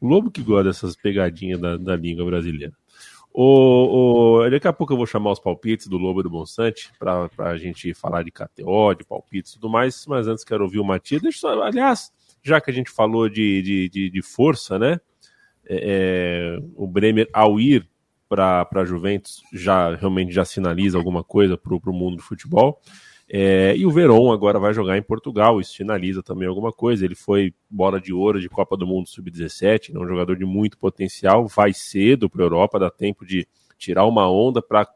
O 0.00 0.08
Lobo 0.08 0.30
que 0.30 0.42
gosta 0.42 0.64
dessas 0.64 0.96
pegadinhas 0.96 1.60
da, 1.60 1.76
da 1.76 1.94
língua 1.94 2.24
brasileira. 2.24 2.72
O, 3.34 4.40
o, 4.44 4.50
daqui 4.50 4.68
a 4.68 4.72
pouco 4.72 4.92
eu 4.92 4.96
vou 4.96 5.06
chamar 5.06 5.32
os 5.32 5.40
palpites 5.40 5.86
do 5.86 5.96
Lobo 5.96 6.20
e 6.20 6.22
do 6.22 6.30
Bonsante 6.30 6.90
para 6.98 7.30
a 7.38 7.56
gente 7.56 7.94
falar 7.94 8.22
de 8.22 8.30
KTO, 8.30 8.94
de 8.94 9.04
palpites 9.04 9.52
e 9.52 9.54
tudo 9.54 9.70
mais, 9.70 10.06
mas 10.06 10.28
antes 10.28 10.44
quero 10.44 10.64
ouvir 10.64 10.80
o 10.80 10.84
Matias. 10.84 11.22
Deixa 11.22 11.38
só, 11.38 11.62
aliás, 11.62 12.12
já 12.42 12.60
que 12.60 12.70
a 12.70 12.74
gente 12.74 12.90
falou 12.90 13.28
de, 13.30 13.62
de, 13.62 13.88
de, 13.88 14.10
de 14.10 14.22
força, 14.22 14.78
né? 14.78 15.00
É, 15.64 16.56
é 16.56 16.62
o 16.76 16.86
Bremer, 16.86 17.28
ao 17.32 17.58
ir 17.58 17.88
para 18.32 18.66
a 18.80 18.84
Juventus, 18.86 19.42
já 19.52 19.94
realmente 19.94 20.32
já 20.32 20.42
sinaliza 20.42 20.96
alguma 20.96 21.22
coisa 21.22 21.58
para 21.58 21.74
o 21.74 21.92
mundo 21.92 22.16
do 22.16 22.22
futebol. 22.22 22.80
É, 23.28 23.76
e 23.76 23.84
o 23.84 23.90
Verón 23.90 24.32
agora 24.32 24.58
vai 24.58 24.72
jogar 24.72 24.96
em 24.96 25.02
Portugal, 25.02 25.60
isso 25.60 25.76
finaliza 25.76 26.22
também 26.22 26.48
alguma 26.48 26.72
coisa. 26.72 27.04
Ele 27.04 27.14
foi 27.14 27.52
bola 27.68 28.00
de 28.00 28.10
ouro 28.10 28.40
de 28.40 28.48
Copa 28.48 28.74
do 28.74 28.86
Mundo 28.86 29.06
Sub-17, 29.06 29.94
é 29.94 29.98
um 29.98 30.08
jogador 30.08 30.36
de 30.36 30.46
muito 30.46 30.78
potencial, 30.78 31.46
vai 31.46 31.74
cedo 31.74 32.30
para 32.30 32.42
a 32.42 32.46
Europa, 32.46 32.78
dá 32.78 32.90
tempo 32.90 33.26
de 33.26 33.46
tirar 33.76 34.06
uma 34.06 34.30
onda 34.30 34.62
para 34.62 34.88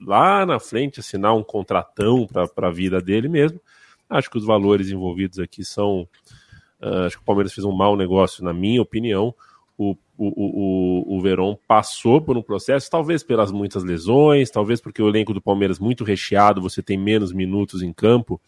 lá 0.00 0.44
na 0.44 0.58
frente 0.58 0.98
assinar 0.98 1.36
um 1.36 1.44
contratão 1.44 2.26
para 2.26 2.66
a 2.66 2.72
vida 2.72 3.00
dele 3.00 3.28
mesmo. 3.28 3.60
Acho 4.08 4.28
que 4.28 4.38
os 4.38 4.44
valores 4.44 4.90
envolvidos 4.90 5.38
aqui 5.38 5.64
são. 5.64 6.08
Uh, 6.82 7.06
acho 7.06 7.18
que 7.18 7.22
o 7.22 7.26
Palmeiras 7.26 7.52
fez 7.52 7.64
um 7.64 7.72
mau 7.72 7.94
negócio, 7.94 8.42
na 8.42 8.52
minha 8.52 8.82
opinião 8.82 9.32
o, 9.80 9.96
o, 10.22 11.14
o, 11.14 11.16
o 11.16 11.20
Verón 11.22 11.56
passou 11.66 12.20
por 12.20 12.36
um 12.36 12.42
processo, 12.42 12.90
talvez 12.90 13.22
pelas 13.22 13.50
muitas 13.50 13.82
lesões, 13.82 14.50
talvez 14.50 14.78
porque 14.78 15.00
o 15.00 15.08
elenco 15.08 15.32
do 15.32 15.40
Palmeiras 15.40 15.78
muito 15.78 16.04
recheado, 16.04 16.60
você 16.60 16.82
tem 16.82 16.98
menos 16.98 17.32
minutos 17.32 17.82
em 17.82 17.90
campo. 17.90 18.38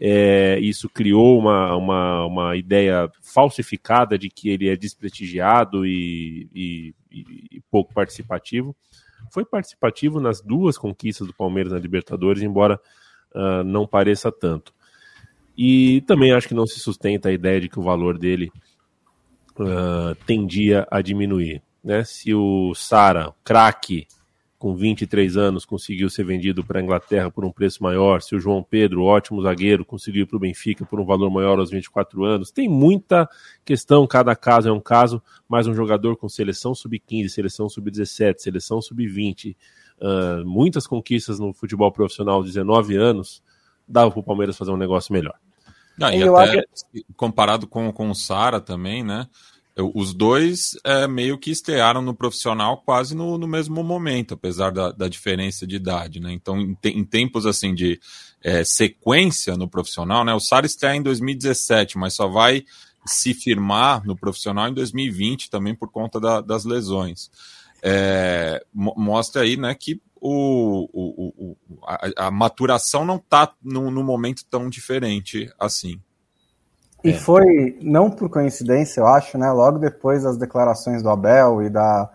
É, 0.00 0.58
isso 0.58 0.88
criou 0.88 1.38
uma, 1.38 1.76
uma, 1.76 2.26
uma 2.26 2.56
ideia 2.56 3.08
falsificada 3.22 4.18
de 4.18 4.28
que 4.28 4.48
ele 4.48 4.68
é 4.68 4.74
desprestigiado 4.74 5.86
e, 5.86 6.48
e, 6.52 6.94
e, 7.12 7.60
pouco 7.70 7.94
participativo. 7.94 8.74
Foi 9.30 9.44
participativo 9.44 10.18
nas 10.18 10.40
duas 10.40 10.76
conquistas 10.76 11.28
do 11.28 11.32
Palmeiras 11.32 11.72
na 11.72 11.78
Libertadores, 11.78 12.42
embora 12.42 12.80
uh, 13.32 13.62
não 13.62 13.86
pareça 13.86 14.32
tanto. 14.32 14.74
E 15.56 16.00
também 16.08 16.32
acho 16.32 16.48
que 16.48 16.54
não 16.54 16.66
se 16.66 16.80
sustenta 16.80 17.28
a 17.28 17.32
ideia 17.32 17.60
de 17.60 17.68
que 17.68 17.78
o 17.78 17.82
valor 17.82 18.18
dele 18.18 18.50
uh, 19.58 20.14
tendia 20.26 20.86
a 20.90 21.00
diminuir. 21.00 21.62
Né? 21.82 22.04
Se 22.04 22.34
o 22.34 22.74
Sara, 22.74 23.32
craque, 23.44 24.06
com 24.64 24.74
23 24.74 25.36
anos, 25.36 25.66
conseguiu 25.66 26.08
ser 26.08 26.24
vendido 26.24 26.64
para 26.64 26.80
a 26.80 26.82
Inglaterra 26.82 27.30
por 27.30 27.44
um 27.44 27.52
preço 27.52 27.82
maior, 27.82 28.22
se 28.22 28.34
o 28.34 28.40
João 28.40 28.62
Pedro, 28.62 29.04
ótimo 29.04 29.42
zagueiro, 29.42 29.84
conseguiu 29.84 30.22
ir 30.22 30.26
para 30.26 30.38
o 30.38 30.40
Benfica 30.40 30.86
por 30.86 30.98
um 30.98 31.04
valor 31.04 31.28
maior 31.28 31.58
aos 31.58 31.70
24 31.70 32.24
anos, 32.24 32.50
tem 32.50 32.66
muita 32.66 33.28
questão, 33.62 34.06
cada 34.06 34.34
caso 34.34 34.66
é 34.66 34.72
um 34.72 34.80
caso, 34.80 35.22
mas 35.46 35.66
um 35.66 35.74
jogador 35.74 36.16
com 36.16 36.30
seleção 36.30 36.74
sub-15, 36.74 37.28
seleção 37.28 37.68
sub-17, 37.68 38.38
seleção 38.38 38.80
sub-20, 38.80 39.54
uh, 40.00 40.46
muitas 40.46 40.86
conquistas 40.86 41.38
no 41.38 41.52
futebol 41.52 41.92
profissional, 41.92 42.42
19 42.42 42.96
anos, 42.96 43.42
dava 43.86 44.10
para 44.10 44.20
o 44.20 44.24
Palmeiras 44.24 44.56
fazer 44.56 44.70
um 44.70 44.78
negócio 44.78 45.12
melhor. 45.12 45.34
Ah, 46.00 46.14
e 46.14 46.20
eu 46.20 46.36
até 46.36 46.58
acho... 46.58 47.04
comparado 47.16 47.66
com, 47.66 47.92
com 47.92 48.10
o 48.10 48.14
Sara 48.14 48.60
também, 48.60 49.02
né? 49.02 49.26
Os 49.76 50.14
dois 50.14 50.76
é, 50.84 51.08
meio 51.08 51.36
que 51.36 51.50
estearam 51.50 52.00
no 52.00 52.14
profissional 52.14 52.80
quase 52.84 53.12
no, 53.14 53.36
no 53.36 53.48
mesmo 53.48 53.82
momento, 53.82 54.34
apesar 54.34 54.70
da, 54.70 54.92
da, 54.92 55.08
diferença 55.08 55.66
de 55.66 55.74
idade, 55.74 56.20
né? 56.20 56.32
Então, 56.32 56.60
em, 56.60 56.74
te, 56.74 56.90
em 56.90 57.04
tempos 57.04 57.44
assim 57.44 57.74
de 57.74 58.00
é, 58.40 58.62
sequência 58.62 59.56
no 59.56 59.68
profissional, 59.68 60.24
né? 60.24 60.32
O 60.32 60.38
Sara 60.38 60.64
estreia 60.64 60.94
em 60.94 61.02
2017, 61.02 61.98
mas 61.98 62.14
só 62.14 62.28
vai 62.28 62.64
se 63.04 63.34
firmar 63.34 64.04
no 64.06 64.16
profissional 64.16 64.68
em 64.68 64.74
2020 64.74 65.50
também 65.50 65.74
por 65.74 65.90
conta 65.90 66.20
da, 66.20 66.40
das 66.40 66.64
lesões. 66.64 67.30
É, 67.82 68.64
mostra 68.72 69.42
aí, 69.42 69.56
né, 69.56 69.74
que 69.74 70.00
o, 70.26 70.88
o, 70.90 71.34
o 71.36 71.56
a, 71.86 72.28
a, 72.28 72.30
maturação 72.30 73.04
não 73.04 73.16
está 73.16 73.52
num, 73.62 73.90
num, 73.90 74.02
momento 74.02 74.42
tão 74.50 74.70
diferente 74.70 75.52
assim. 75.60 76.00
E 77.04 77.10
é. 77.10 77.12
foi, 77.12 77.78
não 77.82 78.10
por 78.10 78.30
coincidência, 78.30 79.02
eu 79.02 79.06
acho, 79.06 79.36
né? 79.36 79.50
Logo 79.50 79.78
depois 79.78 80.22
das 80.22 80.38
declarações 80.38 81.02
do 81.02 81.10
Abel 81.10 81.62
e 81.62 81.68
da, 81.68 82.10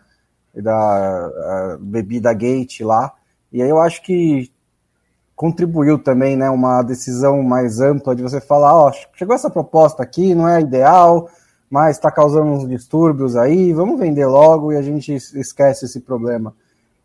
e 0.56 0.62
da 0.62 1.78
bebida 1.80 2.34
gate 2.34 2.82
lá. 2.82 3.14
E 3.54 3.62
aí 3.62 3.70
eu 3.70 3.80
acho 3.80 4.02
que 4.02 4.52
contribuiu 5.36 6.00
também, 6.00 6.36
né? 6.36 6.50
Uma 6.50 6.82
decisão 6.82 7.44
mais 7.44 7.80
ampla 7.80 8.16
de 8.16 8.24
você 8.24 8.42
falar, 8.42 8.74
ó, 8.74 8.92
chegou 9.14 9.36
essa 9.36 9.52
proposta 9.52 10.02
aqui, 10.02 10.34
não 10.34 10.50
é 10.50 10.60
ideal, 10.60 11.30
mas 11.70 11.98
está 11.98 12.10
causando 12.10 12.50
uns 12.50 12.68
distúrbios 12.68 13.36
aí, 13.36 13.72
vamos 13.72 14.00
vender 14.00 14.26
logo 14.26 14.74
e 14.74 14.78
a 14.78 14.82
gente 14.82 15.14
esquece 15.14 15.86
esse 15.86 16.00
problema. 16.00 16.56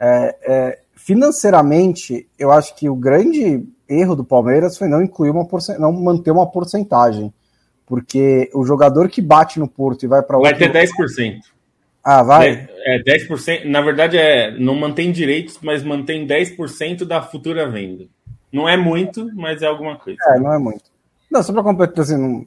É, 0.01 0.37
é, 0.43 0.84
financeiramente, 0.95 2.29
eu 2.39 2.51
acho 2.51 2.75
que 2.75 2.89
o 2.89 2.95
grande 2.97 3.67
erro 3.89 4.17
do 4.17 4.25
Palmeiras 4.25 4.77
foi 4.77 4.89
não 4.89 5.03
incluir 5.03 5.31
uma 5.31 5.47
não 5.79 5.93
manter 5.93 6.31
uma 6.31 6.51
porcentagem. 6.51 7.33
Porque 7.87 8.51
o 8.55 8.65
jogador 8.65 9.09
que 9.09 9.21
bate 9.21 9.59
no 9.59 9.69
Porto 9.69 10.05
e 10.05 10.09
vai 10.09 10.23
para 10.23 10.39
outro. 10.39 10.51
Vai 10.51 10.59
ter 10.59 10.73
10%. 10.73 11.41
Ah, 12.03 12.23
vai? 12.23 12.67
É, 12.85 12.97
é 12.97 13.03
10%. 13.03 13.65
Na 13.67 13.81
verdade, 13.81 14.17
é, 14.17 14.51
não 14.59 14.75
mantém 14.75 15.13
direitos, 15.13 15.59
mas 15.63 15.83
mantém 15.83 16.27
10% 16.27 17.05
da 17.05 17.23
futura 17.23 17.69
venda. 17.69 18.05
Não 18.53 18.69
é 18.69 18.77
muito, 18.77 19.31
mas 19.35 19.63
é 19.63 19.67
alguma 19.67 19.97
coisa. 19.97 20.19
É, 20.29 20.39
não 20.39 20.53
é 20.53 20.59
muito. 20.59 20.85
Não, 21.31 21.43
só 21.43 21.53
para 21.53 21.63
completar, 21.63 22.05
assim, 22.05 22.17
não, 22.17 22.47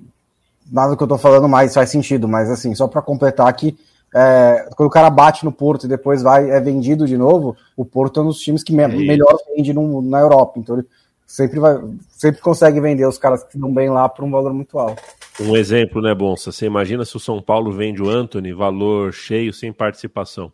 nada 0.72 0.96
que 0.96 1.04
eu 1.04 1.08
tô 1.08 1.18
falando 1.18 1.48
mais 1.48 1.74
faz 1.74 1.90
sentido, 1.90 2.28
mas 2.28 2.50
assim, 2.50 2.74
só 2.74 2.88
para 2.88 3.02
completar 3.02 3.48
aqui, 3.48 3.78
é, 4.16 4.70
quando 4.76 4.88
o 4.88 4.92
cara 4.92 5.10
bate 5.10 5.44
no 5.44 5.52
Porto 5.52 5.86
e 5.86 5.90
depois 5.90 6.22
vai 6.22 6.50
é 6.50 6.60
vendido 6.60 7.06
de 7.06 7.18
novo, 7.18 7.56
o 7.76 7.86
Porto 7.86 8.20
é 8.20 8.24
um 8.24 8.28
dos 8.28 8.40
times 8.40 8.64
que 8.64 8.74
me, 8.74 8.84
é 8.84 8.88
melhor 8.88 9.38
vende 9.56 9.74
no, 9.74 10.02
na 10.02 10.20
Europa. 10.20 10.60
Então 10.60 10.78
ele 10.78 10.88
sempre 11.26 11.60
vai, 11.60 11.80
sempre 12.10 12.42
consegue 12.42 12.80
vender 12.80 13.06
os 13.06 13.18
caras 13.18 13.44
que 13.44 13.58
dão 13.58 13.74
bem 13.74 13.90
lá 13.90 14.08
por 14.08 14.24
um 14.24 14.32
valor 14.32 14.54
muito 14.54 14.80
alto. 14.80 15.02
Um 15.40 15.56
exemplo, 15.56 16.02
né, 16.02 16.16
Bonsa? 16.16 16.52
Você 16.52 16.66
imagina 16.66 17.06
se 17.06 17.16
o 17.16 17.20
São 17.20 17.42
Paulo 17.42 17.72
vende 17.72 18.02
o 18.02 18.10
Anthony, 18.10 18.54
valor 18.54 19.14
cheio, 19.14 19.54
sem 19.54 19.72
participação. 19.72 20.52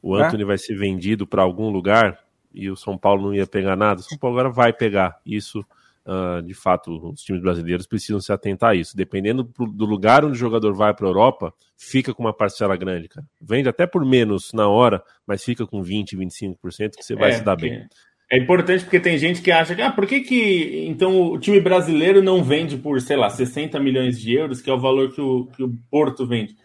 O 0.00 0.16
é? 0.16 0.24
Anthony 0.24 0.42
é? 0.42 0.46
vai 0.46 0.58
ser 0.58 0.76
vendido 0.76 1.26
para 1.26 1.42
algum 1.42 1.70
lugar 1.70 2.18
e 2.54 2.70
o 2.70 2.76
São 2.76 2.98
Paulo 2.98 3.22
não 3.22 3.34
ia 3.34 3.46
pegar 3.46 3.74
nada. 3.74 4.00
O 4.00 4.04
São 4.04 4.18
Paulo 4.18 4.38
agora 4.38 4.52
vai 4.52 4.72
pegar. 4.72 5.18
Isso 5.24 5.64
Uh, 6.04 6.42
de 6.42 6.52
fato, 6.52 7.12
os 7.12 7.22
times 7.22 7.40
brasileiros 7.40 7.86
precisam 7.86 8.20
se 8.20 8.32
atentar 8.32 8.70
a 8.70 8.74
isso. 8.74 8.96
Dependendo 8.96 9.44
do 9.44 9.84
lugar 9.84 10.24
onde 10.24 10.32
o 10.32 10.38
jogador 10.38 10.72
vai 10.74 10.92
para 10.92 11.06
a 11.06 11.10
Europa, 11.10 11.54
fica 11.76 12.12
com 12.12 12.24
uma 12.24 12.32
parcela 12.32 12.76
grande, 12.76 13.08
cara. 13.08 13.26
Vende 13.40 13.68
até 13.68 13.86
por 13.86 14.04
menos 14.04 14.52
na 14.52 14.68
hora, 14.68 15.02
mas 15.26 15.44
fica 15.44 15.64
com 15.64 15.82
20, 15.82 16.16
25% 16.16 16.96
que 16.96 17.04
você 17.04 17.14
vai 17.14 17.30
é, 17.30 17.32
se 17.34 17.44
dar 17.44 17.54
bem. 17.54 17.86
É 18.28 18.38
importante 18.38 18.82
porque 18.82 18.98
tem 18.98 19.16
gente 19.16 19.42
que 19.42 19.52
acha 19.52 19.74
que, 19.74 19.82
ah, 19.82 19.92
por 19.92 20.06
que, 20.06 20.20
que 20.20 20.86
então 20.88 21.32
o 21.32 21.38
time 21.38 21.60
brasileiro 21.60 22.22
não 22.22 22.42
vende 22.42 22.76
por, 22.76 23.00
sei 23.00 23.16
lá, 23.16 23.28
60 23.30 23.78
milhões 23.78 24.18
de 24.18 24.34
euros, 24.34 24.60
que 24.60 24.70
é 24.70 24.72
o 24.72 24.80
valor 24.80 25.12
que 25.12 25.20
o, 25.20 25.46
que 25.54 25.62
o 25.62 25.72
Porto 25.90 26.26
vende? 26.26 26.56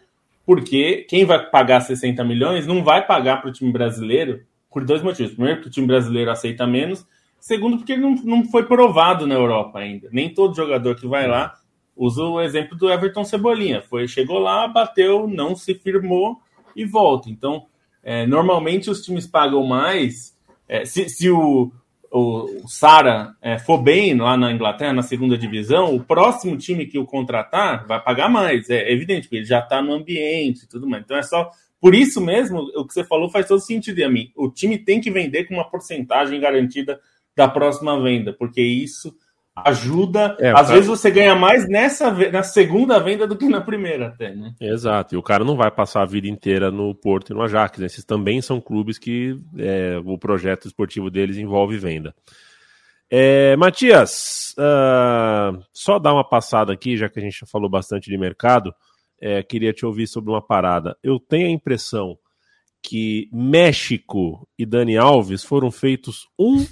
Porque 0.44 1.06
quem 1.08 1.26
vai 1.26 1.48
pagar 1.50 1.80
60 1.80 2.24
milhões 2.24 2.66
não 2.66 2.82
vai 2.82 3.06
pagar 3.06 3.42
para 3.42 3.50
o 3.50 3.52
time 3.52 3.70
brasileiro 3.70 4.40
por 4.70 4.84
dois 4.84 5.02
motivos. 5.02 5.34
Primeiro, 5.34 5.60
que 5.60 5.68
o 5.68 5.70
time 5.70 5.86
brasileiro 5.86 6.30
aceita 6.30 6.66
menos, 6.66 7.06
Segundo, 7.40 7.78
porque 7.78 7.92
ele 7.92 8.02
não, 8.02 8.14
não 8.16 8.44
foi 8.44 8.64
provado 8.64 9.26
na 9.26 9.34
Europa 9.34 9.78
ainda. 9.78 10.08
Nem 10.12 10.32
todo 10.32 10.56
jogador 10.56 10.96
que 10.96 11.06
vai 11.06 11.26
lá 11.26 11.54
usa 11.98 12.22
o 12.22 12.40
exemplo 12.40 12.76
do 12.76 12.90
Everton 12.90 13.24
Cebolinha. 13.24 13.82
Foi, 13.82 14.06
chegou 14.06 14.38
lá, 14.38 14.68
bateu, 14.68 15.26
não 15.26 15.56
se 15.56 15.74
firmou 15.74 16.38
e 16.74 16.84
volta. 16.84 17.28
Então, 17.28 17.66
é, 18.02 18.24
normalmente 18.26 18.88
os 18.88 19.02
times 19.02 19.26
pagam 19.26 19.64
mais. 19.64 20.36
É, 20.68 20.84
se, 20.84 21.08
se 21.08 21.28
o, 21.28 21.72
o, 22.10 22.62
o 22.64 22.68
Sara 22.68 23.34
é, 23.42 23.58
for 23.58 23.78
bem 23.78 24.16
lá 24.16 24.36
na 24.36 24.52
Inglaterra, 24.52 24.92
na 24.92 25.02
segunda 25.02 25.36
divisão, 25.36 25.94
o 25.94 26.02
próximo 26.02 26.56
time 26.56 26.86
que 26.86 26.98
o 26.98 27.06
contratar 27.06 27.86
vai 27.86 28.00
pagar 28.00 28.28
mais. 28.28 28.70
É, 28.70 28.92
evidente, 28.92 29.22
porque 29.22 29.36
ele 29.36 29.44
já 29.44 29.58
está 29.58 29.82
no 29.82 29.92
ambiente 29.92 30.64
e 30.64 30.68
tudo 30.68 30.88
mais. 30.88 31.02
Então 31.02 31.16
é 31.16 31.22
só. 31.22 31.50
Por 31.80 31.94
isso 31.94 32.20
mesmo, 32.20 32.58
o 32.74 32.84
que 32.84 32.92
você 32.92 33.04
falou 33.04 33.30
faz 33.30 33.46
todo 33.46 33.60
sentido 33.60 34.10
mim. 34.10 34.32
O 34.34 34.50
time 34.50 34.78
tem 34.78 35.00
que 35.00 35.12
vender 35.12 35.44
com 35.44 35.54
uma 35.54 35.68
porcentagem 35.68 36.40
garantida 36.40 37.00
da 37.38 37.46
próxima 37.46 38.02
venda, 38.02 38.32
porque 38.32 38.60
isso 38.60 39.14
ajuda. 39.64 40.36
É, 40.40 40.50
Às 40.50 40.62
cara... 40.62 40.74
vezes 40.74 40.88
você 40.88 41.08
ganha 41.08 41.36
mais 41.36 41.68
nessa 41.68 42.10
na 42.32 42.42
segunda 42.42 42.98
venda 42.98 43.28
do 43.28 43.36
que 43.36 43.48
na 43.48 43.60
primeira, 43.60 44.08
até, 44.08 44.34
né? 44.34 44.54
Exato. 44.60 45.14
E 45.14 45.18
o 45.18 45.22
cara 45.22 45.44
não 45.44 45.56
vai 45.56 45.70
passar 45.70 46.02
a 46.02 46.06
vida 46.06 46.26
inteira 46.26 46.68
no 46.72 46.92
Porto 46.96 47.30
e 47.30 47.34
no 47.34 47.42
Ajax. 47.42 47.78
Né? 47.78 47.86
Esses 47.86 48.04
também 48.04 48.42
são 48.42 48.60
clubes 48.60 48.98
que 48.98 49.36
é, 49.56 50.00
o 50.04 50.18
projeto 50.18 50.66
esportivo 50.66 51.08
deles 51.10 51.36
envolve 51.36 51.78
venda. 51.78 52.12
É, 53.08 53.56
Matias, 53.56 54.54
uh, 54.58 55.62
só 55.72 55.98
dar 56.00 56.12
uma 56.12 56.28
passada 56.28 56.72
aqui, 56.72 56.96
já 56.96 57.08
que 57.08 57.20
a 57.20 57.22
gente 57.22 57.38
já 57.38 57.46
falou 57.46 57.70
bastante 57.70 58.10
de 58.10 58.18
mercado, 58.18 58.74
é, 59.20 59.44
queria 59.44 59.72
te 59.72 59.86
ouvir 59.86 60.08
sobre 60.08 60.30
uma 60.30 60.42
parada. 60.42 60.96
Eu 61.04 61.20
tenho 61.20 61.46
a 61.46 61.50
impressão 61.50 62.18
que 62.82 63.28
México 63.32 64.46
e 64.58 64.66
Dani 64.66 64.96
Alves 64.96 65.44
foram 65.44 65.70
feitos 65.70 66.28
um 66.38 66.66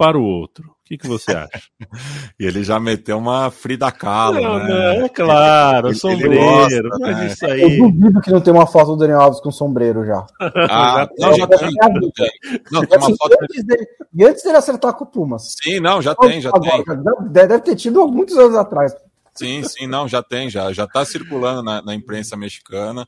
para 0.00 0.18
o 0.18 0.24
outro. 0.24 0.64
O 0.66 0.74
que, 0.86 0.96
que 0.96 1.06
você 1.06 1.30
acha? 1.32 1.68
e 2.40 2.46
ele 2.46 2.64
já 2.64 2.80
meteu 2.80 3.18
uma 3.18 3.50
Frida 3.50 3.92
Kahlo, 3.92 4.40
não, 4.40 4.58
né? 4.58 4.66
Não, 4.66 5.04
é 5.04 5.08
claro, 5.10 5.88
ele, 5.88 5.94
sombreiro, 5.94 6.70
ele 6.70 6.88
gosta, 6.88 7.12
né? 7.12 7.26
isso 7.26 7.44
aí. 7.44 7.78
Eu 7.78 7.92
duvido 7.92 8.20
que 8.22 8.30
não 8.30 8.40
tem 8.40 8.50
uma 8.50 8.66
foto 8.66 8.92
do 8.92 8.96
Daniel 8.96 9.20
Alves 9.20 9.40
com 9.40 9.50
sombreiro 9.50 10.06
já. 10.06 10.26
Ah, 10.70 11.06
não, 11.18 11.36
já 11.36 11.46
tem. 11.46 11.68
Não, 12.72 12.86
tem 12.86 12.98
uma 12.98 13.14
foto... 13.14 13.36
Antes 13.42 13.64
dele, 13.64 13.86
e 14.14 14.24
antes 14.24 14.42
dele 14.42 14.56
acertar 14.56 14.94
com 14.94 15.04
o 15.04 15.06
Pumas. 15.06 15.54
Sim, 15.62 15.80
não, 15.80 16.00
já 16.00 16.14
tem, 16.14 16.40
já 16.40 16.48
Agora, 16.48 16.82
tem. 16.82 17.30
Deve 17.30 17.60
ter 17.60 17.76
tido 17.76 18.06
muitos 18.08 18.38
anos 18.38 18.56
atrás. 18.56 18.94
Sim, 19.34 19.62
sim, 19.64 19.86
não, 19.86 20.08
já 20.08 20.22
tem, 20.22 20.48
já 20.48 20.72
já 20.72 20.84
está 20.84 21.04
circulando 21.04 21.62
na, 21.62 21.82
na, 21.82 21.94
imprensa 21.94 22.36
mexicana. 22.36 23.06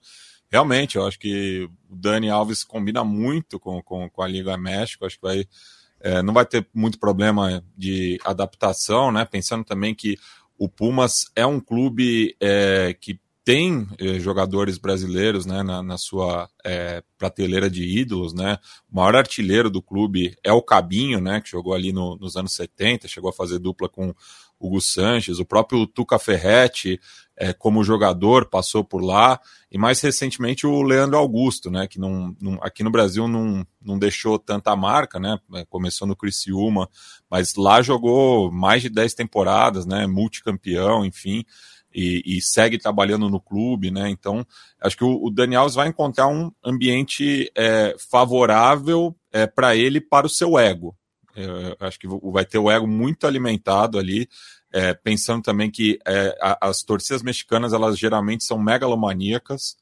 Realmente, 0.51 0.97
eu 0.97 1.07
acho 1.07 1.19
que 1.19 1.69
o 1.91 1.97
Dani 1.97 2.29
Alves 2.29 2.65
combina 2.65 3.03
muito 3.03 3.59
com, 3.59 3.83
com, 3.83 4.11
com 4.11 4.23
a 4.23 4.29
Liga 4.29 4.57
México, 4.57 5.07
acho 5.07 5.17
que 5.17 5.27
vai 5.27 5.47
é, 6.03 6.23
não 6.23 6.35
vai 6.35 6.45
ter 6.45 6.67
muito 6.75 6.99
problema 6.99 7.63
de 7.77 8.19
adaptação, 8.25 9.13
né? 9.13 9.25
Pensando 9.25 9.65
também 9.65 9.95
que 9.95 10.19
o 10.59 10.69
Pumas 10.69 11.25
é 11.35 11.47
um 11.47 11.61
clube 11.61 12.37
é, 12.41 12.95
que 13.01 13.19
tem 13.45 13.89
é, 13.99 14.21
jogadores 14.21 14.79
brasileiros 14.79 15.45
né, 15.47 15.63
na, 15.63 15.83
na 15.83 15.99
sua 15.99 16.49
é, 16.65 17.03
prateleira 17.19 17.69
de 17.69 17.83
ídolos, 17.83 18.33
né? 18.33 18.59
O 18.91 18.97
maior 18.97 19.17
artilheiro 19.17 19.69
do 19.69 19.83
clube 19.83 20.37
é 20.45 20.53
o 20.53 20.63
Cabinho, 20.63 21.21
né? 21.21 21.41
Que 21.41 21.51
jogou 21.51 21.75
ali 21.75 21.93
no, 21.93 22.17
nos 22.17 22.37
anos 22.37 22.55
70, 22.55 23.09
chegou 23.09 23.31
a 23.31 23.33
fazer 23.33 23.59
dupla 23.59 23.89
com 23.89 24.15
Hugo 24.61 24.81
Sanches, 24.81 25.41
o 25.41 25.45
próprio 25.45 25.87
Tuca 25.87 26.19
Ferretti, 26.19 27.01
é, 27.43 27.53
como 27.53 27.83
jogador, 27.83 28.47
passou 28.47 28.85
por 28.85 29.03
lá, 29.03 29.41
e 29.69 29.77
mais 29.77 30.01
recentemente 30.01 30.65
o 30.65 30.81
Leandro 30.81 31.19
Augusto, 31.19 31.73
né, 31.73 31.89
que 31.89 31.99
não, 31.99 32.37
não, 32.41 32.57
aqui 32.63 32.85
no 32.85 32.91
Brasil 32.91 33.27
não, 33.27 33.67
não 33.85 33.99
deixou 33.99 34.39
tanta 34.39 34.77
marca, 34.77 35.19
né, 35.19 35.37
é, 35.55 35.65
começou 35.65 36.07
no 36.07 36.15
Criciúma, 36.15 36.89
mas 37.29 37.57
lá 37.57 37.83
jogou 37.83 38.53
mais 38.53 38.83
de 38.83 38.89
10 38.89 39.15
temporadas, 39.15 39.85
né, 39.85 40.07
multicampeão, 40.07 41.05
enfim, 41.05 41.45
e, 41.93 42.23
e 42.25 42.41
segue 42.41 42.79
trabalhando 42.79 43.29
no 43.29 43.41
clube, 43.41 43.91
né, 43.91 44.09
então 44.09 44.47
acho 44.81 44.97
que 44.97 45.03
o, 45.03 45.27
o 45.27 45.71
vai 45.75 45.89
encontrar 45.89 46.29
um 46.29 46.49
ambiente 46.65 47.51
é, 47.57 47.97
favorável 47.99 49.17
é, 49.33 49.49
para 49.49 49.75
ele, 49.75 50.01
para 50.01 50.29
o 50.29 50.31
seu 50.31 50.57
ego, 50.57 50.97
eu 51.35 51.77
acho 51.81 51.99
que 51.99 52.07
vai 52.31 52.45
ter 52.45 52.59
o 52.59 52.71
ego 52.71 52.87
muito 52.87 53.27
alimentado 53.27 53.99
ali, 53.99 54.29
é, 54.73 54.95
pensando 54.95 55.43
também 55.43 55.71
que 55.71 55.99
é, 56.07 56.37
as 56.61 56.83
torcidas 56.83 57.23
mexicanas 57.23 57.73
elas 57.73 57.99
geralmente 57.99 58.45
são 58.45 58.59
megalomaníacas, 58.59 59.77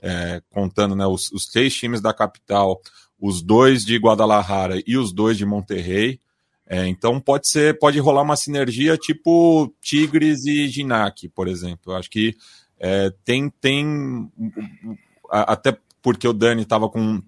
é, 0.00 0.42
contando 0.50 0.96
né, 0.96 1.06
os, 1.06 1.30
os, 1.30 1.44
três 1.46 1.74
times 1.74 2.00
da 2.00 2.14
capital, 2.14 2.80
os 3.20 3.42
dois 3.42 3.84
de 3.84 3.96
Guadalajara 3.98 4.82
e 4.86 4.96
os 4.96 5.12
dois 5.12 5.36
de 5.36 5.44
Monterrey. 5.44 6.18
É, 6.66 6.86
então 6.86 7.20
pode 7.20 7.48
ser, 7.48 7.78
pode 7.78 7.98
rolar 7.98 8.22
uma 8.22 8.36
sinergia 8.36 8.96
tipo 8.96 9.74
Tigres 9.80 10.46
e 10.46 10.68
Ginac, 10.68 11.28
por 11.28 11.46
exemplo. 11.46 11.92
Eu 11.92 11.96
acho 11.96 12.08
que 12.08 12.34
é, 12.78 13.12
tem, 13.24 13.50
tem 13.60 14.30
até 15.28 15.76
porque 16.00 16.26
o 16.26 16.32
Dani 16.32 16.62
estava 16.62 16.88
com 16.88 17.20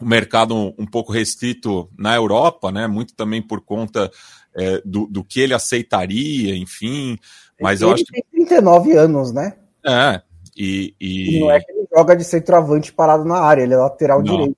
o 0.00 0.04
mercado 0.06 0.74
um 0.78 0.86
pouco 0.86 1.12
restrito 1.12 1.90
na 1.96 2.14
Europa, 2.14 2.72
né? 2.72 2.86
Muito 2.86 3.14
também 3.14 3.42
por 3.42 3.60
conta 3.60 4.10
é, 4.56 4.80
do, 4.84 5.06
do 5.06 5.24
que 5.24 5.40
ele 5.40 5.54
aceitaria, 5.54 6.56
enfim. 6.56 7.18
Mas 7.60 7.80
ele 7.80 7.90
eu 7.90 7.94
acho 7.94 8.04
que. 8.04 8.12
Tem 8.12 8.46
39 8.46 8.92
anos, 8.92 9.32
né? 9.32 9.54
É. 9.84 10.20
E, 10.56 10.94
e... 11.00 11.36
e, 11.36 11.40
não 11.40 11.50
é 11.50 11.60
que 11.60 11.70
ele 11.72 11.86
joga 11.94 12.16
de 12.16 12.24
centroavante 12.24 12.92
parado 12.92 13.24
na 13.24 13.38
área, 13.38 13.62
ele 13.62 13.74
é 13.74 13.76
lateral 13.76 14.22
não. 14.22 14.36
direito. 14.36 14.56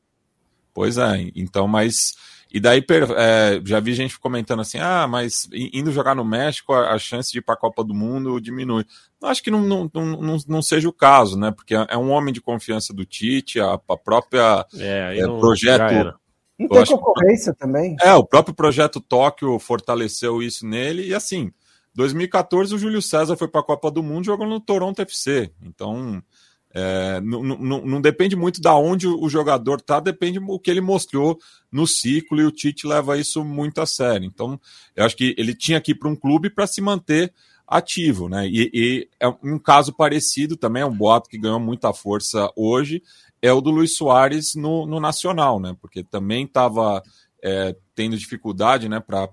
Pois 0.74 0.98
é, 0.98 1.30
então, 1.34 1.66
mas 1.66 1.94
e 2.52 2.60
daí 2.60 2.84
é, 3.16 3.60
já 3.64 3.80
vi 3.80 3.92
gente 3.92 4.18
comentando 4.18 4.60
assim: 4.60 4.78
ah, 4.78 5.06
mas 5.06 5.48
indo 5.52 5.90
jogar 5.90 6.14
no 6.14 6.24
México, 6.24 6.72
a, 6.72 6.98
chance 6.98 7.32
de 7.32 7.38
ir 7.38 7.42
para 7.42 7.54
a 7.54 7.58
Copa 7.58 7.82
do 7.82 7.92
Mundo 7.92 8.40
diminui. 8.40 8.84
Acho 9.22 9.42
que 9.42 9.50
não, 9.50 9.62
não, 9.62 9.90
não, 9.92 10.38
não, 10.46 10.62
seja 10.62 10.88
o 10.88 10.92
caso, 10.92 11.38
né? 11.38 11.50
Porque 11.50 11.74
é 11.74 11.96
um 11.96 12.10
homem 12.10 12.32
de 12.32 12.40
confiança 12.40 12.94
do 12.94 13.04
Tite, 13.04 13.60
a, 13.60 13.74
a 13.74 13.96
própria 13.96 14.64
é, 14.78 15.18
é, 15.18 15.26
projeto. 15.38 16.14
Não 16.58 16.68
tem 16.68 16.84
concorrência 16.86 17.52
que, 17.52 17.58
também. 17.58 17.96
É, 18.00 18.14
o 18.14 18.24
próprio 18.24 18.54
projeto 18.54 19.00
Tóquio 19.00 19.58
fortaleceu 19.58 20.42
isso 20.42 20.66
nele, 20.66 21.06
e 21.06 21.14
assim, 21.14 21.52
2014 21.94 22.74
o 22.74 22.78
Júlio 22.78 23.02
César 23.02 23.36
foi 23.36 23.48
para 23.48 23.60
a 23.60 23.64
Copa 23.64 23.90
do 23.90 24.02
Mundo 24.02 24.24
jogando 24.24 24.50
no 24.50 24.60
Toronto 24.60 25.00
FC. 25.00 25.50
Então, 25.62 26.22
é, 26.78 27.20
não, 27.22 27.42
não, 27.42 27.86
não, 27.86 28.00
depende 28.02 28.36
muito 28.36 28.60
da 28.60 28.76
onde 28.76 29.08
o 29.08 29.28
jogador 29.30 29.80
tá, 29.80 29.98
depende 29.98 30.38
do 30.38 30.58
que 30.58 30.70
ele 30.70 30.82
mostrou 30.82 31.38
no 31.72 31.86
ciclo 31.86 32.38
e 32.38 32.44
o 32.44 32.50
Tite 32.50 32.86
leva 32.86 33.16
isso 33.16 33.42
muito 33.42 33.80
a 33.80 33.86
sério. 33.86 34.26
Então, 34.26 34.60
eu 34.94 35.06
acho 35.06 35.16
que 35.16 35.34
ele 35.38 35.54
tinha 35.54 35.80
que 35.80 35.92
ir 35.92 35.94
para 35.94 36.10
um 36.10 36.14
clube 36.14 36.50
para 36.50 36.66
se 36.66 36.82
manter 36.82 37.32
ativo, 37.66 38.28
né? 38.28 38.46
E, 38.46 38.70
e, 38.74 39.08
é 39.18 39.26
um 39.42 39.58
caso 39.58 39.92
parecido 39.92 40.54
também, 40.54 40.82
é 40.82 40.86
um 40.86 40.94
boato 40.94 41.30
que 41.30 41.38
ganhou 41.38 41.58
muita 41.58 41.94
força 41.94 42.50
hoje, 42.54 43.02
é 43.46 43.52
o 43.52 43.60
do 43.60 43.70
Luiz 43.70 43.96
Soares 43.96 44.54
no, 44.54 44.86
no 44.86 45.00
Nacional, 45.00 45.60
né? 45.60 45.76
Porque 45.80 46.02
também 46.02 46.44
estava 46.44 47.02
é, 47.42 47.76
tendo 47.94 48.18
dificuldade 48.18 48.88
né, 48.88 48.98
para 48.98 49.28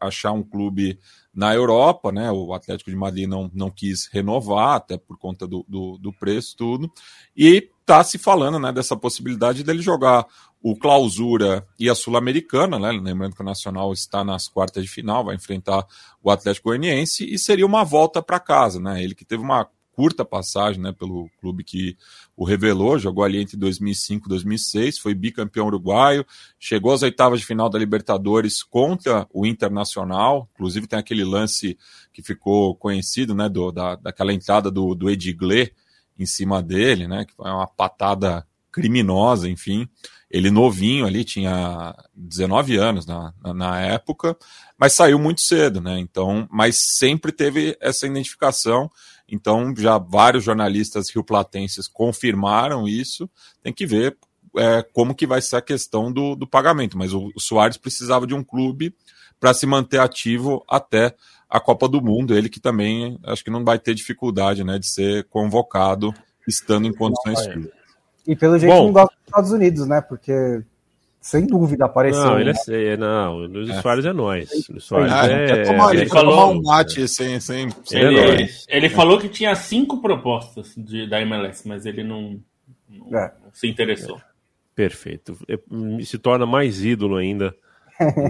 achar 0.00 0.32
um 0.32 0.42
clube 0.42 0.98
na 1.34 1.54
Europa, 1.54 2.12
né? 2.12 2.30
O 2.30 2.52
Atlético 2.52 2.90
de 2.90 2.96
Madrid 2.96 3.28
não, 3.28 3.50
não 3.54 3.70
quis 3.70 4.08
renovar, 4.12 4.76
até 4.76 4.96
por 4.98 5.18
conta 5.18 5.46
do, 5.46 5.64
do, 5.68 5.98
do 5.98 6.12
preço, 6.12 6.54
tudo. 6.56 6.90
E 7.36 7.70
está 7.80 8.02
se 8.04 8.18
falando 8.18 8.58
né, 8.58 8.72
dessa 8.72 8.96
possibilidade 8.96 9.62
dele 9.62 9.80
jogar 9.80 10.26
o 10.62 10.76
Clausura 10.76 11.66
e 11.78 11.88
a 11.88 11.94
Sul-Americana, 11.94 12.78
né? 12.78 12.90
Lembrando 12.90 13.36
que 13.36 13.42
o 13.42 13.44
Nacional 13.44 13.92
está 13.92 14.24
nas 14.24 14.48
quartas 14.48 14.82
de 14.82 14.90
final, 14.90 15.24
vai 15.24 15.36
enfrentar 15.36 15.86
o 16.22 16.30
Atlético 16.30 16.70
Goianiense 16.70 17.24
e 17.24 17.38
seria 17.38 17.64
uma 17.64 17.84
volta 17.84 18.20
para 18.20 18.40
casa, 18.40 18.80
né? 18.80 19.02
Ele 19.02 19.14
que 19.14 19.24
teve 19.24 19.42
uma 19.42 19.68
curta 19.96 20.26
passagem 20.26 20.80
né, 20.80 20.92
pelo 20.92 21.30
clube 21.40 21.64
que 21.64 21.96
o 22.36 22.44
revelou, 22.44 22.98
jogou 22.98 23.24
ali 23.24 23.40
entre 23.40 23.56
2005 23.56 24.26
e 24.26 24.28
2006, 24.28 24.98
foi 24.98 25.14
bicampeão 25.14 25.66
uruguaio, 25.66 26.24
chegou 26.60 26.92
às 26.92 27.02
oitavas 27.02 27.40
de 27.40 27.46
final 27.46 27.70
da 27.70 27.78
Libertadores 27.78 28.62
contra 28.62 29.26
o 29.32 29.46
Internacional, 29.46 30.46
inclusive 30.54 30.86
tem 30.86 30.98
aquele 30.98 31.24
lance 31.24 31.78
que 32.12 32.22
ficou 32.22 32.76
conhecido, 32.76 33.34
né, 33.34 33.48
do, 33.48 33.72
da, 33.72 33.96
daquela 33.96 34.34
entrada 34.34 34.70
do, 34.70 34.94
do 34.94 35.08
Ediglé 35.08 35.70
em 36.18 36.26
cima 36.26 36.62
dele, 36.62 37.08
né, 37.08 37.24
que 37.24 37.34
foi 37.34 37.50
uma 37.50 37.66
patada 37.66 38.46
criminosa, 38.70 39.48
enfim. 39.48 39.88
Ele 40.30 40.50
novinho 40.50 41.06
ali, 41.06 41.24
tinha 41.24 41.94
19 42.14 42.76
anos 42.76 43.06
na, 43.06 43.32
na, 43.54 43.80
época, 43.80 44.36
mas 44.76 44.92
saiu 44.92 45.18
muito 45.18 45.40
cedo, 45.40 45.80
né? 45.80 45.98
Então, 45.98 46.46
mas 46.50 46.76
sempre 46.98 47.32
teve 47.32 47.74
essa 47.80 48.06
identificação 48.06 48.90
então, 49.28 49.74
já 49.76 49.98
vários 49.98 50.44
jornalistas 50.44 51.10
rioplatenses 51.10 51.88
confirmaram 51.88 52.86
isso. 52.86 53.28
Tem 53.62 53.72
que 53.72 53.86
ver 53.86 54.16
é, 54.56 54.82
como 54.92 55.14
que 55.14 55.26
vai 55.26 55.42
ser 55.42 55.56
a 55.56 55.62
questão 55.62 56.12
do, 56.12 56.36
do 56.36 56.46
pagamento. 56.46 56.96
Mas 56.96 57.12
o, 57.12 57.32
o 57.34 57.40
Soares 57.40 57.76
precisava 57.76 58.26
de 58.26 58.34
um 58.34 58.44
clube 58.44 58.94
para 59.40 59.52
se 59.52 59.66
manter 59.66 60.00
ativo 60.00 60.64
até 60.68 61.14
a 61.50 61.58
Copa 61.58 61.88
do 61.88 62.00
Mundo. 62.00 62.34
Ele 62.34 62.48
que 62.48 62.60
também 62.60 63.18
acho 63.24 63.42
que 63.42 63.50
não 63.50 63.64
vai 63.64 63.78
ter 63.78 63.94
dificuldade 63.94 64.62
né, 64.62 64.78
de 64.78 64.86
ser 64.86 65.24
convocado 65.24 66.14
estando 66.46 66.86
em 66.86 66.92
condições 66.92 67.40
físicas. 67.46 67.76
E 68.26 68.34
pelo 68.34 68.58
jeito 68.58 68.74
Bom, 68.74 68.86
não 68.86 68.92
gosta 68.92 69.14
dos 69.14 69.26
Estados 69.26 69.50
Unidos, 69.52 69.86
né? 69.86 70.00
Porque 70.00 70.62
sem 71.26 71.44
dúvida, 71.44 71.86
apareceu. 71.86 72.22
Não, 72.22 72.38
ele 72.38 72.50
é, 72.50 72.92
é 72.92 72.96
não, 72.96 73.38
o 73.38 73.46
Luiz 73.48 73.68
é. 73.68 73.82
Soares 73.82 74.04
é 74.04 74.12
nós. 74.12 74.48
O 74.68 74.80
Soares 74.80 75.12
ah, 75.12 75.26
é, 75.26 75.64
tomar, 75.64 75.92
ele, 75.92 76.02
ele 76.02 76.08
falou 76.08 76.52
um 76.52 76.62
mate 76.62 77.08
sem, 77.08 77.40
sem, 77.40 77.68
sem 77.82 78.00
ele, 78.00 78.16
ele, 78.16 78.48
ele, 78.68 78.88
falou 78.88 79.18
que 79.18 79.28
tinha 79.28 79.52
cinco 79.56 80.00
propostas 80.00 80.72
de, 80.76 81.04
da 81.08 81.20
MLS, 81.22 81.66
mas 81.66 81.84
ele 81.84 82.04
não, 82.04 82.40
não, 82.88 83.18
é. 83.18 83.32
se 83.52 83.66
interessou. 83.66 84.20
Perfeito. 84.72 85.36
Se 86.04 86.16
torna 86.16 86.46
mais 86.46 86.84
ídolo 86.84 87.16
ainda 87.16 87.52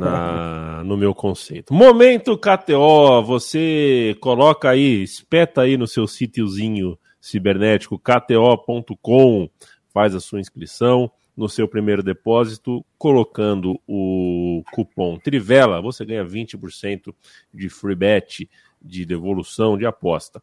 na, 0.00 0.82
no 0.82 0.96
meu 0.96 1.14
conceito. 1.14 1.74
Momento 1.74 2.38
KTO, 2.38 3.22
você 3.22 4.16
coloca 4.22 4.70
aí, 4.70 5.02
espeta 5.02 5.60
aí 5.60 5.76
no 5.76 5.86
seu 5.86 6.06
sítiozinho 6.06 6.98
cibernético 7.20 7.98
kto.com, 7.98 9.50
faz 9.92 10.14
a 10.14 10.20
sua 10.20 10.40
inscrição 10.40 11.12
no 11.36 11.48
seu 11.48 11.68
primeiro 11.68 12.02
depósito, 12.02 12.84
colocando 12.96 13.78
o 13.86 14.62
cupom 14.72 15.18
Trivela, 15.18 15.82
você 15.82 16.04
ganha 16.04 16.24
20% 16.24 17.14
de 17.52 17.68
free 17.68 17.94
bet, 17.94 18.48
de 18.80 19.04
devolução 19.04 19.76
de 19.76 19.84
aposta. 19.84 20.42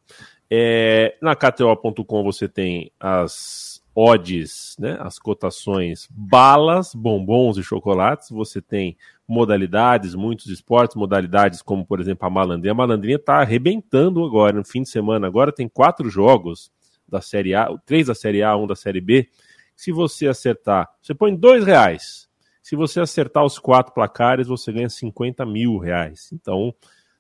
É, 0.50 1.18
na 1.22 1.36
KTO.com 1.36 2.24
você 2.24 2.48
tem 2.48 2.92
as 3.00 3.82
odds, 3.96 4.76
né, 4.80 4.98
as 5.00 5.20
cotações 5.20 6.08
balas, 6.12 6.94
bombons 6.96 7.58
e 7.58 7.64
chocolates, 7.64 8.30
você 8.30 8.62
tem 8.62 8.98
modalidades, 9.28 10.16
muitos 10.16 10.48
esportes, 10.48 10.96
modalidades 10.96 11.62
como, 11.62 11.86
por 11.86 12.00
exemplo, 12.00 12.28
a 12.28 12.30
malandrinha. 12.30 12.72
A 12.72 12.76
malandrinha 12.76 13.16
está 13.16 13.40
arrebentando 13.40 14.24
agora, 14.24 14.58
no 14.58 14.66
fim 14.66 14.82
de 14.82 14.90
semana. 14.90 15.28
Agora 15.28 15.52
tem 15.52 15.68
quatro 15.68 16.10
jogos 16.10 16.72
da 17.08 17.22
Série 17.22 17.54
A, 17.54 17.70
três 17.86 18.08
da 18.08 18.16
Série 18.16 18.44
A, 18.44 18.56
um 18.58 18.68
da 18.68 18.76
Série 18.76 19.02
B, 19.02 19.30
se 19.76 19.92
você 19.92 20.28
acertar, 20.28 20.90
você 21.02 21.14
põe 21.14 21.36
dois 21.36 21.66
reais. 21.66 22.28
Se 22.62 22.76
você 22.76 23.02
acertar 23.02 23.44
os 23.44 23.60
quatro 23.60 23.94
placares, 23.94 24.48
você 24.48 24.72
ganha 24.72 24.90
50 24.90 25.46
mil 25.46 25.78
reais. 25.78 26.30
Então, 26.32 26.74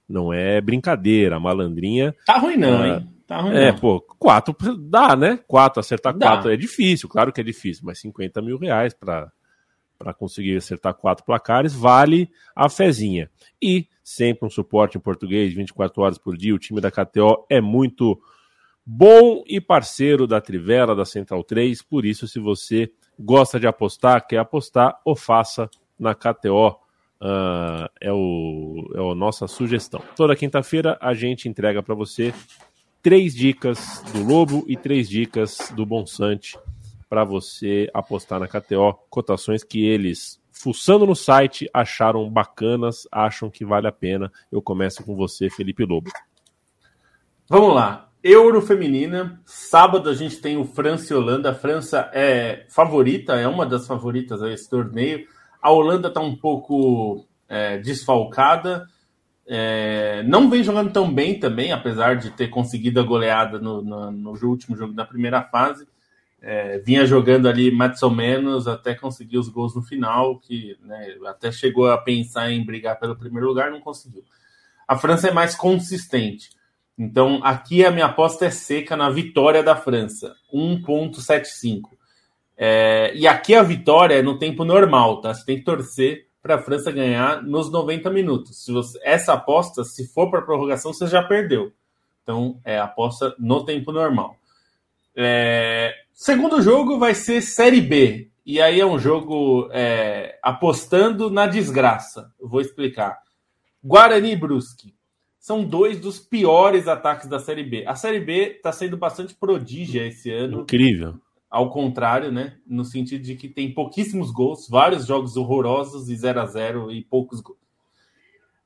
não 0.07 0.31
é 0.31 0.61
brincadeira. 0.61 1.39
Malandrinha. 1.39 2.15
Tá 2.25 2.37
ruim, 2.37 2.55
não, 2.55 2.81
uh, 2.81 2.85
hein? 2.85 3.09
Tá 3.27 3.41
ruim, 3.41 3.55
é, 3.55 3.71
não. 3.71 3.79
pô, 3.79 4.01
quatro 4.01 4.55
dá, 4.77 5.15
né? 5.15 5.39
Quatro, 5.47 5.79
acertar 5.79 6.17
dá. 6.17 6.27
quatro 6.27 6.51
é 6.51 6.55
difícil, 6.55 7.09
claro 7.09 7.31
que 7.31 7.41
é 7.41 7.43
difícil, 7.43 7.83
mas 7.85 7.99
50 7.99 8.41
mil 8.41 8.57
reais 8.57 8.93
para 8.93 9.31
para 10.03 10.13
conseguir 10.13 10.57
acertar 10.57 10.93
quatro 10.93 11.23
placares, 11.23 11.73
vale 11.73 12.29
a 12.53 12.67
fezinha. 12.67 13.29
E 13.61 13.87
sempre 14.03 14.45
um 14.45 14.49
suporte 14.49 14.97
em 14.97 15.01
português, 15.01 15.53
24 15.53 16.01
horas 16.01 16.17
por 16.17 16.35
dia. 16.35 16.53
O 16.53 16.59
time 16.59 16.81
da 16.81 16.91
KTO 16.91 17.45
é 17.49 17.61
muito 17.61 18.21
bom 18.85 19.43
e 19.47 19.61
parceiro 19.61 20.27
da 20.27 20.41
Trivela, 20.41 20.95
da 20.95 21.05
Central 21.05 21.43
3. 21.43 21.81
Por 21.81 22.05
isso, 22.05 22.27
se 22.27 22.39
você 22.39 22.91
gosta 23.19 23.59
de 23.59 23.67
apostar, 23.67 24.27
quer 24.27 24.37
apostar, 24.37 24.99
o 25.05 25.15
faça 25.15 25.69
na 25.97 26.13
KTO. 26.13 26.69
Uh, 27.21 27.25
ah, 27.25 27.91
é, 28.01 28.11
o, 28.11 28.91
é 28.95 29.11
a 29.11 29.15
nossa 29.15 29.47
sugestão. 29.47 30.01
Toda 30.15 30.35
quinta-feira 30.35 30.97
a 30.99 31.13
gente 31.13 31.47
entrega 31.47 31.81
para 31.81 31.95
você 31.95 32.33
três 33.01 33.33
dicas 33.33 34.03
do 34.13 34.23
Lobo 34.23 34.65
e 34.67 34.75
três 34.75 35.07
dicas 35.07 35.71
do 35.73 35.85
Bonsante 35.85 36.57
para 37.09 37.23
você 37.23 37.89
apostar 37.93 38.39
na 38.39 38.47
KTO. 38.47 38.93
Cotações 39.09 39.63
que 39.63 39.85
eles, 39.85 40.41
fuçando 40.51 41.05
no 41.05 41.15
site, 41.15 41.69
acharam 41.73 42.29
bacanas, 42.29 43.07
acham 43.11 43.49
que 43.49 43.63
vale 43.63 43.87
a 43.87 43.91
pena. 43.91 44.31
Eu 44.51 44.61
começo 44.61 45.03
com 45.03 45.15
você, 45.15 45.49
Felipe 45.49 45.85
Lobo. 45.85 46.11
Vamos 47.47 47.73
lá. 47.75 48.12
Euro 48.23 48.61
feminina. 48.61 49.41
Sábado 49.45 50.09
a 50.09 50.13
gente 50.13 50.37
tem 50.37 50.55
o 50.55 50.63
França 50.63 51.13
e 51.13 51.17
Holanda. 51.17 51.51
A 51.51 51.55
França 51.55 52.09
é 52.13 52.65
favorita, 52.69 53.33
é 53.33 53.47
uma 53.47 53.65
das 53.65 53.85
favoritas 53.85 54.41
a 54.41 54.49
esse 54.49 54.69
torneio. 54.69 55.27
A 55.61 55.69
Holanda 55.71 56.07
está 56.07 56.21
um 56.21 56.35
pouco 56.35 57.25
é, 57.49 57.77
desfalcada. 57.79 58.87
É, 59.45 60.23
não 60.23 60.49
vem 60.49 60.63
jogando 60.63 60.93
tão 60.93 61.13
bem 61.13 61.37
também, 61.37 61.73
apesar 61.73 62.15
de 62.15 62.31
ter 62.31 62.47
conseguido 62.47 63.01
a 63.01 63.03
goleada 63.03 63.59
no, 63.59 63.81
no, 63.81 64.09
no 64.09 64.31
último 64.47 64.77
jogo 64.77 64.93
da 64.93 65.03
primeira 65.03 65.43
fase. 65.43 65.85
É, 66.41 66.77
vinha 66.79 67.05
jogando 67.05 67.47
ali 67.47 67.71
mais 67.71 68.01
ou 68.03 68.09
menos 68.09 68.67
até 68.67 68.95
conseguir 68.95 69.37
os 69.37 69.49
gols 69.49 69.75
no 69.75 69.81
final, 69.81 70.39
que 70.39 70.77
né, 70.81 71.17
até 71.25 71.51
chegou 71.51 71.89
a 71.89 71.97
pensar 71.97 72.51
em 72.51 72.65
brigar 72.65 72.99
pelo 72.99 73.17
primeiro 73.17 73.47
lugar, 73.47 73.69
não 73.69 73.81
conseguiu. 73.81 74.23
A 74.87 74.97
França 74.97 75.27
é 75.27 75.33
mais 75.33 75.55
consistente. 75.55 76.49
Então, 76.97 77.39
aqui 77.43 77.83
a 77.83 77.91
minha 77.91 78.05
aposta 78.05 78.45
é 78.45 78.51
seca 78.51 78.95
na 78.95 79.09
vitória 79.09 79.63
da 79.63 79.75
França, 79.75 80.35
1,75. 80.53 81.89
É, 82.55 83.11
e 83.15 83.27
aqui 83.27 83.55
a 83.55 83.63
vitória 83.63 84.15
é 84.15 84.21
no 84.21 84.37
tempo 84.37 84.63
normal, 84.63 85.19
tá? 85.19 85.33
Você 85.33 85.43
tem 85.43 85.57
que 85.57 85.63
torcer 85.63 86.27
para 86.41 86.55
a 86.55 86.61
França 86.61 86.91
ganhar 86.91 87.41
nos 87.41 87.71
90 87.71 88.09
minutos. 88.11 88.63
Se 88.63 88.71
você, 88.71 88.99
essa 89.03 89.33
aposta, 89.33 89.83
se 89.83 90.07
for 90.07 90.29
para 90.29 90.41
prorrogação, 90.41 90.93
você 90.93 91.07
já 91.07 91.23
perdeu. 91.23 91.73
Então, 92.21 92.59
é 92.63 92.77
aposta 92.77 93.35
no 93.39 93.65
tempo 93.65 93.91
normal. 93.91 94.37
É, 95.15 95.95
segundo 96.13 96.61
jogo 96.61 96.99
vai 96.99 97.15
ser 97.15 97.41
Série 97.41 97.81
B. 97.81 98.29
E 98.45 98.61
aí 98.61 98.79
é 98.79 98.85
um 98.85 98.99
jogo 98.99 99.69
é, 99.71 100.37
apostando 100.43 101.31
na 101.31 101.47
desgraça. 101.47 102.31
Vou 102.39 102.61
explicar. 102.61 103.19
Guarani 103.83 104.35
Brusque 104.35 104.93
são 105.43 105.61
dois 105.61 105.99
dos 105.99 106.21
piores 106.21 106.87
ataques 106.87 107.27
da 107.27 107.37
Série 107.37 107.65
B. 107.65 107.83
A 107.85 107.95
Série 107.95 108.21
B 108.21 108.53
está 108.55 108.71
sendo 108.71 108.95
bastante 108.95 109.35
prodígia 109.35 110.07
esse 110.07 110.31
ano. 110.31 110.61
Incrível. 110.61 111.15
Ao 111.49 111.69
contrário, 111.69 112.31
né? 112.31 112.55
No 112.65 112.85
sentido 112.85 113.21
de 113.21 113.35
que 113.35 113.49
tem 113.49 113.73
pouquíssimos 113.73 114.31
gols, 114.31 114.69
vários 114.69 115.05
jogos 115.05 115.35
horrorosos 115.35 116.07
e 116.09 116.15
0 116.15 116.39
a 116.39 116.45
0 116.45 116.91
e 116.93 117.03
poucos 117.03 117.41
gols. 117.41 117.59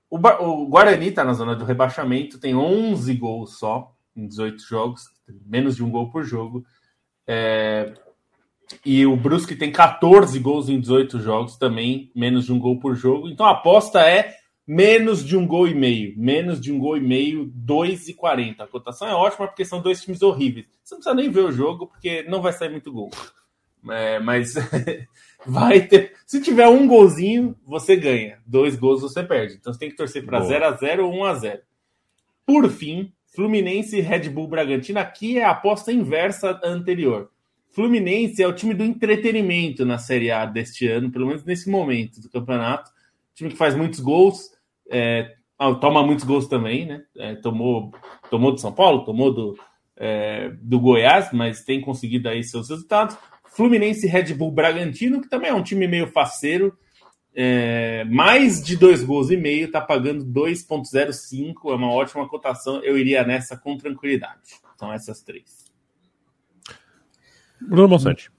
O, 0.08 0.18
o 0.18 0.68
Guarani 0.68 1.08
está 1.08 1.24
na 1.24 1.34
zona 1.34 1.56
do 1.56 1.66
rebaixamento, 1.66 2.40
tem 2.40 2.56
11 2.56 3.12
gols 3.16 3.58
só 3.58 3.92
em 4.16 4.28
18 4.28 4.62
jogos, 4.62 5.06
menos 5.48 5.78
de 5.78 5.84
um 5.84 5.90
gol 5.90 6.12
por 6.12 6.24
jogo. 6.24 6.64
É... 7.26 7.92
E 8.86 9.04
o 9.04 9.18
Brusque 9.18 9.56
tem 9.56 9.72
14 9.72 10.38
gols 10.38 10.70
em 10.70 10.80
18 10.80 11.22
jogos, 11.22 11.58
também 11.58 12.12
menos 12.14 12.46
de 12.46 12.54
um 12.54 12.60
gol 12.60 12.80
por 12.80 12.96
jogo. 12.96 13.28
Então 13.28 13.48
a 13.48 13.54
aposta 13.54 14.00
é 14.02 14.37
menos 14.68 15.24
de 15.24 15.38
um 15.38 15.48
gol 15.48 15.68
e 15.68 15.74
meio. 15.74 16.14
Menos 16.18 16.60
de 16.60 16.74
um 16.74 16.78
gol 16.78 16.98
e 16.98 17.02
meio, 17.02 17.52
2,40. 17.66 18.60
A 18.60 18.68
cotação 18.68 19.08
é 19.08 19.14
ótima 19.14 19.48
porque 19.48 19.64
são 19.64 19.82
dois 19.82 20.02
times 20.02 20.22
horríveis. 20.22 20.68
Você 20.84 20.96
não 20.96 21.00
precisa 21.00 21.16
nem 21.16 21.32
ver 21.32 21.42
o 21.42 21.52
jogo 21.52 21.88
porque 21.88 22.24
não 22.24 22.42
vai 22.42 22.52
sair 22.52 22.70
muito 22.70 22.92
gol. 22.92 23.10
É, 23.90 24.20
mas 24.20 24.56
vai 25.46 25.88
ter. 25.88 26.14
Se 26.26 26.42
tiver 26.42 26.68
um 26.68 26.86
golzinho, 26.86 27.56
você 27.66 27.96
ganha. 27.96 28.40
Dois 28.46 28.76
gols 28.76 29.02
você 29.02 29.24
perde. 29.24 29.56
Então 29.56 29.72
você 29.72 29.80
tem 29.80 29.90
que 29.90 29.96
torcer 29.96 30.26
para 30.26 30.42
0x0 30.42 31.00
ou 31.00 31.14
1x0. 31.14 31.62
Por 32.46 32.70
fim, 32.70 33.14
Fluminense 33.34 33.98
e 33.98 34.02
Red 34.02 34.30
Bull 34.30 34.48
Bragantino. 34.48 35.00
Aqui 35.00 35.38
é 35.38 35.46
a 35.46 35.52
aposta 35.52 35.92
inversa 35.92 36.60
anterior. 36.64 37.30
Fluminense 37.70 38.42
é 38.42 38.48
o 38.48 38.54
time 38.54 38.74
do 38.74 38.84
entretenimento 38.84 39.86
na 39.86 40.00
Série 40.00 40.32
A 40.32 40.46
deste 40.46 40.88
ano, 40.88 41.12
pelo 41.12 41.28
menos 41.28 41.44
nesse 41.44 41.70
momento 41.70 42.20
do 42.20 42.30
campeonato. 42.30 42.92
Time 43.36 43.52
que 43.52 43.56
faz 43.56 43.76
muitos 43.76 44.00
gols, 44.00 44.57
é, 44.90 45.34
toma 45.80 46.04
muitos 46.04 46.26
gols 46.26 46.48
também, 46.48 46.86
né? 46.86 47.04
É, 47.18 47.36
tomou, 47.36 47.92
tomou 48.30 48.52
do 48.52 48.60
São 48.60 48.72
Paulo, 48.72 49.06
tomou 49.06 49.34
do, 49.34 49.58
é, 49.96 50.52
do 50.62 50.80
Goiás, 50.80 51.32
mas 51.32 51.64
tem 51.64 51.82
conseguido 51.82 52.30
aí 52.30 52.44
seus 52.44 52.70
resultados. 52.70 53.18
Fluminense 53.46 54.08
Red 54.08 54.34
Bull 54.34 54.52
Bragantino, 54.52 55.22
que 55.22 55.30
também 55.30 55.50
é 55.50 55.54
um 55.54 55.64
time 55.64 55.88
meio 55.88 56.08
faceiro, 56.08 56.78
é, 57.34 58.04
mais 58.06 58.64
de 58.64 58.76
dois 58.76 59.04
gols 59.04 59.30
e 59.30 59.38
meio, 59.38 59.70
tá 59.72 59.80
pagando 59.80 60.26
2,05, 60.26 61.72
é 61.72 61.76
uma 61.76 61.92
ótima 61.92 62.28
cotação. 62.28 62.82
Eu 62.84 62.98
iria 62.98 63.24
nessa 63.24 63.56
com 63.56 63.78
tranquilidade. 63.78 64.42
São 64.78 64.92
essas 64.92 65.22
três. 65.22 65.66
Bruno 67.62 67.90
Monsante. 67.90 68.32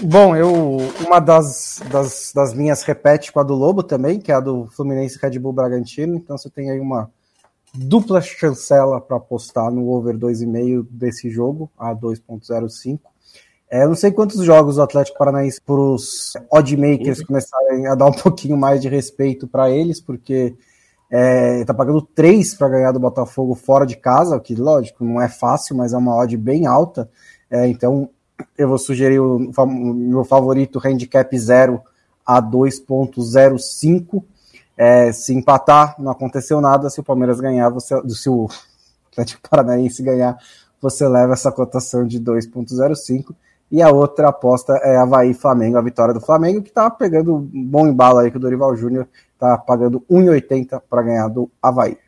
Bom, 0.00 0.36
eu 0.36 0.78
uma 1.04 1.18
das, 1.18 1.82
das, 1.90 2.32
das, 2.34 2.54
minhas 2.54 2.82
repete 2.82 3.32
com 3.32 3.40
a 3.40 3.42
do 3.42 3.54
Lobo 3.54 3.82
também, 3.82 4.20
que 4.20 4.30
é 4.30 4.34
a 4.34 4.40
do 4.40 4.66
Fluminense 4.68 5.18
Red 5.20 5.38
Bull 5.38 5.52
Bragantino. 5.52 6.16
Então 6.16 6.38
você 6.38 6.48
tem 6.48 6.70
aí 6.70 6.78
uma 6.78 7.10
dupla 7.74 8.20
chancela 8.20 9.00
para 9.00 9.16
apostar 9.16 9.70
no 9.70 9.88
over 9.88 10.16
2,5 10.16 10.86
desse 10.90 11.30
jogo, 11.30 11.70
a 11.76 11.94
2,05. 11.94 13.00
É, 13.70 13.84
eu 13.84 13.88
não 13.88 13.94
sei 13.94 14.10
quantos 14.10 14.42
jogos 14.44 14.78
o 14.78 14.82
Atlético 14.82 15.18
Paranaense 15.18 15.60
para 15.60 15.74
os 15.74 16.32
oddmakers 16.50 17.20
uhum. 17.20 17.26
começarem 17.26 17.86
a 17.86 17.94
dar 17.94 18.06
um 18.06 18.12
pouquinho 18.22 18.56
mais 18.56 18.80
de 18.80 18.88
respeito 18.88 19.46
para 19.46 19.70
eles, 19.70 20.00
porque 20.00 20.54
é, 21.10 21.64
tá 21.64 21.74
pagando 21.74 22.02
3 22.02 22.54
para 22.54 22.68
ganhar 22.68 22.92
do 22.92 23.00
Botafogo 23.00 23.54
fora 23.54 23.84
de 23.84 23.96
casa, 23.96 24.36
o 24.36 24.40
que, 24.40 24.54
lógico, 24.54 25.04
não 25.04 25.20
é 25.20 25.28
fácil, 25.28 25.76
mas 25.76 25.92
é 25.92 25.96
uma 25.96 26.16
odd 26.16 26.36
bem 26.36 26.66
alta. 26.66 27.10
É, 27.50 27.66
então, 27.66 28.10
eu 28.56 28.68
vou 28.68 28.78
sugerir 28.78 29.20
o, 29.20 29.36
o 29.36 29.66
meu 29.94 30.24
favorito 30.24 30.80
handicap 30.84 31.36
0 31.36 31.80
a 32.26 32.42
2.05. 32.42 34.22
É, 34.76 35.10
se 35.12 35.34
empatar, 35.34 35.96
não 35.98 36.12
aconteceu 36.12 36.60
nada. 36.60 36.90
Se 36.90 37.00
o 37.00 37.04
Palmeiras 37.04 37.40
ganhar, 37.40 37.68
você, 37.68 37.94
se 38.10 38.28
o 38.28 38.48
Atlético 39.10 39.48
Paranaense 39.48 40.02
ganhar, 40.02 40.36
você 40.80 41.08
leva 41.08 41.32
essa 41.32 41.50
cotação 41.50 42.06
de 42.06 42.20
2.05. 42.20 43.34
E 43.70 43.82
a 43.82 43.90
outra 43.90 44.28
aposta 44.28 44.74
é 44.82 44.96
Havaí 44.96 45.34
Flamengo, 45.34 45.76
a 45.76 45.82
vitória 45.82 46.14
do 46.14 46.20
Flamengo, 46.20 46.62
que 46.62 46.70
tá 46.70 46.90
pegando 46.90 47.36
um 47.36 47.64
bom 47.64 47.86
embalo 47.86 48.18
aí 48.18 48.30
que 48.30 48.36
o 48.36 48.40
Dorival 48.40 48.74
Júnior 48.74 49.06
tá 49.38 49.58
pagando 49.58 50.00
1,80 50.10 50.80
para 50.88 51.02
ganhar 51.02 51.28
do 51.28 51.50
Havaí. 51.62 51.98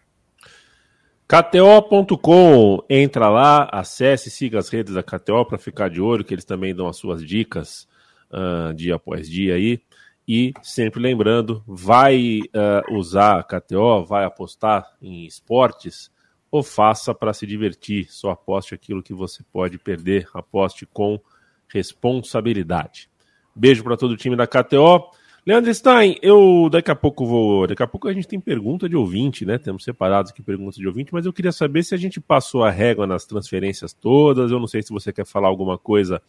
KTO.com, 1.31 2.83
entra 2.91 3.29
lá, 3.29 3.69
acesse, 3.71 4.29
siga 4.29 4.59
as 4.59 4.69
redes 4.69 4.95
da 4.95 5.01
KTO 5.01 5.45
para 5.45 5.59
ficar 5.59 5.89
de 5.89 6.01
olho, 6.01 6.25
que 6.25 6.35
eles 6.35 6.45
também 6.45 6.75
dão 6.75 6.89
as 6.89 6.97
suas 6.97 7.25
dicas 7.25 7.87
uh, 8.33 8.75
dia 8.75 8.97
após 8.97 9.31
dia 9.31 9.55
aí. 9.55 9.81
E 10.27 10.53
sempre 10.61 11.01
lembrando, 11.01 11.63
vai 11.69 12.41
uh, 12.41 12.97
usar 12.99 13.39
a 13.39 13.45
KTO, 13.45 14.05
vai 14.05 14.25
apostar 14.25 14.85
em 15.01 15.25
esportes, 15.25 16.11
ou 16.51 16.65
faça 16.65 17.15
para 17.15 17.33
se 17.33 17.47
divertir. 17.47 18.11
Só 18.11 18.31
aposte 18.31 18.75
aquilo 18.75 19.01
que 19.01 19.15
você 19.15 19.45
pode 19.53 19.79
perder. 19.79 20.27
Aposte 20.35 20.85
com 20.85 21.17
responsabilidade. 21.69 23.09
Beijo 23.55 23.85
para 23.85 23.97
todo 23.97 24.11
o 24.11 24.17
time 24.17 24.35
da 24.35 24.49
KTO. 24.49 25.13
Leandro 25.47 25.73
Stein, 25.75 26.19
eu 26.21 26.69
daqui 26.71 26.91
a 26.91 26.95
pouco 26.95 27.25
vou. 27.25 27.67
Daqui 27.67 27.83
a 27.83 27.87
pouco 27.87 28.09
a 28.09 28.13
gente 28.13 28.29
tem 28.29 28.39
pergunta 28.39 28.89
de 28.89 28.95
ouvinte, 28.95 29.47
né? 29.47 29.57
Temos 29.57 29.85
separados 29.85 30.31
aqui 30.31 30.43
perguntas 30.43 30.77
de 30.77 30.87
ouvinte, 30.87 31.13
mas 31.15 31.25
eu 31.25 31.33
queria 31.33 31.53
saber 31.53 31.83
se 31.83 31.95
a 31.95 31.99
gente 31.99 32.21
passou 32.21 32.63
a 32.63 32.71
régua 32.71 33.07
nas 33.07 33.25
transferências 33.25 33.93
todas. 33.95 34.51
Eu 34.51 34.61
não 34.61 34.67
sei 34.67 34.83
se 34.83 34.93
você 34.93 35.13
quer 35.13 35.25
falar 35.25 35.49
alguma 35.49 35.79
coisa 35.79 36.21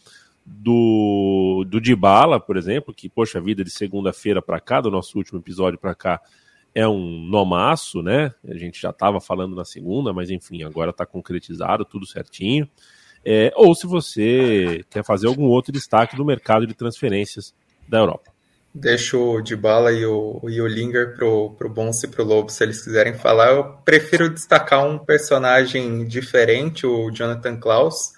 do, 0.45 1.65
do 1.67 1.81
Dibala, 1.81 2.39
por 2.39 2.55
exemplo, 2.55 2.93
que, 2.93 3.09
poxa 3.09 3.41
vida, 3.41 3.63
de 3.63 3.69
segunda-feira 3.69 4.41
para 4.41 4.59
cá, 4.61 4.79
do 4.79 4.89
nosso 4.89 5.17
último 5.17 5.39
episódio 5.39 5.77
para 5.77 5.93
cá, 5.93 6.21
é 6.73 6.87
um 6.87 7.19
nomaço, 7.27 8.01
né? 8.01 8.33
A 8.47 8.57
gente 8.57 8.81
já 8.81 8.91
estava 8.91 9.19
falando 9.19 9.55
na 9.55 9.65
segunda, 9.65 10.13
mas 10.13 10.29
enfim, 10.29 10.63
agora 10.63 10.91
está 10.91 11.05
concretizado, 11.05 11.83
tudo 11.83 12.05
certinho. 12.05 12.67
É, 13.25 13.51
ou 13.55 13.75
se 13.75 13.85
você 13.85 14.85
quer 14.89 15.03
fazer 15.03 15.27
algum 15.27 15.45
outro 15.45 15.71
destaque 15.71 16.15
do 16.15 16.23
mercado 16.23 16.65
de 16.65 16.73
transferências 16.73 17.53
da 17.89 17.99
Europa. 17.99 18.30
Deixo 18.73 19.19
o 19.19 19.41
Dybala 19.41 19.91
e 19.91 20.05
o, 20.05 20.41
e 20.49 20.61
o 20.61 20.67
Linger 20.67 21.13
pro, 21.13 21.51
pro 21.57 21.69
Bonse 21.69 22.05
e 22.05 22.09
pro 22.09 22.23
Lobo, 22.23 22.49
se 22.49 22.63
eles 22.63 22.81
quiserem 22.81 23.13
falar. 23.13 23.49
Eu 23.49 23.73
prefiro 23.83 24.29
destacar 24.29 24.85
um 24.85 24.97
personagem 24.97 26.07
diferente, 26.07 26.85
o 26.85 27.11
Jonathan 27.11 27.59
Klaus, 27.59 28.13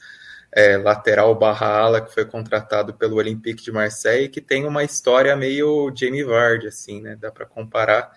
é, 0.52 0.78
lateral 0.78 1.34
barra 1.34 1.68
ala, 1.68 2.02
que 2.02 2.14
foi 2.14 2.24
contratado 2.24 2.94
pelo 2.94 3.16
Olympique 3.16 3.64
de 3.64 3.72
Marseille, 3.72 4.30
que 4.30 4.40
tem 4.40 4.64
uma 4.66 4.84
história 4.84 5.36
meio 5.36 5.92
Jamie 5.96 6.24
Vardy, 6.24 6.68
assim, 6.68 7.02
né? 7.02 7.18
Dá 7.20 7.32
para 7.32 7.48
comparar, 7.48 8.12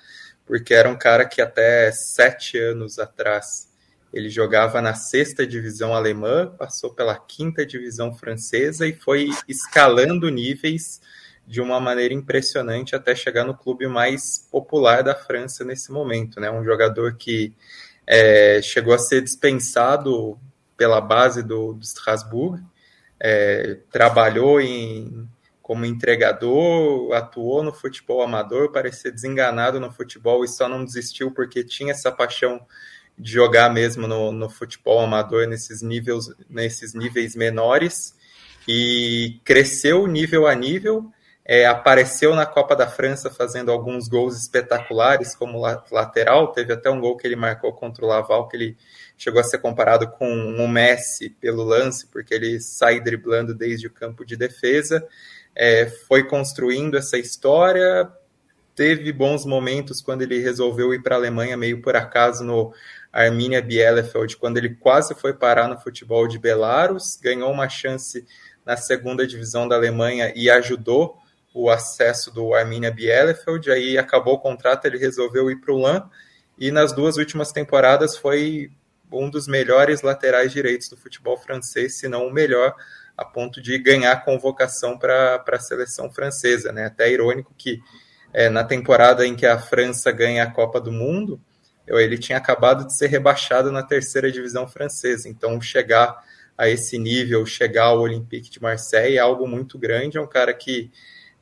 porque 0.44 0.74
era 0.74 0.90
um 0.90 0.96
cara 0.96 1.24
que 1.24 1.40
até 1.40 1.90
sete 1.90 2.58
anos 2.58 2.98
atrás 2.98 3.66
ele 4.12 4.28
jogava 4.28 4.82
na 4.82 4.94
sexta 4.94 5.46
divisão 5.46 5.94
alemã, 5.94 6.54
passou 6.58 6.92
pela 6.92 7.16
quinta 7.16 7.64
divisão 7.64 8.14
francesa 8.14 8.86
e 8.86 8.92
foi 8.92 9.30
escalando 9.48 10.30
níveis 10.30 11.00
de 11.46 11.60
uma 11.60 11.78
maneira 11.78 12.12
impressionante 12.12 12.96
até 12.96 13.14
chegar 13.14 13.44
no 13.44 13.56
clube 13.56 13.86
mais 13.86 14.46
popular 14.50 15.02
da 15.02 15.14
França 15.14 15.64
nesse 15.64 15.92
momento. 15.92 16.40
Né? 16.40 16.50
Um 16.50 16.64
jogador 16.64 17.14
que 17.16 17.54
é, 18.06 18.60
chegou 18.60 18.92
a 18.92 18.98
ser 18.98 19.22
dispensado 19.22 20.38
pela 20.76 21.00
base 21.00 21.42
do, 21.42 21.72
do 21.72 21.84
Strasbourg, 21.84 22.62
é, 23.18 23.78
trabalhou 23.90 24.60
em, 24.60 25.28
como 25.62 25.86
entregador, 25.86 27.12
atuou 27.12 27.62
no 27.62 27.72
futebol 27.72 28.22
amador, 28.22 28.72
parecia 28.72 29.10
desenganado 29.10 29.80
no 29.80 29.90
futebol 29.90 30.44
e 30.44 30.48
só 30.48 30.68
não 30.68 30.84
desistiu 30.84 31.30
porque 31.30 31.64
tinha 31.64 31.92
essa 31.92 32.12
paixão 32.12 32.60
de 33.18 33.32
jogar 33.32 33.72
mesmo 33.72 34.06
no, 34.06 34.30
no 34.30 34.50
futebol 34.50 35.00
amador 35.00 35.46
nesses 35.46 35.80
níveis, 35.80 36.26
nesses 36.50 36.92
níveis 36.92 37.34
menores 37.34 38.14
e 38.68 39.40
cresceu 39.44 40.06
nível 40.06 40.46
a 40.46 40.54
nível 40.54 41.10
é, 41.48 41.64
apareceu 41.64 42.34
na 42.34 42.44
Copa 42.44 42.74
da 42.74 42.88
França 42.88 43.30
fazendo 43.30 43.70
alguns 43.70 44.08
gols 44.08 44.36
espetaculares 44.36 45.32
como 45.32 45.60
lateral. 45.92 46.50
Teve 46.50 46.72
até 46.72 46.90
um 46.90 47.00
gol 47.00 47.16
que 47.16 47.24
ele 47.24 47.36
marcou 47.36 47.72
contra 47.72 48.04
o 48.04 48.08
Laval, 48.08 48.48
que 48.48 48.56
ele 48.56 48.76
chegou 49.16 49.40
a 49.40 49.44
ser 49.44 49.58
comparado 49.58 50.08
com 50.08 50.26
o 50.26 50.66
Messi 50.66 51.30
pelo 51.30 51.62
lance, 51.62 52.08
porque 52.08 52.34
ele 52.34 52.58
sai 52.60 53.00
driblando 53.00 53.54
desde 53.54 53.86
o 53.86 53.92
campo 53.92 54.24
de 54.24 54.36
defesa. 54.36 55.06
É, 55.54 55.86
foi 55.86 56.24
construindo 56.24 56.96
essa 56.96 57.16
história. 57.16 58.10
Teve 58.74 59.12
bons 59.12 59.46
momentos 59.46 60.02
quando 60.02 60.22
ele 60.22 60.42
resolveu 60.42 60.92
ir 60.92 61.00
para 61.00 61.14
a 61.14 61.18
Alemanha, 61.18 61.56
meio 61.56 61.80
por 61.80 61.94
acaso, 61.94 62.42
no 62.42 62.74
Arminia 63.12 63.62
Bielefeld, 63.62 64.36
quando 64.36 64.58
ele 64.58 64.74
quase 64.74 65.14
foi 65.14 65.32
parar 65.32 65.68
no 65.68 65.78
futebol 65.78 66.26
de 66.26 66.40
Belarus, 66.40 67.16
ganhou 67.22 67.52
uma 67.52 67.68
chance 67.68 68.26
na 68.64 68.76
segunda 68.76 69.24
divisão 69.24 69.68
da 69.68 69.76
Alemanha 69.76 70.32
e 70.34 70.50
ajudou 70.50 71.24
o 71.56 71.70
acesso 71.70 72.30
do 72.30 72.52
Arminia 72.52 72.90
Bielefeld, 72.90 73.70
aí 73.70 73.96
acabou 73.96 74.34
o 74.34 74.38
contrato, 74.38 74.84
ele 74.84 74.98
resolveu 74.98 75.50
ir 75.50 75.56
para 75.56 75.72
o 75.72 75.78
LAN, 75.78 76.06
e 76.58 76.70
nas 76.70 76.92
duas 76.92 77.16
últimas 77.16 77.50
temporadas 77.50 78.14
foi 78.14 78.70
um 79.10 79.30
dos 79.30 79.48
melhores 79.48 80.02
laterais 80.02 80.52
direitos 80.52 80.90
do 80.90 80.98
futebol 80.98 81.38
francês, 81.38 81.98
se 81.98 82.08
não 82.08 82.26
o 82.26 82.32
melhor, 82.32 82.74
a 83.16 83.24
ponto 83.24 83.62
de 83.62 83.78
ganhar 83.78 84.22
convocação 84.22 84.98
para 84.98 85.42
a 85.50 85.58
seleção 85.58 86.12
francesa. 86.12 86.72
Né? 86.72 86.84
Até 86.84 87.10
irônico 87.10 87.54
que 87.56 87.80
é, 88.34 88.50
na 88.50 88.62
temporada 88.62 89.26
em 89.26 89.34
que 89.34 89.46
a 89.46 89.58
França 89.58 90.12
ganha 90.12 90.42
a 90.42 90.50
Copa 90.50 90.78
do 90.78 90.92
Mundo, 90.92 91.40
ele 91.88 92.18
tinha 92.18 92.36
acabado 92.36 92.86
de 92.86 92.94
ser 92.94 93.06
rebaixado 93.06 93.72
na 93.72 93.82
terceira 93.82 94.30
divisão 94.30 94.68
francesa, 94.68 95.26
então 95.26 95.58
chegar 95.58 96.22
a 96.58 96.68
esse 96.68 96.98
nível, 96.98 97.46
chegar 97.46 97.84
ao 97.84 98.00
Olympique 98.00 98.50
de 98.50 98.60
Marseille 98.60 99.16
é 99.16 99.20
algo 99.20 99.46
muito 99.48 99.78
grande, 99.78 100.18
é 100.18 100.20
um 100.20 100.26
cara 100.26 100.52
que 100.52 100.90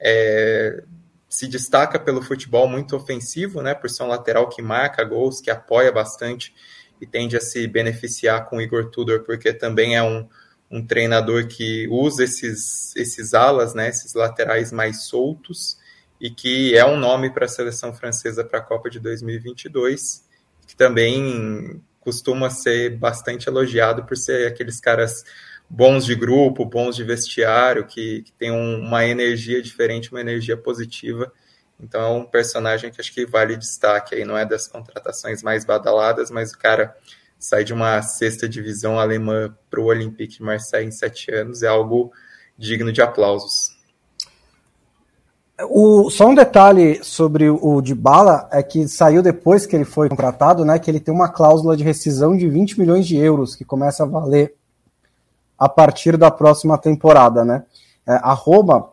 é, 0.04 0.84
se 1.28 1.48
destaca 1.48 1.98
pelo 1.98 2.22
futebol 2.22 2.68
muito 2.68 2.94
ofensivo, 2.94 3.62
né, 3.62 3.74
por 3.74 3.88
ser 3.88 4.02
um 4.02 4.08
lateral 4.08 4.48
que 4.48 4.60
marca 4.60 5.02
gols, 5.02 5.40
que 5.40 5.50
apoia 5.50 5.90
bastante 5.90 6.54
e 7.00 7.06
tende 7.06 7.36
a 7.36 7.40
se 7.40 7.66
beneficiar 7.66 8.48
com 8.48 8.58
o 8.58 8.60
Igor 8.60 8.90
Tudor, 8.90 9.24
porque 9.24 9.52
também 9.52 9.96
é 9.96 10.02
um, 10.02 10.28
um 10.70 10.86
treinador 10.86 11.48
que 11.48 11.88
usa 11.88 12.22
esses, 12.22 12.94
esses 12.94 13.34
alas, 13.34 13.74
né, 13.74 13.88
esses 13.88 14.14
laterais 14.14 14.70
mais 14.70 15.04
soltos, 15.04 15.78
e 16.20 16.30
que 16.30 16.76
é 16.76 16.84
um 16.84 16.96
nome 16.96 17.30
para 17.30 17.46
a 17.46 17.48
seleção 17.48 17.92
francesa 17.92 18.44
para 18.44 18.60
a 18.60 18.62
Copa 18.62 18.88
de 18.88 19.00
2022, 19.00 20.24
que 20.66 20.76
também 20.76 21.82
costuma 22.00 22.50
ser 22.50 22.96
bastante 22.96 23.48
elogiado 23.48 24.04
por 24.04 24.16
ser 24.16 24.46
aqueles 24.46 24.78
caras 24.78 25.24
bons 25.74 26.04
de 26.04 26.14
grupo, 26.14 26.64
bons 26.64 26.94
de 26.94 27.02
vestiário, 27.02 27.84
que, 27.84 28.22
que 28.22 28.32
tem 28.32 28.52
um, 28.52 28.78
uma 28.78 29.04
energia 29.04 29.60
diferente, 29.60 30.12
uma 30.12 30.20
energia 30.20 30.56
positiva. 30.56 31.32
Então 31.80 32.00
é 32.00 32.08
um 32.10 32.24
personagem 32.24 32.92
que 32.92 33.00
acho 33.00 33.12
que 33.12 33.26
vale 33.26 33.56
destaque 33.56 34.14
aí, 34.14 34.24
não 34.24 34.38
é 34.38 34.46
das 34.46 34.68
contratações 34.68 35.42
mais 35.42 35.64
badaladas, 35.64 36.30
mas 36.30 36.52
o 36.52 36.58
cara 36.58 36.96
sai 37.40 37.64
de 37.64 37.72
uma 37.72 38.00
sexta 38.02 38.48
divisão 38.48 39.00
alemã 39.00 39.52
para 39.68 39.80
o 39.80 39.86
Olympique 39.86 40.36
de 40.36 40.44
Marseille 40.44 40.86
em 40.86 40.92
sete 40.92 41.34
anos, 41.34 41.64
é 41.64 41.66
algo 41.66 42.12
digno 42.56 42.92
de 42.92 43.02
aplausos. 43.02 43.74
O, 45.68 46.08
só 46.08 46.28
um 46.28 46.36
detalhe 46.36 47.02
sobre 47.02 47.50
o 47.50 47.80
Dybala 47.80 48.48
é 48.52 48.62
que 48.62 48.86
saiu 48.86 49.22
depois 49.22 49.66
que 49.66 49.74
ele 49.74 49.84
foi 49.84 50.08
contratado, 50.08 50.64
né, 50.64 50.78
que 50.78 50.88
ele 50.88 51.00
tem 51.00 51.12
uma 51.12 51.28
cláusula 51.28 51.76
de 51.76 51.82
rescisão 51.82 52.36
de 52.36 52.48
20 52.48 52.78
milhões 52.78 53.06
de 53.06 53.16
euros 53.16 53.56
que 53.56 53.64
começa 53.64 54.04
a 54.04 54.06
valer 54.06 54.54
a 55.58 55.68
partir 55.68 56.16
da 56.16 56.30
próxima 56.30 56.76
temporada, 56.78 57.44
né? 57.44 57.64
É, 58.06 58.14
a 58.22 58.32
Roma, 58.32 58.90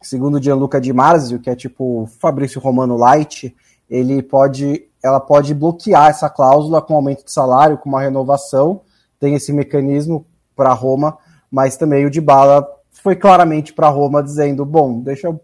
segundo 0.00 0.42
Gianluca 0.42 0.80
Di 0.80 0.92
Marzio, 0.92 1.40
que 1.40 1.50
é 1.50 1.56
tipo 1.56 2.08
Fabrício 2.20 2.60
Romano 2.60 2.96
Light, 2.96 3.54
ele 3.88 4.22
pode, 4.22 4.86
ela 5.02 5.20
pode 5.20 5.52
bloquear 5.54 6.08
essa 6.08 6.30
cláusula 6.30 6.80
com 6.80 6.94
aumento 6.94 7.24
de 7.24 7.32
salário, 7.32 7.78
com 7.78 7.88
uma 7.88 8.00
renovação, 8.00 8.82
tem 9.18 9.34
esse 9.34 9.52
mecanismo 9.52 10.24
para 10.56 10.72
Roma, 10.72 11.18
mas 11.50 11.76
também 11.76 12.06
o 12.06 12.10
Dybala 12.10 12.66
foi 12.90 13.16
claramente 13.16 13.72
para 13.72 13.88
Roma 13.88 14.22
dizendo, 14.22 14.64
bom, 14.64 15.00
deixa 15.00 15.26
eu 15.26 15.40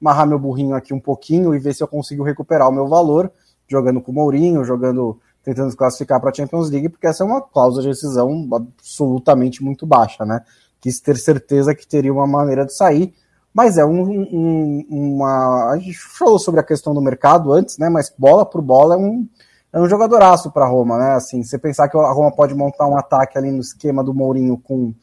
amarrar 0.00 0.26
meu 0.26 0.38
burrinho 0.38 0.74
aqui 0.74 0.94
um 0.94 1.00
pouquinho 1.00 1.54
e 1.54 1.58
ver 1.58 1.74
se 1.74 1.82
eu 1.82 1.88
consigo 1.88 2.24
recuperar 2.24 2.68
o 2.68 2.72
meu 2.72 2.88
valor, 2.88 3.30
jogando 3.68 4.00
com 4.00 4.10
o 4.10 4.14
Mourinho, 4.14 4.64
jogando, 4.64 5.20
tentando 5.42 5.70
se 5.70 5.76
classificar 5.76 6.20
para 6.20 6.30
a 6.30 6.34
Champions 6.34 6.70
League, 6.70 6.88
porque 6.88 7.06
essa 7.06 7.24
é 7.24 7.26
uma 7.26 7.40
cláusula 7.40 7.82
de 7.82 7.88
decisão 7.88 8.48
absolutamente 8.52 9.62
muito 9.62 9.86
baixa, 9.86 10.24
né? 10.24 10.42
Quis 10.80 11.00
ter 11.00 11.16
certeza 11.16 11.74
que 11.74 11.86
teria 11.86 12.12
uma 12.12 12.26
maneira 12.26 12.64
de 12.64 12.74
sair, 12.74 13.14
mas 13.52 13.76
é 13.76 13.84
um, 13.84 14.02
um, 14.02 14.86
uma. 14.88 15.70
A 15.72 15.78
gente 15.78 15.98
falou 15.98 16.38
sobre 16.38 16.60
a 16.60 16.64
questão 16.64 16.94
do 16.94 17.00
mercado 17.00 17.52
antes, 17.52 17.78
né? 17.78 17.88
Mas 17.88 18.12
bola 18.16 18.46
por 18.46 18.62
bola 18.62 18.94
é 18.94 18.98
um, 18.98 19.28
é 19.72 19.80
um 19.80 19.88
jogadoraço 19.88 20.50
para 20.50 20.66
Roma, 20.66 20.98
né? 20.98 21.12
Assim, 21.12 21.42
você 21.42 21.58
pensar 21.58 21.88
que 21.88 21.96
a 21.96 22.12
Roma 22.12 22.32
pode 22.32 22.54
montar 22.54 22.86
um 22.86 22.96
ataque 22.96 23.36
ali 23.36 23.50
no 23.50 23.60
esquema 23.60 24.04
do 24.04 24.14
Mourinho 24.14 24.56
com 24.56 24.94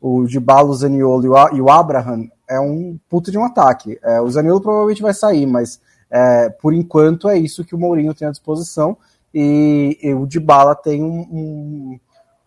o 0.00 0.24
Dybala, 0.26 0.68
o 0.68 0.74
Zaniolo 0.74 1.24
e 1.52 1.60
o 1.60 1.70
Abraham, 1.70 2.28
é 2.48 2.60
um 2.60 2.98
puto 3.08 3.30
de 3.30 3.38
um 3.38 3.44
ataque. 3.44 3.98
É, 4.02 4.20
o 4.20 4.30
Zaniolo 4.30 4.60
provavelmente 4.60 5.02
vai 5.02 5.14
sair, 5.14 5.46
mas 5.46 5.80
é, 6.10 6.48
por 6.50 6.72
enquanto 6.74 7.28
é 7.28 7.36
isso 7.36 7.64
que 7.64 7.74
o 7.74 7.78
Mourinho 7.78 8.14
tem 8.14 8.28
à 8.28 8.30
disposição. 8.30 8.96
E, 9.34 9.98
e 10.02 10.14
o 10.14 10.26
Dybala 10.26 10.74
tem 10.74 11.02
um, 11.02 11.20
um, 11.20 12.00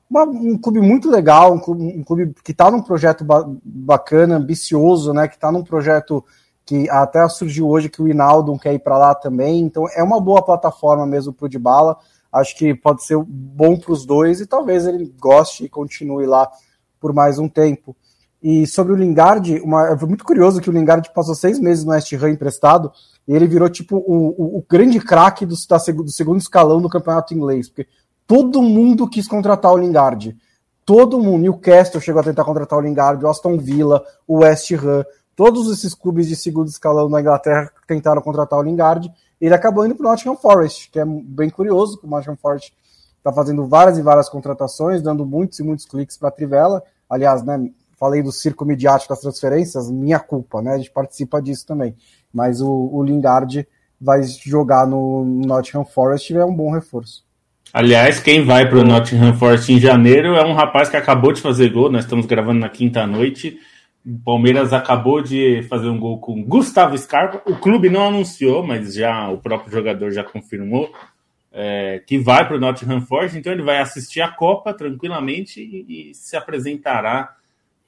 uma, 0.10 0.24
um 0.24 0.58
clube 0.58 0.82
muito 0.82 1.10
legal, 1.10 1.54
um 1.54 1.60
clube, 1.60 1.84
um 1.84 2.04
clube 2.04 2.34
que 2.44 2.52
está 2.52 2.72
num 2.72 2.82
projeto 2.82 3.24
ba 3.24 3.46
bacana, 3.64 4.38
ambicioso, 4.38 5.14
né? 5.14 5.28
Que 5.28 5.36
está 5.36 5.52
num 5.52 5.64
projeto 5.64 6.24
que 6.66 6.90
até 6.90 7.28
surgiu 7.28 7.68
hoje 7.68 7.90
que 7.90 8.02
o 8.02 8.08
Inaldo 8.08 8.58
quer 8.60 8.74
ir 8.74 8.80
para 8.80 8.98
lá 8.98 9.16
também. 9.16 9.62
Então 9.62 9.86
é 9.96 10.04
uma 10.04 10.20
boa 10.20 10.44
plataforma 10.44 11.06
mesmo 11.06 11.34
para 11.34 11.46
o 11.46 11.50
Dybala. 11.50 11.98
Acho 12.32 12.56
que 12.56 12.76
pode 12.76 13.04
ser 13.04 13.18
bom 13.18 13.78
para 13.78 13.92
os 13.92 14.06
dois 14.06 14.40
e 14.40 14.46
talvez 14.46 14.86
ele 14.86 15.12
goste 15.20 15.66
e 15.66 15.70
continue 15.70 16.28
lá 16.28 16.50
por 17.00 17.14
mais 17.14 17.40
um 17.40 17.50
tempo. 17.50 17.96
E 18.42 18.66
sobre 18.66 18.94
o 18.94 18.96
Lingard, 18.96 19.60
uma, 19.62 19.98
foi 19.98 20.08
muito 20.08 20.24
curioso 20.24 20.62
que 20.62 20.70
o 20.70 20.74
Lingard 20.74 21.12
passou 21.14 21.36
seis 21.36 21.60
meses 21.60 21.84
no 21.84 21.92
West 21.92 22.12
Ham 22.14 22.30
emprestado 22.30 22.92
e 23.28 23.34
ele 23.34 23.48
virou 23.48 23.70
tipo 23.70 23.98
o, 23.98 24.30
o, 24.30 24.58
o 24.58 24.66
grande 24.68 25.00
craque 25.00 25.46
do, 25.46 25.56
do, 25.56 26.12
segundo 26.12 26.40
escalão 26.40 26.82
do 26.82 26.90
campeonato 26.90 27.34
inglês, 27.34 27.68
porque 27.68 27.88
todo 28.26 28.62
mundo 28.62 29.10
quis 29.10 29.28
contratar 29.28 29.74
o 29.74 29.78
Lingard. 29.78 30.38
Todo 30.86 31.20
mundo. 31.20 31.46
E 31.46 31.50
o 31.50 31.58
Castle 31.58 32.02
chegou 32.02 32.22
a 32.22 32.24
tentar 32.24 32.44
contratar 32.44 32.80
o 32.80 32.82
Lingard, 32.82 33.24
o 33.24 33.30
Aston 33.30 33.58
Villa, 33.58 34.04
o 34.28 34.40
West 34.40 34.72
Ham, 34.72 35.06
todos 35.36 35.72
esses 35.72 35.94
clubes 35.94 36.28
de 36.28 36.36
segundo 36.36 36.68
escalão 36.68 37.08
na 37.08 37.22
Inglaterra 37.22 37.72
tentaram 37.88 38.22
contratar 38.22 38.58
o 38.58 38.64
Lingard. 38.64 39.12
Ele 39.40 39.54
acabou 39.54 39.86
indo 39.86 39.96
para 39.96 40.08
o 40.08 40.10
Nottingham 40.10 40.36
Forest, 40.36 40.90
que 40.92 41.00
é 41.00 41.06
bem 41.06 41.50
curioso, 41.50 41.98
que 41.98 42.06
o 42.06 42.10
Nottingham 42.10 42.36
Forest 42.36 42.74
está 43.18 43.32
fazendo 43.32 43.68
várias 43.68 43.98
e 43.98 44.02
várias 44.02 44.28
contratações, 44.28 45.02
dando 45.02 45.26
muitos 45.26 45.60
e 45.60 45.64
muitos 45.64 45.86
cliques 45.86 46.18
para 46.18 46.30
a 46.30 46.32
Trivela. 46.32 46.84
Aliás, 47.10 47.44
né, 47.44 47.70
falei 48.00 48.24
do 48.24 48.32
circo 48.32 48.66
midiático 48.66 49.14
das 49.14 49.22
transferências, 49.22 49.92
minha 49.92 50.20
culpa, 50.20 50.62
né? 50.62 50.74
A 50.74 50.78
gente 50.78 50.92
participa 50.92 51.42
disso 51.42 51.68
também. 51.68 51.96
Mas 52.34 52.62
o, 52.62 52.90
o 52.94 53.04
Lingard 53.04 53.68
vai 54.00 54.24
jogar 54.24 54.88
no 54.88 55.26
Nottingham 55.26 55.84
Forest 55.86 56.32
e 56.32 56.38
é 56.38 56.46
um 56.46 56.56
bom 56.56 56.72
reforço. 56.72 57.26
Aliás, 57.74 58.20
quem 58.20 58.44
vai 58.44 58.68
para 58.68 58.80
o 58.80 58.84
Nottingham 58.84 59.34
Forest 59.36 59.72
em 59.72 59.80
janeiro 59.80 60.36
é 60.36 60.46
um 60.46 60.54
rapaz 60.54 60.90
que 60.90 60.98
acabou 60.98 61.34
de 61.34 61.42
fazer 61.42 61.70
gol. 61.70 61.92
Nós 61.92 62.06
estamos 62.06 62.26
gravando 62.26 62.60
na 62.60 62.70
quinta 62.70 63.06
noite. 63.06 63.60
O 64.06 64.18
Palmeiras 64.24 64.74
acabou 64.74 65.22
de 65.22 65.62
fazer 65.70 65.90
um 65.90 66.00
gol 66.00 66.20
com 66.20 66.42
Gustavo 66.44 66.98
Scarpa. 66.98 67.42
O 67.46 67.58
clube 67.58 67.90
não 67.90 68.08
anunciou, 68.08 68.66
mas 68.66 68.96
já 68.96 69.30
o 69.30 69.38
próprio 69.38 69.72
jogador 69.72 70.10
já 70.12 70.24
confirmou 70.24 70.90
é, 71.52 72.02
que 72.08 72.18
vai 72.18 72.48
para 72.48 72.56
o 72.56 72.60
Nottingham 72.60 73.02
Forest. 73.02 73.38
Então 73.38 73.52
ele 73.52 73.62
vai 73.62 73.80
assistir 73.80 74.22
a 74.22 74.30
Copa 74.30 74.74
tranquilamente 74.74 75.62
e, 75.62 76.10
e 76.12 76.16
se 76.16 76.36
apresentará 76.36 77.36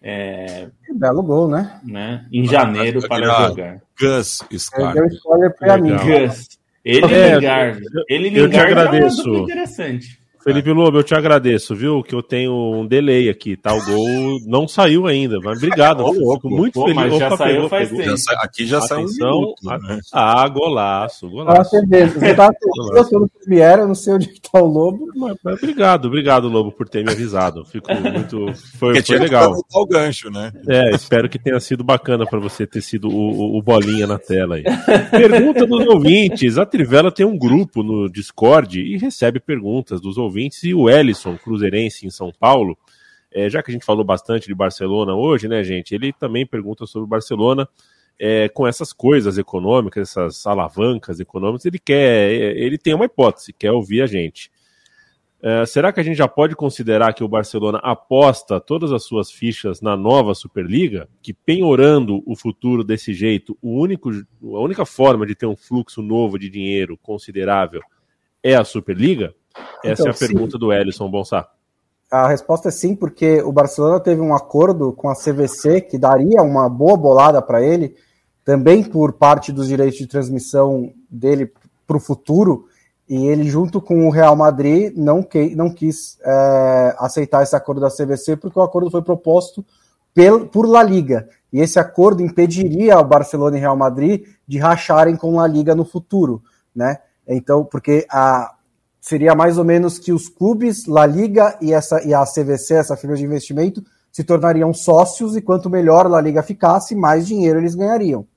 é, 0.01 0.67
belo 0.95 1.21
gol, 1.21 1.47
né? 1.47 1.79
né? 1.83 2.25
Em 2.31 2.47
janeiro 2.47 3.07
para 3.07 3.23
jogar. 3.23 3.81
Gus 3.99 4.39
Scarpa. 4.57 5.01
Gus. 5.01 6.59
Ele 6.83 7.13
é, 7.13 7.35
Lingard. 7.35 7.81
Ele 8.09 8.29
Lingard 8.29 8.39
eu 8.39 8.49
te 8.49 8.59
agradeço. 8.59 9.35
É 9.35 9.37
interessante. 9.39 10.20
Felipe 10.43 10.71
Lobo, 10.71 10.97
eu 10.97 11.03
te 11.03 11.13
agradeço, 11.13 11.75
viu? 11.75 12.01
Que 12.01 12.15
eu 12.15 12.23
tenho 12.23 12.51
um 12.51 12.87
delay 12.87 13.29
aqui, 13.29 13.55
tá? 13.55 13.73
O 13.73 13.85
gol 13.85 14.39
não 14.47 14.67
saiu 14.67 15.05
ainda, 15.05 15.39
mas 15.39 15.59
obrigado. 15.59 16.03
Oh, 16.03 16.33
fico 16.35 16.49
muito 16.49 16.73
Pô, 16.73 16.85
feliz. 16.87 16.95
Mas 16.95 17.17
já 17.17 17.27
Opa, 17.27 17.37
saiu 17.37 17.55
pegou, 17.55 17.69
faz 17.69 17.89
pegou. 17.89 18.03
tempo. 18.03 18.17
Já 18.17 18.41
aqui 18.41 18.65
já 18.65 18.81
saiu 18.81 19.05
um 19.05 19.11
minuto, 19.11 19.65
né? 19.87 19.99
Ah, 20.11 20.47
golaço, 20.47 21.29
golaço. 21.29 21.75
Ah, 21.75 21.81
você 21.81 22.33
tá 22.33 22.51
no 23.11 23.29
Premiere, 23.29 23.81
eu 23.81 23.87
não 23.87 23.95
sei 23.95 24.13
onde 24.15 24.31
está 24.31 24.59
o 24.59 24.65
Lobo. 24.65 25.07
Mas, 25.15 25.37
mas, 25.43 25.57
obrigado, 25.61 26.05
obrigado, 26.05 26.47
Lobo, 26.47 26.71
por 26.71 26.89
ter 26.89 27.05
me 27.05 27.11
avisado. 27.11 27.63
Fico 27.65 27.93
muito. 27.93 28.51
Foi, 28.79 28.99
foi 28.99 29.19
legal. 29.19 29.53
o 29.73 29.85
gancho, 29.85 30.31
né? 30.31 30.51
É, 30.67 30.89
espero 30.95 31.29
que 31.29 31.37
tenha 31.37 31.59
sido 31.59 31.83
bacana 31.83 32.25
para 32.25 32.39
você 32.39 32.65
ter 32.65 32.81
sido 32.81 33.09
o, 33.09 33.31
o, 33.31 33.57
o, 33.59 33.61
bolinha 33.61 34.07
na 34.07 34.17
tela 34.17 34.55
aí. 34.55 34.63
Pergunta 35.11 35.67
dos 35.67 35.85
ouvintes. 35.85 36.57
A 36.57 36.65
Trivela 36.65 37.11
tem 37.11 37.25
um 37.25 37.37
grupo 37.37 37.83
no 37.83 38.09
Discord 38.09 38.79
e 38.81 38.97
recebe 38.97 39.39
perguntas 39.39 40.01
dos 40.01 40.17
ouvintes 40.17 40.30
ouvintes, 40.32 40.63
e 40.63 40.73
o 40.73 40.89
Ellison, 40.89 41.38
cruzeirense 41.38 42.07
em 42.07 42.09
São 42.09 42.32
Paulo, 42.32 42.77
é, 43.32 43.49
já 43.49 43.61
que 43.61 43.69
a 43.69 43.73
gente 43.73 43.86
falou 43.86 44.03
bastante 44.03 44.47
de 44.47 44.55
Barcelona 44.55 45.13
hoje, 45.13 45.47
né, 45.47 45.63
gente, 45.63 45.93
ele 45.93 46.11
também 46.11 46.45
pergunta 46.45 46.86
sobre 46.86 47.07
Barcelona 47.07 47.67
é, 48.19 48.49
com 48.49 48.67
essas 48.67 48.93
coisas 48.93 49.38
econômicas, 49.38 50.09
essas 50.09 50.45
alavancas 50.45 51.19
econômicas, 51.19 51.65
ele 51.65 51.79
quer, 51.79 52.32
ele 52.32 52.77
tem 52.77 52.93
uma 52.93 53.05
hipótese, 53.05 53.53
quer 53.53 53.71
ouvir 53.71 54.01
a 54.01 54.07
gente. 54.07 54.51
É, 55.43 55.65
será 55.65 55.91
que 55.91 55.99
a 55.99 56.03
gente 56.03 56.17
já 56.17 56.27
pode 56.27 56.55
considerar 56.55 57.13
que 57.13 57.23
o 57.23 57.27
Barcelona 57.27 57.79
aposta 57.79 58.59
todas 58.59 58.91
as 58.91 59.03
suas 59.03 59.32
fichas 59.32 59.82
na 59.82 59.97
nova 59.97 60.36
Superliga, 60.36 61.09
que 61.19 61.34
penhorando 61.34 62.21
o 62.27 62.36
futuro 62.36 62.84
desse 62.84 63.11
jeito, 63.11 63.57
o 63.59 63.79
único, 63.79 64.11
a 64.11 64.59
única 64.59 64.86
forma 64.86 65.25
de 65.25 65.34
ter 65.34 65.47
um 65.47 65.55
fluxo 65.55 66.01
novo 66.03 66.38
de 66.38 66.47
dinheiro 66.47 66.95
considerável 67.01 67.82
é 68.43 68.55
a 68.55 68.63
Superliga? 68.63 69.34
Essa 69.83 70.03
então, 70.03 70.07
é 70.07 70.09
a 70.09 70.13
sim. 70.13 70.27
pergunta 70.27 70.57
do 70.57 70.71
Ellison 70.71 71.09
Bonsá. 71.09 71.47
A 72.11 72.27
resposta 72.27 72.67
é 72.67 72.71
sim, 72.71 72.93
porque 72.93 73.41
o 73.41 73.51
Barcelona 73.51 73.99
teve 73.99 74.19
um 74.19 74.35
acordo 74.35 74.91
com 74.91 75.09
a 75.09 75.15
CVC 75.15 75.81
que 75.81 75.97
daria 75.97 76.41
uma 76.41 76.67
boa 76.67 76.97
bolada 76.97 77.41
para 77.41 77.61
ele, 77.61 77.95
também 78.43 78.83
por 78.83 79.13
parte 79.13 79.51
dos 79.51 79.67
direitos 79.67 79.97
de 79.97 80.07
transmissão 80.07 80.91
dele 81.09 81.53
para 81.87 81.97
o 81.97 82.01
futuro, 82.01 82.65
e 83.07 83.27
ele, 83.27 83.43
junto 83.43 83.81
com 83.81 84.07
o 84.07 84.09
Real 84.09 84.35
Madrid, 84.35 84.93
não, 84.95 85.23
que, 85.23 85.55
não 85.55 85.69
quis 85.69 86.17
é, 86.23 86.95
aceitar 86.97 87.43
esse 87.43 87.55
acordo 87.55 87.81
da 87.81 87.89
CVC, 87.89 88.37
porque 88.37 88.57
o 88.57 88.61
acordo 88.61 88.89
foi 88.89 89.01
proposto 89.01 89.65
pel, 90.13 90.47
por 90.47 90.67
La 90.67 90.83
Liga. 90.83 91.27
E 91.51 91.59
esse 91.59 91.79
acordo 91.79 92.21
impediria 92.21 92.97
o 92.99 93.03
Barcelona 93.03 93.57
e 93.57 93.59
Real 93.59 93.75
Madrid 93.75 94.25
de 94.47 94.57
racharem 94.57 95.15
com 95.15 95.35
La 95.35 95.47
Liga 95.47 95.75
no 95.75 95.83
futuro, 95.83 96.41
né? 96.73 96.99
Então, 97.27 97.65
porque 97.65 98.05
a, 98.09 98.53
seria 99.01 99.33
mais 99.33 99.57
ou 99.57 99.65
menos 99.65 99.97
que 99.97 100.13
os 100.13 100.29
clubes, 100.29 100.85
La 100.85 101.07
Liga 101.07 101.57
e, 101.59 101.73
essa, 101.73 102.03
e 102.07 102.13
a 102.13 102.23
CVC, 102.23 102.75
essa 102.75 102.95
firma 102.95 103.15
de 103.15 103.25
investimento, 103.25 103.83
se 104.11 104.23
tornariam 104.23 104.71
sócios 104.73 105.35
e 105.35 105.41
quanto 105.41 105.69
melhor 105.71 106.05
a 106.05 106.09
La 106.09 106.21
Liga 106.21 106.43
ficasse, 106.43 106.93
mais 106.93 107.25
dinheiro 107.25 107.59
eles 107.59 107.73
ganhariam. 107.73 108.27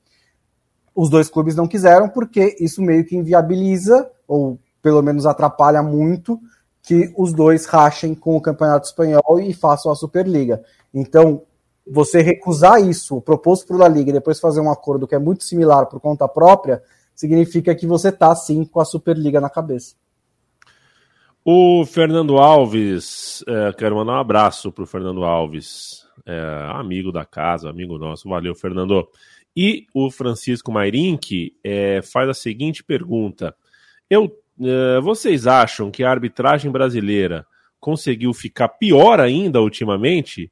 Os 0.94 1.10
dois 1.10 1.28
clubes 1.28 1.54
não 1.54 1.68
quiseram 1.68 2.08
porque 2.08 2.56
isso 2.58 2.80
meio 2.80 3.04
que 3.04 3.14
inviabiliza, 3.14 4.10
ou 4.26 4.58
pelo 4.80 5.02
menos 5.02 5.26
atrapalha 5.26 5.82
muito, 5.82 6.40
que 6.82 7.12
os 7.16 7.34
dois 7.34 7.66
rachem 7.66 8.14
com 8.14 8.36
o 8.36 8.40
Campeonato 8.40 8.86
Espanhol 8.86 9.40
e 9.40 9.52
façam 9.52 9.92
a 9.92 9.96
Superliga. 9.96 10.62
Então, 10.92 11.42
você 11.86 12.22
recusar 12.22 12.80
isso, 12.80 13.20
proposto 13.20 13.66
por 13.66 13.78
La 13.78 13.88
Liga, 13.88 14.10
e 14.10 14.14
depois 14.14 14.40
fazer 14.40 14.60
um 14.60 14.70
acordo 14.70 15.06
que 15.06 15.14
é 15.14 15.18
muito 15.18 15.44
similar 15.44 15.86
por 15.86 16.00
conta 16.00 16.26
própria, 16.26 16.82
significa 17.14 17.74
que 17.74 17.86
você 17.86 18.08
está 18.08 18.34
sim 18.34 18.64
com 18.64 18.80
a 18.80 18.84
Superliga 18.84 19.40
na 19.40 19.50
cabeça. 19.50 19.94
O 21.46 21.84
Fernando 21.84 22.38
Alves, 22.38 23.44
é, 23.46 23.70
quero 23.74 23.96
mandar 23.96 24.12
um 24.12 24.20
abraço 24.20 24.72
para 24.72 24.84
o 24.84 24.86
Fernando 24.86 25.24
Alves, 25.24 26.08
é, 26.24 26.40
amigo 26.70 27.12
da 27.12 27.26
casa, 27.26 27.68
amigo 27.68 27.98
nosso. 27.98 28.26
Valeu, 28.30 28.54
Fernando. 28.54 29.06
E 29.54 29.86
o 29.92 30.10
Francisco 30.10 30.72
Mairink 30.72 31.54
é, 31.62 32.00
faz 32.00 32.30
a 32.30 32.34
seguinte 32.34 32.82
pergunta: 32.82 33.54
Eu, 34.08 34.34
é, 34.58 34.98
vocês 35.02 35.46
acham 35.46 35.90
que 35.90 36.02
a 36.02 36.10
arbitragem 36.10 36.70
brasileira 36.70 37.46
conseguiu 37.78 38.32
ficar 38.32 38.68
pior 38.68 39.20
ainda 39.20 39.60
ultimamente? 39.60 40.50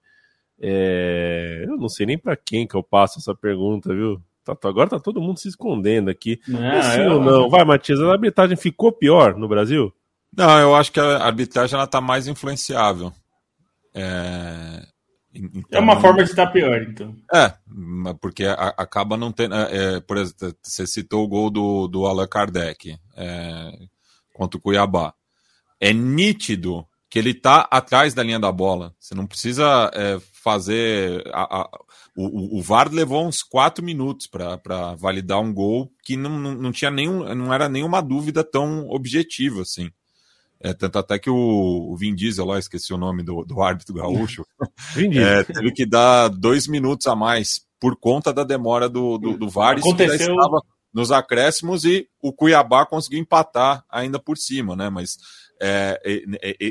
É... 0.61 1.65
Eu 1.67 1.77
não 1.79 1.89
sei 1.89 2.05
nem 2.05 2.19
para 2.19 2.37
quem 2.37 2.67
que 2.67 2.75
eu 2.75 2.83
passo 2.83 3.19
essa 3.19 3.35
pergunta, 3.35 3.95
viu? 3.95 4.23
Tá, 4.45 4.55
tá, 4.55 4.69
agora 4.69 4.91
tá 4.91 5.01
todo 5.01 5.21
mundo 5.21 5.39
se 5.39 5.49
escondendo 5.49 6.11
aqui. 6.11 6.39
Não, 6.47 6.83
sim 6.83 7.01
eu... 7.01 7.13
ou 7.15 7.21
não? 7.21 7.49
Vai, 7.49 7.65
Matias, 7.65 7.99
a 8.01 8.13
arbitragem 8.13 8.57
ficou 8.57 8.93
pior 8.93 9.37
no 9.37 9.49
Brasil? 9.49 9.93
Não, 10.37 10.59
eu 10.59 10.75
acho 10.75 10.91
que 10.91 11.01
a 11.01 11.25
arbitragem 11.25 11.77
ela 11.77 11.87
tá 11.87 12.01
mais 12.01 12.27
influenciável. 12.27 13.13
É... 13.95 14.87
Então, 15.35 15.63
é 15.71 15.79
uma 15.81 15.99
forma 15.99 16.23
de 16.23 16.31
estar 16.31 16.47
pior, 16.49 16.83
então. 16.83 17.17
É, 17.33 17.55
porque 18.21 18.45
acaba 18.45 19.17
não 19.17 19.33
tendo. 19.33 19.55
É, 19.55 19.97
é, 19.97 20.01
por 20.01 20.19
exemplo, 20.19 20.55
você 20.63 20.87
citou 20.87 21.25
o 21.25 21.29
gol 21.29 21.51
do, 21.51 21.89
do 21.89 22.07
Allan 22.07 22.27
Kardec 22.27 22.99
é, 23.17 23.73
contra 24.35 24.59
o 24.59 24.61
Cuiabá. 24.61 25.15
É 25.81 25.93
nítido 25.93 26.87
que 27.09 27.19
ele 27.19 27.31
está 27.31 27.67
atrás 27.71 28.13
da 28.13 28.23
linha 28.23 28.39
da 28.39 28.53
bola. 28.53 28.95
Você 29.01 29.15
não 29.15 29.27
precisa 29.27 29.91
é, 29.95 30.19
fazer. 30.33 31.23
A, 31.33 31.61
a, 31.61 31.71
o, 32.15 32.59
o, 32.59 32.63
VAR 32.63 32.93
levou 32.93 33.27
uns 33.27 33.43
quatro 33.43 33.83
minutos 33.83 34.27
para 34.27 34.95
validar 34.97 35.41
um 35.41 35.53
gol 35.53 35.91
que 36.05 36.15
não, 36.15 36.39
não, 36.39 36.55
não 36.55 36.73
tinha 36.73 36.91
nenhum, 36.91 37.35
não 37.35 37.53
era 37.53 37.71
nenhuma 37.71 38.03
dúvida 38.03 38.45
tão 38.45 38.87
objetiva 38.89 39.63
assim. 39.63 39.91
É, 40.63 40.73
tanto 40.73 40.99
até 40.99 41.19
que 41.19 41.29
o, 41.29 41.97
Vin 41.99 42.15
Diesel, 42.15 42.47
lá, 42.47 42.59
esqueci 42.59 42.95
o 42.95 42.99
nome 42.99 43.23
do, 43.23 43.45
do 43.45 43.61
árbitro 43.61 43.95
gaúcho, 43.95 44.47
é, 44.97 45.43
teve 45.43 45.73
que 45.73 45.85
dar 45.85 46.29
dois 46.29 46.69
minutos 46.69 47.07
a 47.07 47.17
mais 47.17 47.63
por 47.81 47.97
conta 47.97 48.33
da 48.33 48.45
demora 48.45 48.89
do, 48.89 49.19
do, 49.19 49.37
do 49.37 49.49
VAR. 49.49 49.79
Aconteceu... 49.79 50.15
Isso 50.15 50.31
estava 50.31 50.61
nos 50.95 51.11
acréscimos 51.11 51.85
e 51.85 52.07
o 52.21 52.33
Cuiabá 52.33 52.85
conseguiu 52.85 53.19
empatar 53.19 53.85
ainda 53.89 54.19
por 54.19 54.37
cima, 54.37 54.77
né? 54.77 54.91
Mas 54.91 55.17
é, 55.65 56.01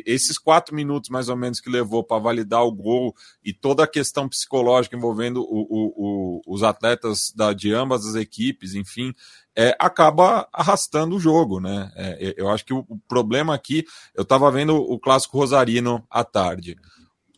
esses 0.06 0.38
quatro 0.38 0.76
minutos 0.76 1.10
mais 1.10 1.30
ou 1.30 1.36
menos 1.38 1.62
que 1.62 1.70
levou 1.70 2.04
para 2.04 2.22
validar 2.22 2.62
o 2.66 2.72
gol 2.74 3.16
e 3.42 3.54
toda 3.54 3.86
a 3.86 3.88
questão 3.88 4.28
psicológica 4.28 4.98
envolvendo 4.98 5.42
o, 5.42 5.62
o, 5.62 5.94
o, 5.96 6.42
os 6.46 6.62
atletas 6.62 7.32
da, 7.34 7.54
de 7.54 7.74
ambas 7.74 8.06
as 8.06 8.16
equipes, 8.16 8.76
enfim, 8.76 9.14
é, 9.56 9.74
acaba 9.80 10.46
arrastando 10.52 11.16
o 11.16 11.20
jogo, 11.20 11.62
né? 11.62 11.90
É, 11.96 12.34
eu 12.36 12.50
acho 12.50 12.66
que 12.66 12.74
o, 12.74 12.86
problema 13.08 13.56
aqui, 13.56 13.86
eu 14.14 14.24
estava 14.24 14.52
vendo 14.52 14.76
o 14.76 15.00
clássico 15.00 15.38
Rosarino 15.38 16.06
à 16.10 16.26
tarde. 16.26 16.76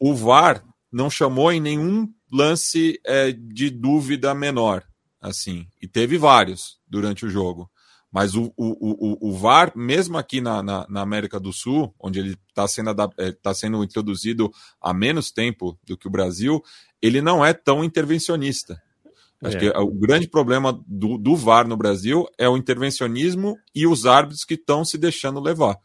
O 0.01 0.15
VAR 0.15 0.63
não 0.91 1.09
chamou 1.09 1.51
em 1.51 1.59
nenhum 1.59 2.11
lance 2.31 2.99
é, 3.05 3.31
de 3.31 3.69
dúvida 3.69 4.33
menor, 4.33 4.83
assim, 5.21 5.67
e 5.79 5.87
teve 5.87 6.17
vários 6.17 6.79
durante 6.87 7.27
o 7.27 7.29
jogo. 7.29 7.69
Mas 8.13 8.35
o, 8.35 8.53
o, 8.55 9.17
o, 9.25 9.29
o 9.29 9.33
VAR, 9.33 9.71
mesmo 9.75 10.19
aqui 10.19 10.39
na, 10.39 10.61
na, 10.61 10.85
na 10.87 11.01
América 11.01 11.39
do 11.39 11.51
Sul, 11.51 11.91
onde 11.99 12.19
ele 12.19 12.37
está 12.47 12.67
sendo, 12.67 12.91
é, 13.17 13.31
tá 13.31 13.55
sendo 13.55 13.83
introduzido 13.83 14.51
há 14.79 14.93
menos 14.93 15.31
tempo 15.31 15.79
do 15.83 15.97
que 15.97 16.07
o 16.07 16.11
Brasil, 16.11 16.61
ele 17.01 17.21
não 17.21 17.43
é 17.43 17.53
tão 17.53 17.83
intervencionista. 17.83 18.79
Acho 19.43 19.57
é. 19.57 19.59
que 19.59 19.69
o 19.69 19.91
grande 19.91 20.27
problema 20.27 20.79
do, 20.87 21.17
do 21.17 21.35
VAR 21.35 21.67
no 21.67 21.75
Brasil 21.75 22.27
é 22.37 22.47
o 22.47 22.55
intervencionismo 22.55 23.57
e 23.73 23.87
os 23.87 24.05
árbitros 24.05 24.45
que 24.45 24.53
estão 24.53 24.85
se 24.85 24.97
deixando 24.97 25.39
levar. 25.39 25.75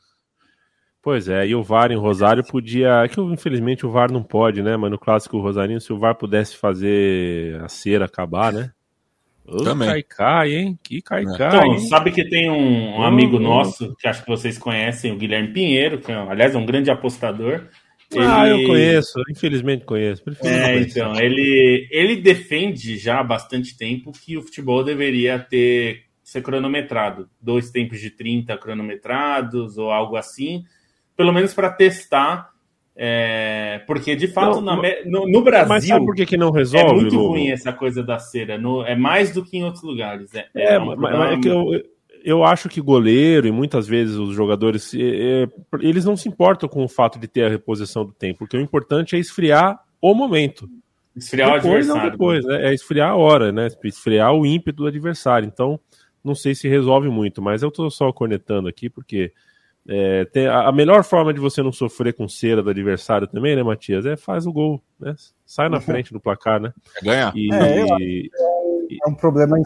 Pois 1.01 1.29
é, 1.29 1.47
e 1.47 1.55
o 1.55 1.63
VAR 1.63 1.91
em 1.91 1.97
Rosário 1.97 2.45
podia. 2.47 3.05
É 3.05 3.09
que 3.09 3.19
infelizmente 3.21 3.87
o 3.87 3.91
VAR 3.91 4.13
não 4.13 4.23
pode, 4.23 4.63
né? 4.63 4.77
Mas 4.77 4.91
no 4.91 4.99
clássico 4.99 5.41
Rosarinho, 5.41 5.81
se 5.81 5.93
o 5.93 5.99
VAR 5.99 6.15
pudesse 6.15 6.57
fazer 6.57 7.59
a 7.63 7.69
cera 7.69 8.05
acabar, 8.05 8.53
né? 8.53 8.71
Oh, 9.51 9.65
Também. 9.65 9.89
Cai, 9.89 10.03
cai, 10.03 10.55
hein? 10.55 10.79
Que 10.83 11.01
cai, 11.01 11.25
cai. 11.25 11.49
Então, 11.49 11.79
sabe 11.81 12.11
que 12.11 12.29
tem 12.29 12.51
um, 12.51 12.99
um 12.99 13.03
amigo 13.03 13.39
nosso, 13.39 13.97
que 13.99 14.07
acho 14.07 14.23
que 14.23 14.29
vocês 14.29 14.59
conhecem, 14.59 15.11
o 15.11 15.17
Guilherme 15.17 15.53
Pinheiro, 15.53 15.99
que 15.99 16.13
é, 16.13 16.15
aliás, 16.15 16.55
é 16.55 16.59
um 16.59 16.67
grande 16.67 16.91
apostador. 16.91 17.67
Ah, 18.17 18.49
eu 18.49 18.67
conheço, 18.67 19.21
infelizmente 19.31 19.85
conheço. 19.85 20.23
É, 20.43 20.79
então, 20.79 21.15
ele, 21.19 21.87
ele 21.91 22.17
defende 22.17 22.97
já 22.97 23.21
há 23.21 23.25
bastante 23.25 23.77
tempo 23.77 24.13
que 24.13 24.37
o 24.37 24.43
futebol 24.43 24.83
deveria 24.83 25.39
ter 25.39 26.09
ser 26.23 26.43
cronometrado, 26.43 27.27
dois 27.41 27.71
tempos 27.71 28.01
de 28.01 28.11
30 28.11 28.57
cronometrados 28.59 29.79
ou 29.79 29.91
algo 29.91 30.15
assim, 30.15 30.63
pelo 31.17 31.33
menos 31.33 31.55
para 31.55 31.71
testar, 31.71 32.51
é, 33.01 33.81
porque 33.87 34.17
de 34.17 34.27
fato 34.27 34.61
não, 34.61 34.83
na, 34.83 34.83
no, 35.07 35.31
no, 35.31 35.41
Brasil. 35.41 35.69
Mas 35.69 35.87
sabe 35.87 36.05
por 36.05 36.17
que, 36.17 36.27
que 36.27 36.37
não 36.37 36.51
resolve? 36.51 36.91
É 36.91 36.93
muito 36.95 37.17
ruim 37.17 37.53
essa 37.53 37.73
coisa 37.73 38.03
da 38.03 38.19
cera, 38.19 38.59
no, 38.59 38.83
é 38.83 38.97
mais 38.97 39.33
do 39.33 39.45
que 39.45 39.57
em 39.57 39.63
outros 39.63 39.85
lugares. 39.85 40.35
É, 40.35 40.49
é, 40.53 40.75
é 40.75 40.81
um 40.81 40.97
mas, 40.97 41.39
é 41.39 41.41
que 41.41 41.49
eu, 41.49 41.81
eu 42.25 42.43
acho 42.43 42.69
que 42.69 42.81
goleiro 42.81 43.47
e 43.47 43.53
muitas 43.53 43.87
vezes 43.87 44.17
os 44.17 44.35
jogadores 44.35 44.93
é, 44.95 45.45
é, 45.45 45.49
eles 45.81 46.05
não 46.05 46.17
se 46.17 46.29
importam 46.29 46.69
com 46.69 46.83
o 46.83 46.89
fato 46.89 47.21
de 47.21 47.29
ter 47.29 47.45
a 47.45 47.49
reposição 47.49 48.05
do 48.05 48.13
tempo, 48.13 48.41
porque 48.41 48.57
o 48.57 48.61
importante 48.61 49.15
é 49.15 49.19
esfriar 49.21 49.81
o 50.03 50.13
momento. 50.13 50.69
Esfriar 51.17 51.55
depois, 51.55 51.89
o 51.89 51.93
adversário. 51.93 52.03
Não 52.03 52.11
depois, 52.11 52.45
né? 52.45 52.69
É 52.69 52.75
esfriar 52.75 53.11
a 53.11 53.17
hora, 53.17 53.53
né? 53.53 53.69
Esfriar 53.85 54.35
o 54.35 54.45
ímpeto 54.45 54.79
do 54.79 54.89
adversário. 54.89 55.47
Então, 55.47 55.79
não 56.25 56.35
sei 56.35 56.53
se 56.53 56.69
resolve 56.69 57.09
muito, 57.09 57.41
mas 57.41 57.63
eu 57.63 57.71
tô 57.71 57.89
só 57.91 58.13
cornetando 58.13 58.69
aqui 58.69 58.91
porque 58.91 59.33
é, 59.91 60.27
tem, 60.27 60.47
a, 60.47 60.71
melhor 60.71 61.03
forma 61.03 61.33
de 61.33 61.41
você 61.41 61.63
não 61.63 61.73
sofrer 61.73 62.13
com 62.13 62.29
cera 62.29 62.63
do 62.63 62.69
adversário 62.69 63.27
também, 63.27 63.57
né, 63.57 63.63
Matias? 63.63 64.05
É 64.05 64.17
faz 64.17 64.47
o 64.47 64.53
gol, 64.53 64.83
né? 65.01 65.15
Sai 65.47 65.71
na 65.71 65.79
uhum. 65.79 65.83
frente 65.83 66.13
do 66.13 66.21
placar, 66.21 66.61
né? 66.61 66.75
É 67.01 67.05
ganhar. 67.05 67.33
E, 67.35 67.51
é, 67.55 67.87
e, 67.99 68.31
é 69.03 69.09
um 69.09 69.15
problema 69.15 69.57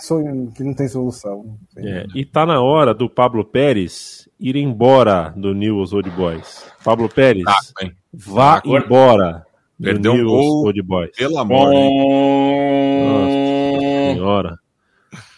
que 0.55 0.62
não 0.62 0.75
tem 0.75 0.87
solução. 0.87 1.59
É, 1.77 2.07
e 2.14 2.25
tá 2.25 2.47
na 2.47 2.61
hora 2.62 2.95
do 2.95 3.11
Pablo 3.11 3.45
Pérez 3.45 4.29
ir 4.39 4.55
embora 4.55 5.35
do 5.37 5.53
News 5.53 5.93
Old 5.93 6.09
Boys. 6.11 6.64
Pablo 6.85 7.09
Pérez, 7.09 7.43
ah, 7.49 7.59
vá 8.12 8.59
Agora, 8.59 8.85
embora 8.85 9.47
do 9.77 9.85
Perdeu 9.85 10.14
News 10.14 10.25
um 10.25 10.37
gol, 10.37 10.66
Old 10.66 10.83
Boys. 10.83 11.11
Pelo 11.16 11.39
amor. 11.39 11.73
Nossa 13.05 14.14
senhora. 14.14 14.62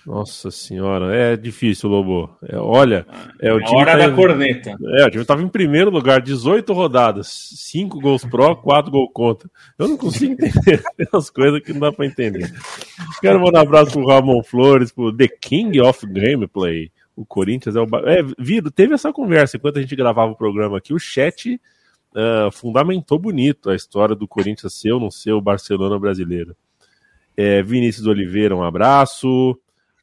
Nossa 0.07 0.50
senhora, 0.50 1.16
é 1.16 1.34
difícil, 1.34 1.88
Lobo. 1.88 2.36
É, 2.42 2.59
olha, 2.59 3.07
é 3.40 3.52
o 3.52 3.59
é 3.59 3.64
time. 3.64 3.80
Hora 3.80 3.92
tá 3.92 3.98
da 3.98 4.07
em, 4.07 4.14
corneta. 4.14 4.70
É, 4.70 5.07
o 5.07 5.11
time 5.11 5.22
estava 5.22 5.42
em 5.42 5.48
primeiro 5.48 5.90
lugar, 5.90 6.20
18 6.20 6.72
rodadas, 6.74 7.26
5 7.26 8.00
gols 8.00 8.24
pró, 8.24 8.55
4 8.55 8.90
gols 8.90 9.11
contra. 9.14 9.50
Eu 9.78 9.88
não 9.88 9.96
consigo 9.96 10.32
entender 10.32 10.82
as 11.12 11.30
coisas 11.30 11.61
que 11.61 11.72
não 11.72 11.80
dá 11.80 11.92
para 11.92 12.07
entender. 12.07 12.52
Quero 13.20 13.40
mandar 13.40 13.61
um 13.61 13.62
abraço 13.62 13.92
pro 13.92 14.07
Ramon 14.07 14.42
Flores, 14.42 14.92
pro 14.92 15.16
The 15.16 15.28
King 15.28 15.80
of 15.80 16.07
Gameplay. 16.07 16.92
O 17.16 17.24
Corinthians 17.24 17.74
é 17.74 17.80
o. 17.80 17.86
É, 18.07 18.22
Vido, 18.38 18.70
teve 18.70 18.92
essa 18.92 19.12
conversa 19.12 19.57
enquanto 19.57 19.78
a 19.78 19.80
gente 19.80 19.96
gravava 19.96 20.32
o 20.32 20.36
programa 20.36 20.76
aqui. 20.76 20.92
O 20.92 20.98
chat 20.98 21.55
uh, 21.55 22.50
fundamentou 22.52 23.18
bonito 23.18 23.70
a 23.70 23.74
história 23.74 24.14
do 24.14 24.28
Corinthians 24.28 24.74
ser 24.74 24.92
ou 24.92 25.00
não 25.00 25.11
ser 25.11 25.32
o 25.32 25.40
Barcelona 25.40 25.98
brasileiro. 25.98 26.55
É, 27.36 27.62
Vinícius 27.62 28.07
Oliveira, 28.07 28.55
um 28.55 28.62
abraço. 28.62 29.59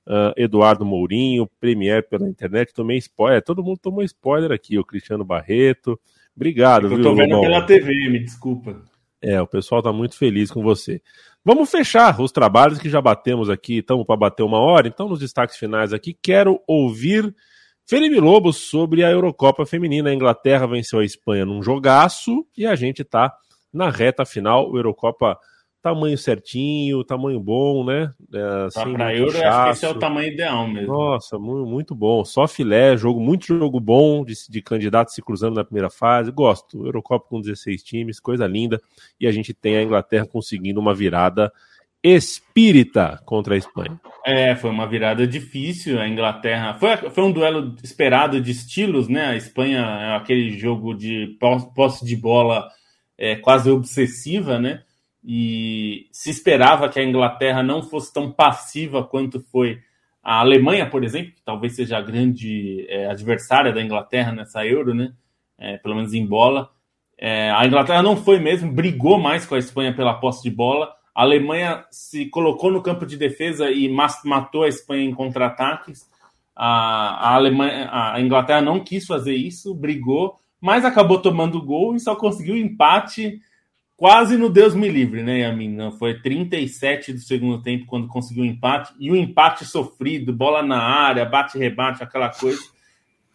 Uh, 0.07 0.33
Eduardo 0.35 0.83
Mourinho, 0.83 1.49
Premier 1.59 2.07
pela 2.07 2.27
internet, 2.27 2.73
tomei 2.73 2.97
spoiler. 2.97 3.43
Todo 3.43 3.63
mundo 3.63 3.79
tomou 3.79 4.03
spoiler 4.03 4.51
aqui, 4.51 4.77
o 4.77 4.83
Cristiano 4.83 5.23
Barreto. 5.23 5.99
Obrigado, 6.35 6.87
Eu 6.87 7.01
tô 7.01 7.13
vendo 7.13 7.39
pela 7.39 7.61
TV, 7.65 8.09
me 8.09 8.19
desculpa. 8.19 8.81
É, 9.21 9.39
o 9.39 9.45
pessoal 9.45 9.83
tá 9.83 9.93
muito 9.93 10.17
feliz 10.17 10.49
com 10.49 10.63
você. 10.63 11.01
Vamos 11.45 11.69
fechar 11.69 12.19
os 12.19 12.31
trabalhos 12.31 12.79
que 12.79 12.89
já 12.89 12.99
batemos 12.99 13.49
aqui, 13.49 13.77
estamos 13.77 14.05
para 14.05 14.17
bater 14.17 14.43
uma 14.43 14.59
hora. 14.59 14.87
Então, 14.87 15.07
nos 15.07 15.19
destaques 15.19 15.57
finais 15.57 15.93
aqui, 15.93 16.17
quero 16.19 16.59
ouvir 16.67 17.33
Felipe 17.85 18.19
Lobo 18.19 18.51
sobre 18.51 19.03
a 19.03 19.11
Eurocopa 19.11 19.65
Feminina. 19.65 20.09
A 20.09 20.13
Inglaterra 20.13 20.65
venceu 20.65 20.99
a 20.99 21.05
Espanha 21.05 21.45
num 21.45 21.61
jogaço 21.61 22.45
e 22.57 22.65
a 22.65 22.75
gente 22.75 23.03
tá 23.03 23.31
na 23.71 23.89
reta 23.89 24.25
final. 24.25 24.71
O 24.71 24.77
Eurocopa 24.77 25.37
tamanho 25.81 26.17
certinho, 26.17 27.03
tamanho 27.03 27.39
bom, 27.39 27.83
né? 27.83 28.13
É, 28.33 28.67
tá 28.73 28.85
para 28.85 29.15
euro, 29.15 29.35
eu 29.35 29.47
acho 29.47 29.63
que 29.63 29.69
esse 29.71 29.85
é 29.85 29.89
o 29.89 29.99
tamanho 29.99 30.31
ideal 30.31 30.67
mesmo. 30.67 30.93
Nossa, 30.93 31.39
muito, 31.39 31.65
muito 31.65 31.95
bom. 31.95 32.23
Só 32.23 32.47
filé, 32.47 32.95
jogo, 32.95 33.19
muito 33.19 33.47
jogo 33.47 33.79
bom 33.79 34.23
de, 34.23 34.33
de 34.49 34.61
candidatos 34.61 35.15
se 35.15 35.21
cruzando 35.21 35.55
na 35.55 35.63
primeira 35.63 35.89
fase. 35.89 36.31
Gosto. 36.31 36.85
Eurocopa 36.85 37.27
com 37.27 37.41
16 37.41 37.83
times, 37.83 38.19
coisa 38.19 38.45
linda. 38.45 38.79
E 39.19 39.27
a 39.27 39.31
gente 39.31 39.53
tem 39.53 39.77
a 39.77 39.83
Inglaterra 39.83 40.25
conseguindo 40.25 40.79
uma 40.79 40.93
virada 40.93 41.51
espírita 42.03 43.21
contra 43.25 43.55
a 43.55 43.57
Espanha. 43.57 43.99
É, 44.25 44.55
foi 44.55 44.69
uma 44.69 44.87
virada 44.87 45.25
difícil. 45.25 45.99
A 45.99 46.07
Inglaterra 46.07 46.75
foi, 46.75 46.97
foi 47.09 47.23
um 47.23 47.31
duelo 47.31 47.75
esperado 47.83 48.39
de 48.39 48.51
estilos, 48.51 49.07
né? 49.07 49.27
A 49.27 49.35
Espanha 49.35 49.79
é 49.79 50.15
aquele 50.15 50.57
jogo 50.57 50.93
de 50.93 51.37
posse 51.75 52.05
de 52.05 52.15
bola 52.15 52.67
é, 53.17 53.35
quase 53.35 53.69
obsessiva, 53.69 54.59
né? 54.59 54.83
E 55.23 56.07
se 56.11 56.29
esperava 56.29 56.89
que 56.89 56.99
a 56.99 57.03
Inglaterra 57.03 57.61
não 57.61 57.83
fosse 57.83 58.11
tão 58.11 58.31
passiva 58.31 59.03
quanto 59.03 59.39
foi 59.39 59.79
a 60.23 60.39
Alemanha, 60.39 60.89
por 60.89 61.03
exemplo, 61.03 61.31
que 61.31 61.41
talvez 61.43 61.75
seja 61.75 61.97
a 61.97 62.01
grande 62.01 62.85
é, 62.89 63.07
adversária 63.07 63.73
da 63.73 63.81
Inglaterra 63.81 64.31
nessa 64.31 64.65
Euro, 64.65 64.93
né? 64.93 65.13
É, 65.57 65.77
pelo 65.77 65.95
menos 65.95 66.13
em 66.13 66.25
bola. 66.25 66.69
É, 67.17 67.51
a 67.51 67.65
Inglaterra 67.65 68.01
não 68.01 68.15
foi 68.15 68.39
mesmo, 68.39 68.71
brigou 68.71 69.19
mais 69.19 69.45
com 69.45 69.55
a 69.55 69.59
Espanha 69.59 69.95
pela 69.95 70.15
posse 70.15 70.43
de 70.43 70.49
bola. 70.49 70.91
A 71.13 71.21
Alemanha 71.21 71.85
se 71.91 72.27
colocou 72.27 72.71
no 72.71 72.81
campo 72.81 73.05
de 73.05 73.17
defesa 73.17 73.69
e 73.69 73.89
matou 73.89 74.63
a 74.63 74.67
Espanha 74.67 75.03
em 75.03 75.13
contra-ataques. 75.13 76.09
A, 76.55 77.29
a, 77.29 77.35
Alemanha, 77.35 77.89
a 77.91 78.21
Inglaterra 78.21 78.61
não 78.61 78.79
quis 78.79 79.05
fazer 79.05 79.35
isso, 79.35 79.73
brigou, 79.73 80.39
mas 80.59 80.85
acabou 80.85 81.19
tomando 81.19 81.61
gol 81.61 81.95
e 81.95 81.99
só 81.99 82.15
conseguiu 82.15 82.55
empate 82.55 83.39
quase 84.01 84.35
no 84.35 84.49
Deus 84.49 84.73
me 84.73 84.89
livre, 84.89 85.21
né, 85.21 85.41
Yamin? 85.41 85.75
Não, 85.75 85.91
foi 85.91 86.19
37 86.19 87.13
do 87.13 87.19
segundo 87.19 87.61
tempo 87.61 87.85
quando 87.85 88.07
conseguiu 88.07 88.41
o 88.41 88.47
empate, 88.47 88.91
e 88.99 89.11
o 89.11 89.13
um 89.13 89.15
empate 89.15 89.63
sofrido, 89.63 90.33
bola 90.33 90.63
na 90.63 90.81
área, 90.81 91.23
bate-rebate, 91.23 92.01
aquela 92.01 92.29
coisa. 92.29 92.59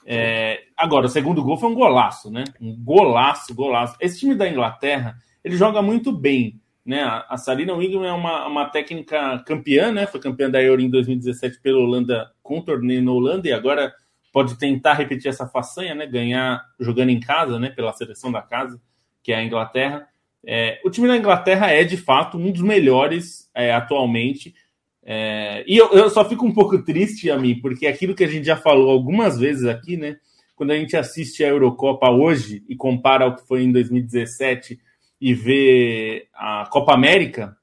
É, 0.05 0.65
agora, 0.77 1.07
o 1.07 1.09
segundo 1.09 1.41
gol 1.45 1.57
foi 1.57 1.71
um 1.71 1.75
golaço, 1.75 2.33
né? 2.33 2.43
Um 2.61 2.75
golaço, 2.83 3.55
golaço. 3.55 3.97
Esse 4.01 4.19
time 4.19 4.35
da 4.35 4.49
Inglaterra, 4.49 5.17
ele 5.45 5.57
joga 5.57 5.81
muito 5.81 6.11
bem, 6.11 6.61
né? 6.85 7.01
A 7.29 7.37
Sarina 7.37 7.73
Wingman 7.73 8.09
é 8.09 8.13
uma, 8.13 8.49
uma 8.49 8.65
técnica 8.65 9.39
campeã, 9.47 9.93
né? 9.93 10.05
Foi 10.09 10.19
campeã 10.19 10.51
da 10.51 10.61
Euro 10.61 10.83
em 10.83 10.91
2017 10.91 11.61
pela 11.61 11.79
Holanda, 11.79 12.33
com 12.43 12.61
torneio 12.61 13.05
na 13.05 13.13
Holanda, 13.13 13.47
e 13.47 13.53
agora 13.53 13.95
pode 14.33 14.59
tentar 14.59 14.95
repetir 14.95 15.29
essa 15.29 15.47
façanha, 15.47 15.95
né? 15.95 16.07
Ganhar 16.09 16.61
jogando 16.81 17.11
em 17.11 17.21
casa, 17.21 17.57
né? 17.57 17.71
Pela 17.71 17.93
seleção 17.93 18.33
da 18.33 18.43
casa, 18.43 18.81
que 19.23 19.31
é 19.31 19.37
a 19.37 19.45
Inglaterra. 19.45 20.09
É, 20.47 20.81
o 20.85 20.91
time 20.91 21.09
da 21.09 21.17
Inglaterra 21.17 21.73
é, 21.73 21.83
de 21.83 21.97
fato, 21.97 22.39
um 22.39 22.53
dos 22.53 22.63
melhores 22.63 23.51
é, 23.53 23.75
atualmente. 23.75 24.55
É, 25.03 25.65
e 25.67 25.77
eu, 25.77 25.91
eu, 25.93 26.09
só 26.09 26.29
fico 26.29 26.47
um 26.47 26.55
pouco 26.55 26.83
triste 26.83 27.29
a 27.31 27.39
mim, 27.39 27.59
porque 27.61 27.87
aquilo 27.87 28.15
que 28.15 28.23
a 28.23 28.29
gente 28.29 28.47
já 28.47 28.57
falou 28.57 28.91
algumas 28.91 29.39
vezes 29.39 29.65
aqui, 29.65 29.97
né? 29.97 30.17
Quando 30.55 30.71
a 30.71 30.77
gente 30.77 30.97
assiste 30.97 31.45
a 31.45 31.49
Eurocopa 31.49 32.11
hoje 32.11 32.65
e 32.69 32.77
compara 32.77 33.25
ao 33.25 33.37
que 33.37 33.47
foi 33.47 33.63
em 33.63 33.73
2017 33.73 34.79
e 35.21 35.35
vê 35.35 36.29
a 36.33 36.67
Copa 36.71 36.95
América, 36.95 37.57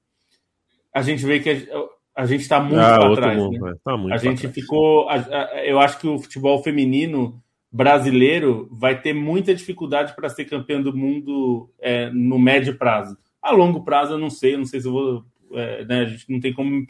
a 0.93 1.01
gente 1.01 1.25
vê 1.25 1.39
que 1.39 1.49
a, 1.49 2.21
a 2.23 2.25
gente 2.25 2.41
está 2.41 2.59
muito 2.59 2.79
ah, 2.79 2.99
para 2.99 3.15
trás. 3.15 3.37
Mundo, 3.37 3.65
né? 3.65 3.73
tá 3.83 3.97
muito 3.97 4.13
a 4.13 4.17
gente 4.17 4.41
trás. 4.41 4.53
ficou. 4.53 5.09
A, 5.09 5.15
a, 5.15 5.65
eu 5.65 5.79
acho 5.79 5.99
que 5.99 6.07
o 6.07 6.19
futebol 6.19 6.61
feminino 6.61 7.42
brasileiro 7.73 8.69
vai 8.71 9.01
ter 9.01 9.13
muita 9.13 9.55
dificuldade 9.55 10.15
para 10.15 10.29
ser 10.29 10.45
campeão 10.45 10.79
do 10.83 10.95
mundo 10.95 11.71
é, 11.79 12.11
no 12.11 12.37
médio 12.37 12.77
prazo. 12.77 13.17
A 13.41 13.51
longo 13.51 13.83
prazo, 13.83 14.13
eu 14.13 14.19
não 14.19 14.29
sei, 14.29 14.53
eu 14.53 14.59
não 14.59 14.65
sei 14.65 14.79
se 14.79 14.87
eu 14.87 14.91
vou. 14.91 15.25
É, 15.53 15.83
né, 15.85 16.01
a 16.01 16.05
gente 16.05 16.31
não 16.31 16.39
tem 16.39 16.53
como 16.53 16.85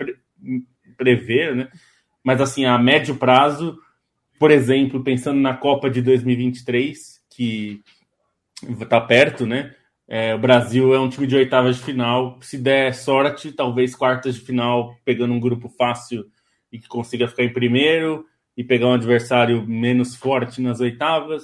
prever, 0.98 1.56
né? 1.56 1.70
Mas 2.22 2.42
assim, 2.42 2.66
a 2.66 2.78
médio 2.78 3.16
prazo, 3.16 3.80
por 4.38 4.52
exemplo, 4.52 5.02
pensando 5.02 5.40
na 5.40 5.56
Copa 5.56 5.90
de 5.90 6.02
2023, 6.02 7.22
que 7.30 7.82
está 8.82 9.00
perto, 9.00 9.46
né? 9.46 9.74
É, 10.06 10.36
o 10.36 10.40
Brasil 10.40 10.94
é 10.94 11.00
um 11.00 11.10
time 11.10 11.26
de 11.26 11.36
oitavas 11.36 11.78
de 11.78 11.84
final. 11.84 12.38
Se 12.42 12.58
der 12.58 12.94
sorte, 12.94 13.54
talvez 13.54 13.96
quartas 13.96 14.36
de 14.36 14.42
final, 14.42 14.98
pegando 15.06 15.34
um 15.34 15.40
grupo 15.40 15.70
fácil 15.70 16.26
e 16.72 16.78
que 16.78 16.88
consiga 16.90 17.28
ficar 17.28 17.44
em 17.44 17.54
primeiro 17.54 18.26
e 18.56 18.64
pegar 18.64 18.88
um 18.88 18.93
adversário 18.93 19.66
menos 19.68 20.16
forte 20.16 20.62
nas 20.62 20.80
oitavas. 20.80 21.43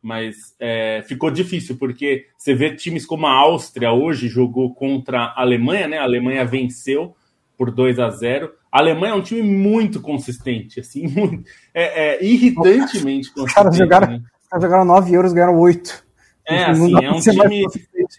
Mas 0.00 0.54
é, 0.60 1.02
ficou 1.06 1.30
difícil, 1.30 1.76
porque 1.76 2.26
você 2.38 2.54
vê 2.54 2.74
times 2.74 3.04
como 3.04 3.26
a 3.26 3.32
Áustria 3.32 3.92
hoje 3.92 4.28
jogou 4.28 4.72
contra 4.74 5.24
a 5.24 5.40
Alemanha, 5.40 5.88
né? 5.88 5.98
A 5.98 6.04
Alemanha 6.04 6.44
venceu 6.44 7.16
por 7.56 7.70
2 7.70 7.98
a 7.98 8.10
0 8.10 8.52
A 8.70 8.78
Alemanha 8.78 9.14
é 9.14 9.16
um 9.16 9.22
time 9.22 9.42
muito 9.42 10.00
consistente, 10.00 10.80
assim, 10.80 11.08
muito, 11.08 11.48
é, 11.74 12.16
é 12.16 12.24
irritantemente 12.24 13.32
consistente. 13.32 13.40
Os 13.40 13.52
caras 13.52 13.76
jogaram, 13.76 14.08
né? 14.08 14.22
jogaram 14.60 14.84
9 14.84 15.12
euros 15.12 15.32
ganharam 15.32 15.58
8. 15.58 16.06
É, 16.48 16.64
assim, 16.66 17.04
é 17.04 17.10
um 17.10 17.18
time. 17.18 17.66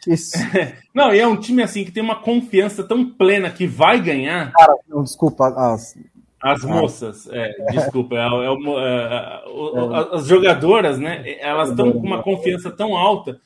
não, 0.93 1.13
e 1.13 1.19
é 1.19 1.25
um 1.25 1.37
time 1.37 1.63
assim 1.63 1.85
que 1.85 1.91
tem 1.91 2.03
uma 2.03 2.21
confiança 2.21 2.83
tão 2.83 3.09
plena 3.09 3.49
que 3.49 3.65
vai 3.65 4.01
ganhar. 4.01 4.51
Cara, 4.51 4.75
não, 4.89 5.01
desculpa, 5.01 5.47
as, 5.47 5.97
as 6.41 6.63
moças, 6.63 7.27
é, 7.31 7.51
desculpa, 7.71 8.15
é, 8.15 8.19
é, 8.19 8.47
é, 8.47 10.15
as 10.15 10.27
jogadoras, 10.27 10.99
né? 10.99 11.23
Elas 11.39 11.69
estão 11.69 11.91
com 11.91 11.99
uma 11.99 12.21
confiança 12.21 12.69
tão 12.69 12.95
alta 12.95 13.39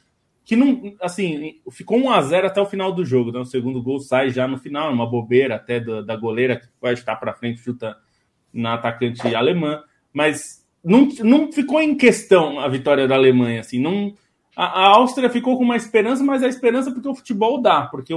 que 0.44 0.56
não, 0.56 0.94
assim, 1.00 1.62
ficou 1.72 1.98
1 1.98 2.12
a 2.12 2.22
0 2.22 2.48
até 2.48 2.62
o 2.62 2.66
final 2.66 2.92
do 2.92 3.06
jogo. 3.06 3.32
Né? 3.32 3.39
O 3.39 3.46
segundo 3.46 3.82
gol 3.82 4.00
sai 4.00 4.32
já 4.32 4.48
no 4.48 4.58
final, 4.58 4.92
uma 4.92 5.10
bobeira 5.10 5.56
até 5.56 5.80
da, 5.80 6.02
da 6.02 6.16
goleira 6.16 6.58
que 6.58 6.68
vai 6.82 6.94
estar 6.94 7.16
para 7.16 7.34
frente, 7.34 7.62
chuta 7.62 7.96
na 8.54 8.74
atacante 8.74 9.34
alemã, 9.34 9.82
mas 10.12 10.66
não, 10.84 11.08
não 11.20 11.52
ficou 11.52 11.80
em 11.80 11.96
questão 11.96 12.60
a 12.60 12.68
vitória 12.68 13.08
da 13.08 13.16
Alemanha, 13.16 13.62
assim, 13.62 13.80
não 13.80 14.14
a, 14.56 14.66
a, 14.66 14.88
Áustria 14.96 15.30
ficou 15.30 15.58
com 15.58 15.64
uma 15.64 15.78
esperança, 15.78 16.22
mas 16.24 16.44
a 16.44 16.48
esperança 16.48 16.89
é 16.89 16.94
porque 16.94 17.08
o 17.08 17.16
futebol 17.16 17.62
dá, 17.62 17.84
porque 17.84 18.14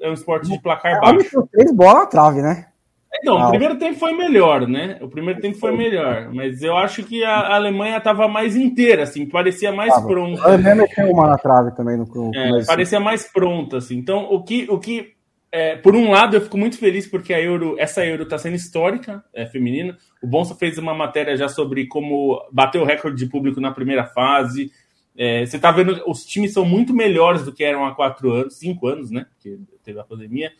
é 0.00 0.08
um 0.08 0.14
esporte 0.14 0.48
de 0.48 0.58
placar 0.62 0.98
baixo. 1.00 1.46
Três 1.52 1.70
bolas 1.72 1.94
na 1.94 2.06
trave, 2.06 2.40
né? 2.40 2.68
Então, 3.16 3.38
o 3.38 3.50
primeiro 3.50 3.78
tempo 3.78 3.98
foi 3.98 4.12
melhor, 4.12 4.66
né? 4.66 4.98
O 5.00 5.08
primeiro 5.08 5.40
tempo 5.40 5.56
foi 5.58 5.76
melhor, 5.76 6.30
mas 6.32 6.62
eu 6.62 6.76
acho 6.76 7.02
que 7.04 7.24
a 7.24 7.54
Alemanha 7.54 7.96
estava 7.96 8.28
mais 8.28 8.56
inteira, 8.56 9.04
assim, 9.04 9.26
parecia 9.26 9.72
mais 9.72 9.94
pronta. 10.02 10.42
A 10.42 10.46
Alemanha 10.52 10.74
meteu 10.74 11.10
uma 11.10 11.28
na 11.28 11.38
trave 11.38 11.70
também 11.74 11.96
no 11.96 12.06
clube. 12.06 12.36
É, 12.36 12.64
parecia 12.64 13.00
mais 13.00 13.30
pronta, 13.30 13.78
assim. 13.78 13.96
Então, 13.96 14.24
o 14.30 14.42
que, 14.42 14.66
o 14.68 14.78
que 14.78 15.14
é, 15.52 15.76
por 15.76 15.94
um 15.94 16.10
lado, 16.10 16.36
eu 16.36 16.40
fico 16.40 16.58
muito 16.58 16.76
feliz 16.76 17.06
porque 17.06 17.32
a 17.32 17.40
Euro, 17.40 17.76
essa 17.78 18.04
Euro 18.04 18.24
está 18.24 18.36
sendo 18.36 18.56
histórica, 18.56 19.24
é 19.32 19.46
feminina. 19.46 19.96
O 20.22 20.26
Bonsa 20.26 20.54
fez 20.54 20.76
uma 20.78 20.92
matéria 20.92 21.36
já 21.36 21.48
sobre 21.48 21.86
como 21.86 22.40
bateu 22.52 22.82
o 22.82 22.84
recorde 22.84 23.16
de 23.16 23.30
público 23.30 23.60
na 23.60 23.70
primeira 23.70 24.04
fase, 24.04 24.70
é, 25.16 25.46
você 25.46 25.56
está 25.56 25.70
vendo, 25.70 26.02
os 26.08 26.24
times 26.24 26.52
são 26.52 26.64
muito 26.64 26.92
melhores 26.92 27.44
do 27.44 27.52
que 27.52 27.62
eram 27.62 27.86
há 27.86 27.94
quatro 27.94 28.32
anos, 28.32 28.58
cinco 28.58 28.88
anos, 28.88 29.10
né? 29.10 29.26
Porque 29.30 29.60
teve 29.84 30.00
a 30.00 30.04
pandemia. 30.04 30.50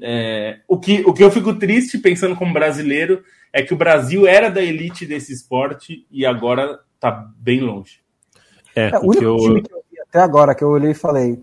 É, 0.00 0.60
o, 0.68 0.78
que, 0.78 1.02
o 1.06 1.12
que 1.12 1.24
eu 1.24 1.30
fico 1.30 1.54
triste 1.54 1.98
pensando 1.98 2.36
como 2.36 2.52
brasileiro 2.52 3.22
é 3.52 3.62
que 3.62 3.72
o 3.72 3.76
Brasil 3.76 4.26
era 4.26 4.50
da 4.50 4.62
elite 4.62 5.06
desse 5.06 5.32
esporte 5.32 6.06
e 6.10 6.26
agora 6.26 6.80
está 6.94 7.10
bem 7.38 7.60
longe. 7.60 8.00
É, 8.74 8.90
é 8.90 8.98
o 8.98 9.06
único 9.06 9.24
eu... 9.24 9.36
time 9.36 9.62
que 9.62 9.72
eu 9.72 9.82
vi 9.90 10.00
até 10.00 10.20
agora 10.20 10.54
que 10.54 10.62
eu 10.62 10.68
olhei 10.68 10.90
e 10.90 10.94
falei, 10.94 11.42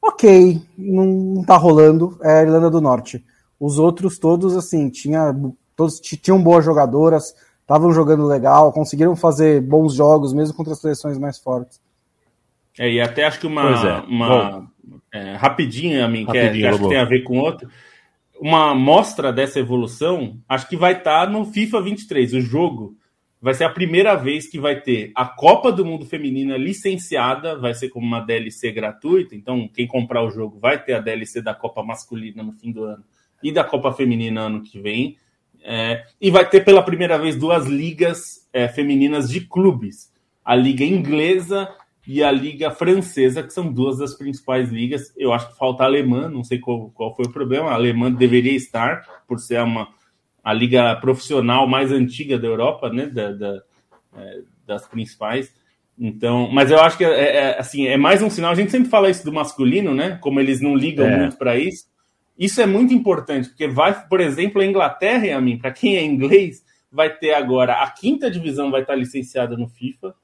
ok, 0.00 0.62
não 0.78 1.42
tá 1.44 1.56
rolando, 1.56 2.18
é 2.22 2.38
a 2.38 2.42
Irlanda 2.42 2.70
do 2.70 2.80
Norte. 2.80 3.24
Os 3.58 3.78
outros 3.78 4.18
todos, 4.18 4.56
assim, 4.56 4.88
tinha, 4.88 5.34
todos 5.76 6.00
tinham 6.00 6.42
boas 6.42 6.64
jogadoras, 6.64 7.34
estavam 7.60 7.92
jogando 7.92 8.26
legal, 8.26 8.72
conseguiram 8.72 9.14
fazer 9.16 9.60
bons 9.60 9.94
jogos, 9.94 10.32
mesmo 10.32 10.56
contra 10.56 10.72
as 10.72 10.80
seleções 10.80 11.18
mais 11.18 11.38
fortes. 11.38 11.80
É, 12.78 12.90
e 12.90 13.00
até 13.00 13.24
acho 13.24 13.40
que 13.40 13.46
uma, 13.46 13.62
é. 13.62 14.00
uma 14.08 14.70
é, 15.12 15.34
rapidinha, 15.34 16.04
a 16.04 16.08
mim, 16.08 16.24
que, 16.24 16.36
é, 16.36 16.52
que 16.52 16.66
acho 16.66 16.78
que 16.78 16.88
tem 16.88 16.98
a 16.98 17.04
ver 17.04 17.22
com 17.22 17.38
outro, 17.38 17.68
uma 18.40 18.74
mostra 18.74 19.32
dessa 19.32 19.58
evolução, 19.58 20.38
acho 20.48 20.68
que 20.68 20.76
vai 20.76 20.92
estar 20.92 21.26
tá 21.26 21.30
no 21.30 21.44
FIFA 21.44 21.82
23, 21.82 22.34
o 22.34 22.40
jogo. 22.40 22.96
Vai 23.42 23.54
ser 23.54 23.64
a 23.64 23.70
primeira 23.70 24.14
vez 24.16 24.46
que 24.46 24.58
vai 24.58 24.80
ter 24.80 25.12
a 25.14 25.24
Copa 25.24 25.72
do 25.72 25.84
Mundo 25.84 26.04
Feminina 26.04 26.58
licenciada, 26.58 27.58
vai 27.58 27.72
ser 27.72 27.88
como 27.88 28.06
uma 28.06 28.20
DLC 28.20 28.70
gratuita, 28.70 29.34
então 29.34 29.66
quem 29.66 29.86
comprar 29.86 30.22
o 30.22 30.30
jogo 30.30 30.58
vai 30.58 30.82
ter 30.82 30.92
a 30.92 31.00
DLC 31.00 31.40
da 31.40 31.54
Copa 31.54 31.82
Masculina 31.82 32.42
no 32.42 32.52
fim 32.52 32.70
do 32.70 32.84
ano 32.84 33.02
e 33.42 33.50
da 33.50 33.64
Copa 33.64 33.92
Feminina 33.92 34.42
ano 34.42 34.62
que 34.62 34.78
vem. 34.78 35.16
É, 35.62 36.04
e 36.20 36.30
vai 36.30 36.48
ter 36.48 36.64
pela 36.64 36.82
primeira 36.82 37.18
vez 37.18 37.36
duas 37.36 37.66
ligas 37.66 38.46
é, 38.52 38.68
femininas 38.68 39.30
de 39.30 39.40
clubes: 39.40 40.12
a 40.44 40.54
Liga 40.54 40.84
Inglesa 40.84 41.68
e 42.06 42.22
a 42.22 42.30
Liga 42.30 42.70
Francesa, 42.70 43.42
que 43.42 43.52
são 43.52 43.72
duas 43.72 43.98
das 43.98 44.14
principais 44.14 44.70
ligas. 44.70 45.12
Eu 45.16 45.32
acho 45.32 45.50
que 45.50 45.58
falta 45.58 45.82
a 45.82 45.86
alemã, 45.86 46.28
não 46.28 46.42
sei 46.42 46.58
qual, 46.58 46.90
qual 46.90 47.14
foi 47.14 47.26
o 47.26 47.32
problema. 47.32 47.70
A 47.70 47.74
alemã 47.74 48.10
deveria 48.10 48.54
estar, 48.54 49.06
por 49.28 49.38
ser 49.38 49.62
uma, 49.62 49.88
a 50.42 50.52
liga 50.52 50.96
profissional 50.96 51.66
mais 51.66 51.92
antiga 51.92 52.38
da 52.38 52.46
Europa, 52.46 52.90
né, 52.90 53.06
da, 53.06 53.32
da 53.32 53.62
é, 54.16 54.40
das 54.66 54.86
principais. 54.86 55.52
Então, 55.98 56.48
mas 56.50 56.70
eu 56.70 56.80
acho 56.80 56.96
que 56.96 57.04
é, 57.04 57.36
é, 57.36 57.58
assim 57.58 57.86
é 57.86 57.96
mais 57.96 58.22
um 58.22 58.30
sinal. 58.30 58.52
A 58.52 58.54
gente 58.54 58.70
sempre 58.70 58.88
fala 58.88 59.10
isso 59.10 59.24
do 59.24 59.32
masculino, 59.32 59.94
né? 59.94 60.18
Como 60.20 60.40
eles 60.40 60.60
não 60.60 60.74
ligam 60.74 61.06
é. 61.06 61.18
muito 61.18 61.36
para 61.36 61.58
isso. 61.58 61.84
Isso 62.38 62.60
é 62.60 62.66
muito 62.66 62.94
importante, 62.94 63.50
porque 63.50 63.68
vai, 63.68 64.08
por 64.08 64.18
exemplo, 64.18 64.62
a 64.62 64.64
Inglaterra, 64.64 65.36
a 65.36 65.40
mim, 65.40 65.58
para 65.58 65.70
quem 65.72 65.96
é 65.96 66.02
inglês, 66.02 66.64
vai 66.90 67.14
ter 67.14 67.34
agora 67.34 67.82
a 67.82 67.90
quinta 67.90 68.30
divisão 68.30 68.70
vai 68.70 68.80
estar 68.80 68.94
licenciada 68.94 69.58
no 69.58 69.68
FIFA 69.68 70.14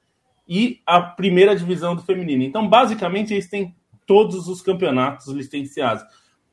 e 0.47 0.79
a 0.85 1.01
primeira 1.01 1.55
divisão 1.55 1.95
do 1.95 2.01
feminino. 2.01 2.43
Então, 2.43 2.67
basicamente, 2.67 3.33
eles 3.33 3.49
têm 3.49 3.75
todos 4.05 4.47
os 4.47 4.61
campeonatos 4.61 5.27
licenciados. 5.27 6.03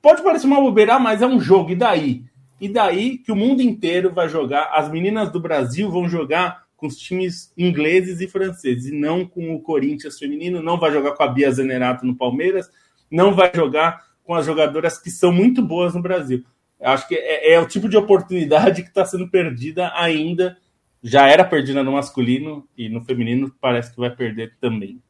Pode 0.03 0.23
parecer 0.23 0.47
uma 0.47 0.61
bobeira, 0.61 0.99
mas 0.99 1.23
é 1.23 1.27
um 1.27 1.41
jogo, 1.41 1.71
e 1.71 1.77
daí? 1.77 2.25
E 2.61 2.69
daí 2.69 3.19
que 3.19 3.33
o 3.33 3.37
mundo 3.37 3.63
inteiro 3.63 4.13
vai 4.13 4.29
jogar, 4.29 4.71
as 4.73 4.91
meninas 4.91 5.31
do 5.31 5.41
Brasil 5.41 5.91
vão 5.91 6.09
jogar 6.09 6.65
com 6.77 6.87
os 6.87 6.97
times 6.97 7.53
ingleses 7.57 8.21
e 8.21 8.29
franceses, 8.29 8.87
e 8.87 8.95
não 8.95 9.25
com 9.25 9.55
o 9.55 9.61
Corinthians 9.61 10.19
feminino, 10.19 10.63
não 10.63 10.79
vai 10.79 10.93
jogar 10.93 11.13
com 11.13 11.23
a 11.23 11.29
Bia 11.29 11.51
Zenerato 11.51 12.05
no 12.05 12.17
Palmeiras, 12.17 12.69
não 13.11 13.33
vai 13.33 13.51
jogar 13.55 14.03
com 14.25 14.35
as 14.35 14.45
jogadoras 14.45 14.99
que 14.99 15.11
são 15.11 15.33
muito 15.33 15.63
boas 15.63 15.95
no 15.95 16.03
Brasil. 16.03 16.45
Eu 16.81 16.91
acho 16.91 17.09
que 17.09 17.15
é, 17.15 17.53
é 17.53 17.61
o 17.61 17.67
tipo 17.67 17.89
de 17.89 17.97
oportunidade 17.97 18.83
que 18.83 18.89
está 18.89 19.05
sendo 19.05 19.31
perdida 19.31 19.93
ainda. 19.95 20.59
Já 21.07 21.29
era 21.29 21.45
perdida 21.45 21.85
no 21.85 21.93
masculino 21.93 22.67
e 22.75 22.89
no 22.89 23.05
feminino 23.05 23.55
parece 23.61 23.93
que 23.93 24.01
vai 24.01 24.09
perder 24.09 24.57
também. 24.59 25.03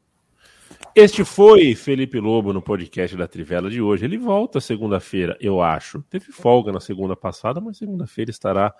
Este 0.92 1.24
foi 1.24 1.76
Felipe 1.76 2.18
Lobo 2.18 2.52
no 2.52 2.60
podcast 2.60 3.16
da 3.16 3.28
Trivela 3.28 3.70
de 3.70 3.80
hoje. 3.80 4.04
Ele 4.04 4.18
volta 4.18 4.60
segunda-feira, 4.60 5.36
eu 5.40 5.62
acho. 5.62 6.02
Teve 6.10 6.32
folga 6.32 6.72
na 6.72 6.80
segunda 6.80 7.14
passada, 7.14 7.60
mas 7.60 7.78
segunda-feira 7.78 8.32
estará 8.32 8.74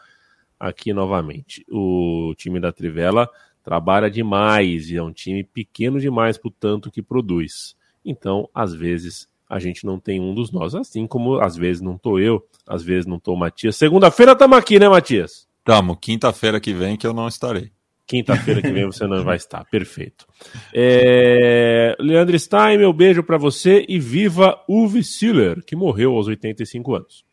aqui 0.59 0.93
novamente. 0.93 1.65
O 1.71 2.35
time 2.37 2.59
da 2.59 2.73
Trivela 2.73 3.31
trabalha 3.63 4.11
demais 4.11 4.91
e 4.91 4.97
é 4.97 5.03
um 5.03 5.13
time 5.13 5.45
pequeno 5.45 6.01
demais 6.01 6.37
o 6.43 6.51
tanto 6.51 6.91
que 6.91 7.01
produz. 7.01 7.77
Então, 8.05 8.49
às 8.53 8.75
vezes, 8.75 9.29
a 9.49 9.61
gente 9.61 9.87
não 9.87 10.01
tem 10.01 10.21
um 10.21 10.35
dos 10.35 10.51
nós, 10.51 10.75
assim 10.75 11.07
como 11.07 11.37
às 11.39 11.57
vezes 11.57 11.81
não 11.81 11.97
tô 11.97 12.19
eu, 12.19 12.45
às 12.67 12.83
vezes 12.83 13.07
não 13.07 13.21
tô 13.21 13.35
o 13.35 13.37
Matias. 13.37 13.77
Segunda-feira 13.77 14.33
estamos 14.33 14.59
aqui, 14.59 14.81
né, 14.81 14.89
Matias? 14.89 15.47
Tamo, 15.65 15.97
quinta-feira 15.97 16.61
que 16.61 16.75
vem 16.75 16.95
que 16.95 17.07
eu 17.07 17.15
não 17.15 17.27
estarei. 17.27 17.73
Quinta-feira 18.07 18.61
que 18.61 18.71
vem 18.71 18.85
você 18.85 19.07
não 19.07 19.25
vai 19.25 19.37
estar, 19.37 19.65
perfeito. 19.65 20.27
É... 20.75 21.97
Leandro 21.99 22.39
Stein, 22.39 22.77
meu 22.77 22.93
beijo 22.93 23.23
para 23.23 23.39
você 23.39 23.85
e 23.89 23.99
viva 23.99 24.63
Uwe 24.69 25.03
Siller, 25.03 25.65
que 25.65 25.75
morreu 25.75 26.13
aos 26.13 26.27
85 26.27 26.95
anos. 26.95 27.25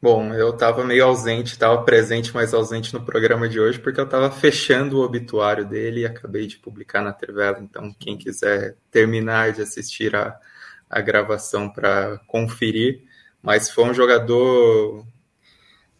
Bom, 0.00 0.32
eu 0.32 0.50
estava 0.50 0.82
meio 0.82 1.04
ausente, 1.04 1.52
estava 1.52 1.82
presente, 1.82 2.32
mas 2.32 2.54
ausente 2.54 2.94
no 2.94 3.04
programa 3.04 3.48
de 3.48 3.60
hoje, 3.60 3.78
porque 3.78 4.00
eu 4.00 4.04
estava 4.04 4.30
fechando 4.30 4.98
o 4.98 5.02
obituário 5.02 5.66
dele 5.66 6.00
e 6.00 6.06
acabei 6.06 6.46
de 6.46 6.56
publicar 6.56 7.02
na 7.02 7.12
Trivela. 7.12 7.58
Então, 7.60 7.94
quem 7.98 8.16
quiser 8.16 8.76
terminar 8.90 9.52
de 9.52 9.60
assistir 9.60 10.16
a, 10.16 10.38
a 10.88 11.00
gravação 11.02 11.68
para 11.68 12.18
conferir, 12.26 13.02
mas 13.42 13.70
foi 13.70 13.84
um 13.84 13.94
jogador 13.94 15.04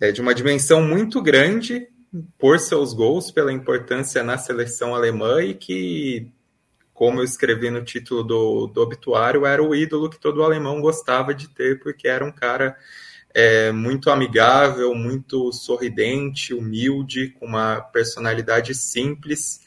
é, 0.00 0.12
de 0.12 0.20
uma 0.20 0.34
dimensão 0.34 0.82
muito 0.82 1.22
grande 1.22 1.88
por 2.38 2.58
seus 2.58 2.92
gols, 2.92 3.30
pela 3.30 3.52
importância 3.52 4.22
na 4.22 4.38
seleção 4.38 4.94
alemã 4.94 5.42
e 5.42 5.54
que, 5.54 6.30
como 6.94 7.20
eu 7.20 7.24
escrevi 7.24 7.70
no 7.70 7.84
título 7.84 8.22
do, 8.22 8.66
do 8.66 8.80
obituário, 8.80 9.44
era 9.44 9.62
o 9.62 9.74
ídolo 9.74 10.10
que 10.10 10.18
todo 10.18 10.42
alemão 10.42 10.80
gostava 10.80 11.34
de 11.34 11.48
ter, 11.48 11.80
porque 11.80 12.08
era 12.08 12.24
um 12.24 12.32
cara 12.32 12.76
é, 13.34 13.70
muito 13.70 14.10
amigável, 14.10 14.94
muito 14.94 15.52
sorridente, 15.52 16.54
humilde, 16.54 17.30
com 17.38 17.46
uma 17.46 17.80
personalidade 17.80 18.74
simples, 18.74 19.60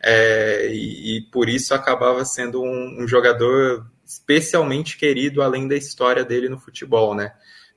é, 0.00 0.68
e, 0.72 1.16
e, 1.16 1.20
por 1.22 1.48
isso 1.48 1.74
acabava 1.74 2.24
sendo 2.24 2.62
um, 2.62 3.02
um 3.02 3.08
jogador 3.08 3.90
especialmente 4.04 4.96
querido 4.96 5.42
além 5.42 5.66
da 5.66 5.74
história 5.74 6.24
dele 6.24 6.48
no 6.48 6.58
futebol, 6.58 7.14
né? 7.14 7.32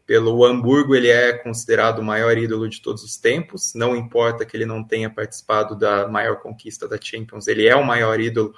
Pelo 0.09 0.43
Hamburgo, 0.43 0.95
ele 0.95 1.07
é 1.07 1.33
considerado 1.33 1.99
o 1.99 2.03
maior 2.03 2.35
ídolo 2.35 2.67
de 2.67 2.81
todos 2.81 3.03
os 3.03 3.15
tempos. 3.15 3.75
Não 3.75 3.95
importa 3.95 4.43
que 4.43 4.57
ele 4.57 4.65
não 4.65 4.83
tenha 4.83 5.07
participado 5.07 5.77
da 5.77 6.07
maior 6.07 6.37
conquista 6.37 6.87
da 6.87 6.99
Champions, 6.99 7.47
ele 7.47 7.67
é 7.67 7.75
o 7.75 7.85
maior 7.85 8.19
ídolo 8.19 8.51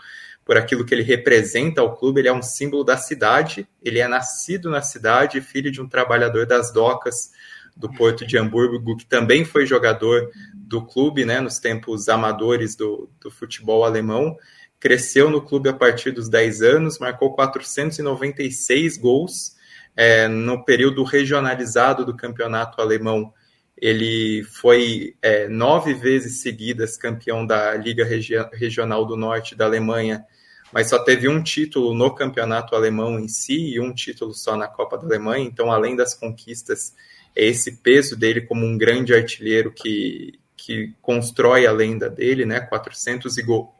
por 0.45 0.55
aquilo 0.55 0.85
que 0.85 0.93
ele 0.93 1.03
representa 1.03 1.81
ao 1.81 1.93
clube. 1.93 2.21
Ele 2.21 2.29
é 2.29 2.33
um 2.33 2.41
símbolo 2.41 2.85
da 2.85 2.95
cidade. 2.95 3.67
Ele 3.83 3.99
é 3.99 4.07
nascido 4.07 4.69
na 4.69 4.81
cidade, 4.81 5.41
filho 5.41 5.69
de 5.69 5.81
um 5.81 5.89
trabalhador 5.89 6.45
das 6.45 6.71
docas 6.71 7.31
do 7.75 7.91
Porto 7.91 8.25
de 8.25 8.37
Hamburgo, 8.37 8.95
que 8.95 9.05
também 9.05 9.43
foi 9.43 9.65
jogador 9.65 10.31
do 10.55 10.85
clube, 10.85 11.25
né, 11.25 11.41
nos 11.41 11.59
tempos 11.59 12.07
amadores 12.07 12.77
do, 12.77 13.09
do 13.19 13.29
futebol 13.29 13.83
alemão 13.83 14.37
cresceu 14.79 15.29
no 15.29 15.41
clube 15.41 15.69
a 15.69 15.73
partir 15.73 16.09
dos 16.11 16.27
10 16.27 16.61
anos, 16.63 16.97
marcou 16.97 17.35
496 17.35 18.97
gols 18.97 19.59
é, 19.95 20.27
no 20.27 20.63
período 20.63 21.03
regionalizado 21.03 22.05
do 22.05 22.15
campeonato 22.15 22.81
alemão. 22.81 23.33
Ele 23.77 24.43
foi 24.43 25.15
é, 25.21 25.47
nove 25.47 25.93
vezes 25.93 26.41
seguidas 26.41 26.97
campeão 26.97 27.45
da 27.45 27.75
Liga 27.75 28.05
Regi 28.05 28.35
Regional 28.53 29.05
do 29.05 29.17
Norte 29.17 29.55
da 29.55 29.65
Alemanha, 29.65 30.23
mas 30.71 30.89
só 30.89 31.03
teve 31.03 31.27
um 31.27 31.41
título 31.41 31.93
no 31.93 32.13
campeonato 32.13 32.75
alemão 32.75 33.19
em 33.19 33.27
si 33.27 33.73
e 33.73 33.79
um 33.79 33.93
título 33.93 34.33
só 34.33 34.55
na 34.55 34.67
Copa 34.67 34.97
da 34.97 35.05
Alemanha. 35.05 35.45
Então, 35.45 35.71
além 35.71 35.95
das 35.95 36.13
conquistas, 36.13 36.93
é 37.35 37.45
esse 37.45 37.77
peso 37.77 38.15
dele 38.15 38.41
como 38.41 38.65
um 38.65 38.77
grande 38.77 39.13
artilheiro 39.13 39.71
que, 39.71 40.39
que 40.55 40.93
constrói 41.01 41.65
a 41.65 41.71
lenda 41.71 42.09
dele, 42.09 42.45
né? 42.45 42.59
400 42.59 43.37
e 43.37 43.41
go 43.41 43.73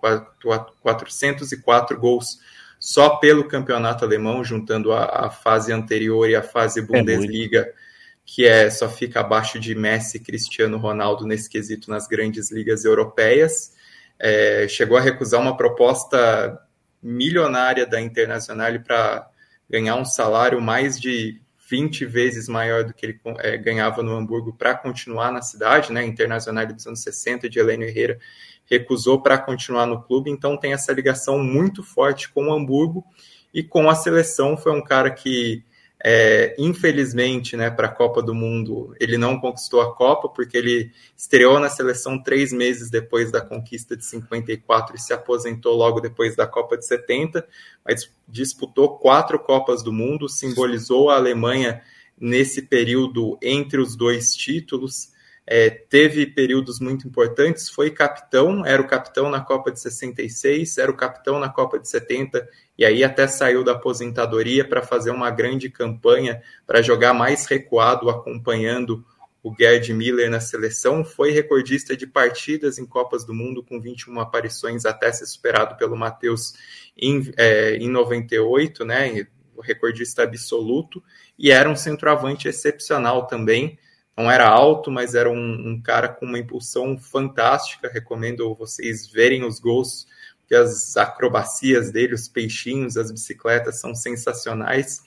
404 0.82 2.00
gols 2.00 2.40
só 2.82 3.18
pelo 3.18 3.48
campeonato 3.48 4.04
alemão, 4.04 4.44
juntando 4.44 4.92
a, 4.92 5.28
a 5.28 5.30
fase 5.30 5.72
anterior 5.72 6.28
e 6.28 6.36
a 6.36 6.42
fase 6.42 6.80
é 6.80 6.84
Bundesliga, 6.84 7.60
é 7.60 7.74
que 8.26 8.48
é 8.48 8.72
só 8.72 8.90
fica 8.90 9.20
abaixo 9.20 9.60
de 9.60 9.76
Messi 9.76 10.18
e 10.18 10.20
Cristiano 10.20 10.80
Ronaldo 10.80 11.28
nesse 11.28 11.48
quesito 11.48 11.92
nas 11.92 12.08
grandes 12.08 12.52
ligas 12.52 12.84
europeias. 12.84 13.74
É, 14.18 14.68
chegou 14.68 14.98
a 14.98 15.02
recusar 15.02 15.40
uma 15.40 15.56
proposta 15.56 16.60
milionária 17.04 17.86
da 17.86 18.02
Internacional 18.02 18.72
para 18.80 19.30
ganhar 19.70 19.96
um 19.96 20.06
salário 20.06 20.60
mais 20.60 21.00
de 21.00 21.40
20 21.70 22.06
vezes 22.06 22.48
maior 22.48 22.84
do 22.84 22.96
que 22.96 23.06
ele 23.06 23.22
é, 23.40 23.58
ganhava 23.58 24.02
no 24.02 24.16
Hamburgo 24.16 24.54
para 24.54 24.74
continuar 24.74 25.32
na 25.32 25.44
cidade, 25.44 25.94
né? 25.94 26.04
Internacional 26.04 26.66
dos 26.66 26.88
anos 26.88 27.04
60 27.04 27.48
de 27.48 27.60
Heleno 27.60 27.84
Herrera 27.84 28.20
recusou 28.72 29.22
para 29.22 29.38
continuar 29.38 29.86
no 29.86 30.02
clube, 30.02 30.32
então 30.32 30.56
tem 30.56 30.72
essa 30.72 30.94
ligação 30.94 31.38
muito 31.38 31.84
forte 31.84 32.30
com 32.30 32.48
o 32.48 32.54
Hamburgo 32.54 33.04
e 33.54 33.62
com 33.62 33.90
a 33.90 33.96
seleção. 33.96 34.56
Foi 34.56 34.72
um 34.72 34.82
cara 34.82 35.12
que 35.12 35.62
é, 36.04 36.56
infelizmente, 36.58 37.58
né, 37.58 37.70
para 37.70 37.88
a 37.88 37.92
Copa 37.92 38.24
do 38.24 38.34
Mundo, 38.34 38.96
ele 38.98 39.18
não 39.18 39.40
conquistou 39.40 39.82
a 39.82 39.94
Copa, 39.94 40.30
porque 40.30 40.58
ele 40.58 40.90
estreou 41.18 41.60
na 41.60 41.70
seleção 41.70 42.18
três 42.18 42.54
meses 42.54 42.90
depois 42.90 43.30
da 43.30 43.42
conquista 43.42 43.96
de 43.96 44.06
54 44.06 44.96
e 44.96 45.00
se 45.00 45.14
aposentou 45.14 45.76
logo 45.76 46.00
depois 46.00 46.34
da 46.36 46.48
Copa 46.48 46.78
de 46.78 46.88
70, 46.88 47.46
mas 47.86 48.10
disputou 48.28 48.98
quatro 48.98 49.38
Copas 49.38 49.84
do 49.84 49.92
Mundo, 49.92 50.30
simbolizou 50.30 51.10
a 51.10 51.18
Alemanha 51.18 51.82
nesse 52.18 52.62
período 52.62 53.38
entre 53.42 53.82
os 53.82 53.96
dois 53.96 54.34
títulos 54.34 55.12
é, 55.54 55.70
teve 55.70 56.26
períodos 56.26 56.80
muito 56.80 57.06
importantes, 57.06 57.68
foi 57.68 57.92
capitão, 57.92 58.66
era 58.66 58.82
o 58.82 58.88
capitão 58.88 59.30
na 59.30 59.42
Copa 59.42 59.70
de 59.70 59.82
66, 59.82 60.78
era 60.78 60.90
o 60.90 60.96
capitão 60.96 61.42
na 61.42 61.50
Copa 61.50 61.78
de 61.78 61.90
70, 61.90 62.48
e 62.78 62.86
aí 62.86 63.04
até 63.04 63.28
saiu 63.28 63.62
da 63.62 63.74
aposentadoria 63.74 64.64
para 64.64 64.82
fazer 64.82 65.12
uma 65.12 65.30
grande 65.30 65.70
campanha 65.70 66.42
para 66.66 66.82
jogar 66.82 67.14
mais 67.14 67.48
recuado, 67.48 68.10
acompanhando 68.10 69.06
o 69.44 69.54
Gerd 69.54 69.94
Miller 69.94 70.30
na 70.30 70.40
seleção, 70.40 71.04
foi 71.04 71.32
recordista 71.32 71.98
de 71.98 72.08
partidas 72.08 72.80
em 72.80 72.86
Copas 72.86 73.26
do 73.26 73.34
Mundo 73.34 73.62
com 73.62 73.82
21 73.82 74.22
aparições 74.22 74.86
até 74.86 75.12
ser 75.12 75.26
superado 75.26 75.76
pelo 75.76 75.98
Matheus 75.98 76.54
em, 76.98 77.30
é, 77.36 77.76
em 77.76 77.90
98, 77.90 78.86
né, 78.86 79.28
recordista 79.62 80.24
absoluto, 80.24 81.04
e 81.38 81.52
era 81.52 81.70
um 81.70 81.76
centroavante 81.76 82.48
excepcional 82.48 83.28
também, 83.28 83.78
não 84.22 84.30
era 84.30 84.48
alto, 84.48 84.92
mas 84.92 85.16
era 85.16 85.30
um, 85.30 85.72
um, 85.72 85.82
cara 85.82 86.08
com 86.08 86.26
uma 86.26 86.38
impulsão 86.38 86.98
fantástica. 86.98 87.90
Recomendo 87.92 88.54
vocês 88.56 89.08
verem 89.08 89.44
os 89.44 89.60
gols, 89.60 90.06
porque 90.40 90.54
as 90.56 90.96
acrobacias 90.96 91.92
dele, 91.92 92.14
os 92.14 92.28
peixinhos, 92.28 92.98
as 92.98 93.12
bicicletas 93.12 93.80
são 93.80 93.96
sensacionais. 93.96 95.02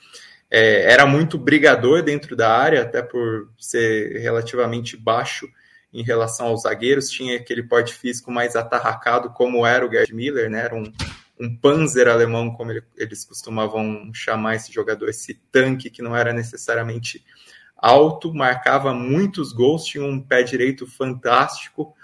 É, 0.51 0.93
era 0.93 1.07
muito 1.07 1.39
brigador 1.39 2.03
dentro 2.03 2.35
da 2.35 2.51
área, 2.51 2.83
até 2.83 3.03
por 3.03 3.49
ser 3.59 4.21
relativamente 4.21 4.97
baixo 4.97 5.49
em 5.93 6.03
relação 6.03 6.47
aos 6.47 6.63
zagueiros. 6.63 7.09
Tinha 7.09 7.37
aquele 7.37 7.63
porte 7.63 7.95
físico 7.95 8.33
mais 8.33 8.57
atarracado, 8.57 9.31
como 9.31 9.65
era 9.65 9.87
o 9.87 9.91
Gerd 9.91 10.13
Miller, 10.13 10.51
né? 10.51 10.65
Era 10.65 10.75
um, 10.75 10.93
um 11.41 11.57
panzer 11.57 12.09
alemão, 12.09 12.53
como 12.53 12.73
ele, 12.73 12.83
eles 12.97 13.25
costumavam 13.25 14.11
chamar 14.13 14.57
esse 14.57 14.73
jogador, 14.73 15.09
esse 15.09 15.35
tanque 15.53 15.89
que 15.89 16.03
não 16.03 16.17
era 16.17 16.33
necessariamente 16.33 17.25
alto, 17.85 18.33
marcava 18.33 18.95
muitos 18.95 19.53
gols, 19.53 19.85
tinha 19.85 20.03
um 20.03 20.19
pé 20.19 20.43
direito 20.43 20.87
fantástico, 20.87 21.95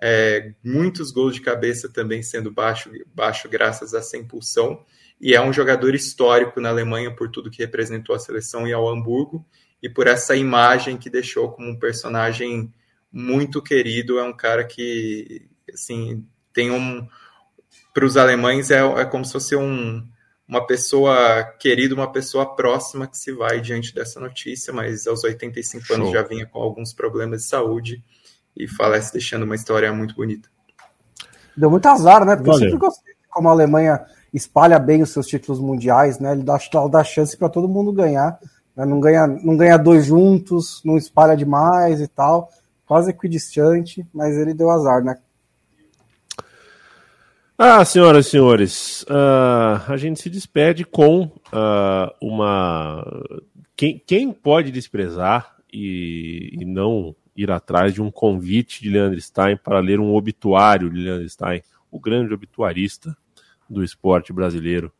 é, 0.00 0.52
muitos 0.64 1.12
gols 1.12 1.34
de 1.34 1.40
cabeça 1.40 1.88
também 1.88 2.24
sendo 2.24 2.50
baixo, 2.50 2.90
baixo 3.14 3.48
graças 3.48 3.94
a 3.94 3.98
essa 3.98 4.16
impulsão. 4.16 4.84
E 5.20 5.36
é 5.36 5.40
um 5.40 5.52
jogador 5.52 5.94
histórico 5.94 6.60
na 6.60 6.70
Alemanha 6.70 7.14
por 7.14 7.30
tudo 7.30 7.52
que 7.52 7.62
representou 7.62 8.16
a 8.16 8.18
seleção 8.18 8.66
e 8.66 8.72
ao 8.72 8.88
Hamburgo, 8.88 9.46
e 9.80 9.88
por 9.88 10.08
essa 10.08 10.34
imagem 10.34 10.96
que 10.96 11.08
deixou 11.08 11.52
como 11.52 11.68
um 11.68 11.78
personagem 11.78 12.72
muito 13.12 13.62
querido. 13.62 14.18
É 14.18 14.24
um 14.24 14.36
cara 14.36 14.64
que, 14.64 15.48
assim, 15.72 16.26
tem 16.52 16.72
um. 16.72 17.06
Para 17.94 18.04
os 18.04 18.16
alemães, 18.16 18.72
é, 18.72 18.78
é 18.78 19.04
como 19.04 19.24
se 19.24 19.32
fosse 19.32 19.54
um, 19.54 20.04
uma 20.48 20.66
pessoa 20.66 21.44
querida, 21.60 21.94
uma 21.94 22.10
pessoa 22.10 22.56
próxima 22.56 23.06
que 23.06 23.18
se 23.18 23.30
vai 23.32 23.60
diante 23.60 23.94
dessa 23.94 24.18
notícia, 24.18 24.72
mas 24.72 25.06
aos 25.06 25.22
85 25.22 25.84
Show. 25.84 25.96
anos 25.96 26.10
já 26.10 26.22
vinha 26.22 26.46
com 26.46 26.58
alguns 26.58 26.94
problemas 26.94 27.42
de 27.42 27.48
saúde 27.48 28.02
e 28.56 28.66
falece 28.66 29.12
deixando 29.12 29.42
uma 29.42 29.54
história 29.54 29.92
muito 29.92 30.14
bonita. 30.14 30.48
Deu 31.54 31.70
muito 31.70 31.86
azar, 31.86 32.24
né? 32.24 32.34
Porque 32.34 32.50
Valeu. 32.50 32.64
eu 32.66 32.70
sempre 32.70 32.86
gostei 32.86 33.14
de 33.14 33.28
como 33.28 33.48
a 33.48 33.52
Alemanha 33.52 34.06
espalha 34.32 34.78
bem 34.78 35.02
os 35.02 35.10
seus 35.10 35.26
títulos 35.26 35.60
mundiais, 35.60 36.18
né? 36.18 36.32
Ele 36.32 36.42
dá, 36.42 36.58
dá 36.90 37.04
chance 37.04 37.36
para 37.36 37.48
todo 37.50 37.68
mundo 37.68 37.92
ganhar. 37.92 38.38
Né? 38.74 38.86
Não, 38.86 39.00
ganha, 39.00 39.26
não 39.26 39.56
ganha 39.56 39.76
dois 39.76 40.06
juntos, 40.06 40.80
não 40.84 40.96
espalha 40.96 41.36
demais 41.36 42.00
e 42.00 42.08
tal. 42.08 42.48
Quase 42.86 43.10
equidistante, 43.10 44.06
mas 44.14 44.34
ele 44.36 44.54
deu 44.54 44.70
azar, 44.70 45.04
né? 45.04 45.18
Ah, 47.60 47.84
senhoras 47.84 48.28
e 48.28 48.30
senhores, 48.30 49.02
uh, 49.10 49.82
a 49.88 49.96
gente 49.96 50.22
se 50.22 50.30
despede 50.30 50.84
com 50.84 51.22
uh, 51.22 52.08
uma. 52.22 53.04
Quem, 53.74 53.98
quem, 54.06 54.32
pode 54.32 54.70
desprezar 54.70 55.56
e, 55.72 56.50
e, 56.52 56.64
não 56.64 57.16
ir 57.36 57.50
atrás 57.50 57.92
de 57.92 58.00
um 58.00 58.12
convite 58.12 58.80
de 58.80 58.88
Leandro 58.88 59.20
Stein 59.20 59.56
para 59.56 59.80
ler 59.80 59.98
um 59.98 60.14
obituário 60.14 60.88
de 60.88 61.00
Leandro 61.00 61.28
Stein, 61.28 61.60
o 61.90 61.98
grande 61.98 62.32
obituarista 62.32 63.16
do 63.68 63.82
esporte 63.82 64.32
brasileiro 64.32 64.92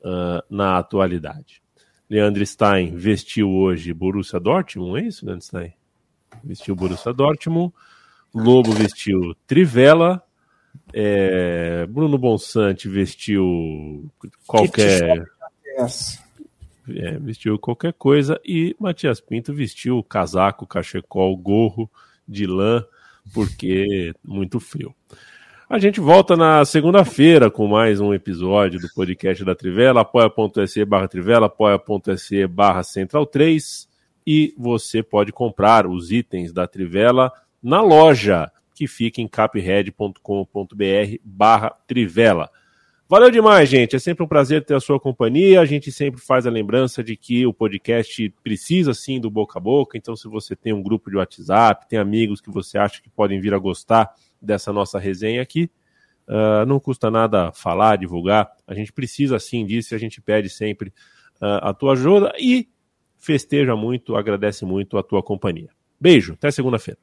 uh, 0.00 0.42
na 0.48 0.78
atualidade? 0.78 1.62
Leandro 2.08 2.44
Stein 2.46 2.96
vestiu 2.96 3.50
hoje 3.50 3.92
Borussia 3.92 4.40
Dortmund, 4.40 4.98
é 4.98 5.08
isso, 5.08 5.26
Leandro 5.26 5.44
Stein? 5.44 5.74
Vestiu 6.42 6.74
Borussia 6.74 7.12
Dortmund. 7.12 7.74
Lobo 8.34 8.72
vestiu 8.72 9.34
Trivela. 9.46 10.22
É, 10.92 11.86
Bruno 11.86 12.18
Bonsante 12.18 12.88
vestiu 12.88 14.10
qualquer. 14.46 15.24
É, 16.90 17.18
vestiu 17.18 17.58
qualquer 17.58 17.92
coisa. 17.92 18.40
E 18.44 18.74
Matias 18.78 19.20
Pinto 19.20 19.52
vestiu 19.52 20.02
casaco, 20.02 20.66
cachecol, 20.66 21.36
gorro 21.36 21.90
de 22.26 22.46
lã, 22.46 22.84
porque 23.32 24.14
muito 24.24 24.58
frio. 24.58 24.94
A 25.70 25.78
gente 25.78 26.00
volta 26.00 26.34
na 26.34 26.64
segunda-feira 26.64 27.50
com 27.50 27.66
mais 27.66 28.00
um 28.00 28.14
episódio 28.14 28.80
do 28.80 28.88
podcast 28.94 29.44
da 29.44 29.54
Trivela, 29.54 30.00
apoia.se 30.00 30.82
barra 30.86 31.06
Trivela, 31.06 31.44
apoia.se 31.44 32.46
barra 32.46 32.82
Central 32.82 33.26
3 33.26 33.86
e 34.26 34.54
você 34.56 35.02
pode 35.02 35.30
comprar 35.30 35.86
os 35.86 36.10
itens 36.10 36.54
da 36.54 36.66
Trivela 36.66 37.30
na 37.62 37.82
loja 37.82 38.50
que 38.78 38.86
fica 38.86 39.20
em 39.20 39.26
capred.com.br 39.26 40.22
barra 41.24 41.70
Trivela. 41.84 42.48
Valeu 43.08 43.28
demais, 43.28 43.68
gente. 43.68 43.96
É 43.96 43.98
sempre 43.98 44.22
um 44.22 44.28
prazer 44.28 44.64
ter 44.64 44.74
a 44.74 44.80
sua 44.80 45.00
companhia. 45.00 45.60
A 45.60 45.64
gente 45.64 45.90
sempre 45.90 46.20
faz 46.20 46.46
a 46.46 46.50
lembrança 46.50 47.02
de 47.02 47.16
que 47.16 47.44
o 47.44 47.52
podcast 47.52 48.32
precisa 48.40 48.94
sim 48.94 49.18
do 49.18 49.28
boca 49.28 49.58
a 49.58 49.60
boca. 49.60 49.98
Então, 49.98 50.14
se 50.14 50.28
você 50.28 50.54
tem 50.54 50.72
um 50.72 50.80
grupo 50.80 51.10
de 51.10 51.16
WhatsApp, 51.16 51.88
tem 51.88 51.98
amigos 51.98 52.40
que 52.40 52.50
você 52.50 52.78
acha 52.78 53.02
que 53.02 53.10
podem 53.10 53.40
vir 53.40 53.52
a 53.52 53.58
gostar 53.58 54.14
dessa 54.40 54.72
nossa 54.72 54.96
resenha 54.96 55.42
aqui. 55.42 55.68
Uh, 56.28 56.64
não 56.64 56.78
custa 56.78 57.10
nada 57.10 57.50
falar, 57.50 57.96
divulgar. 57.96 58.48
A 58.64 58.74
gente 58.74 58.92
precisa 58.92 59.40
sim 59.40 59.66
disso 59.66 59.92
e 59.92 59.96
a 59.96 59.98
gente 59.98 60.20
pede 60.20 60.48
sempre 60.48 60.90
uh, 61.40 61.58
a 61.62 61.74
tua 61.74 61.94
ajuda 61.94 62.32
e 62.38 62.68
festeja 63.16 63.74
muito, 63.74 64.14
agradece 64.14 64.64
muito 64.64 64.96
a 64.96 65.02
tua 65.02 65.20
companhia. 65.20 65.70
Beijo, 66.00 66.34
até 66.34 66.50
segunda-feira. 66.52 67.00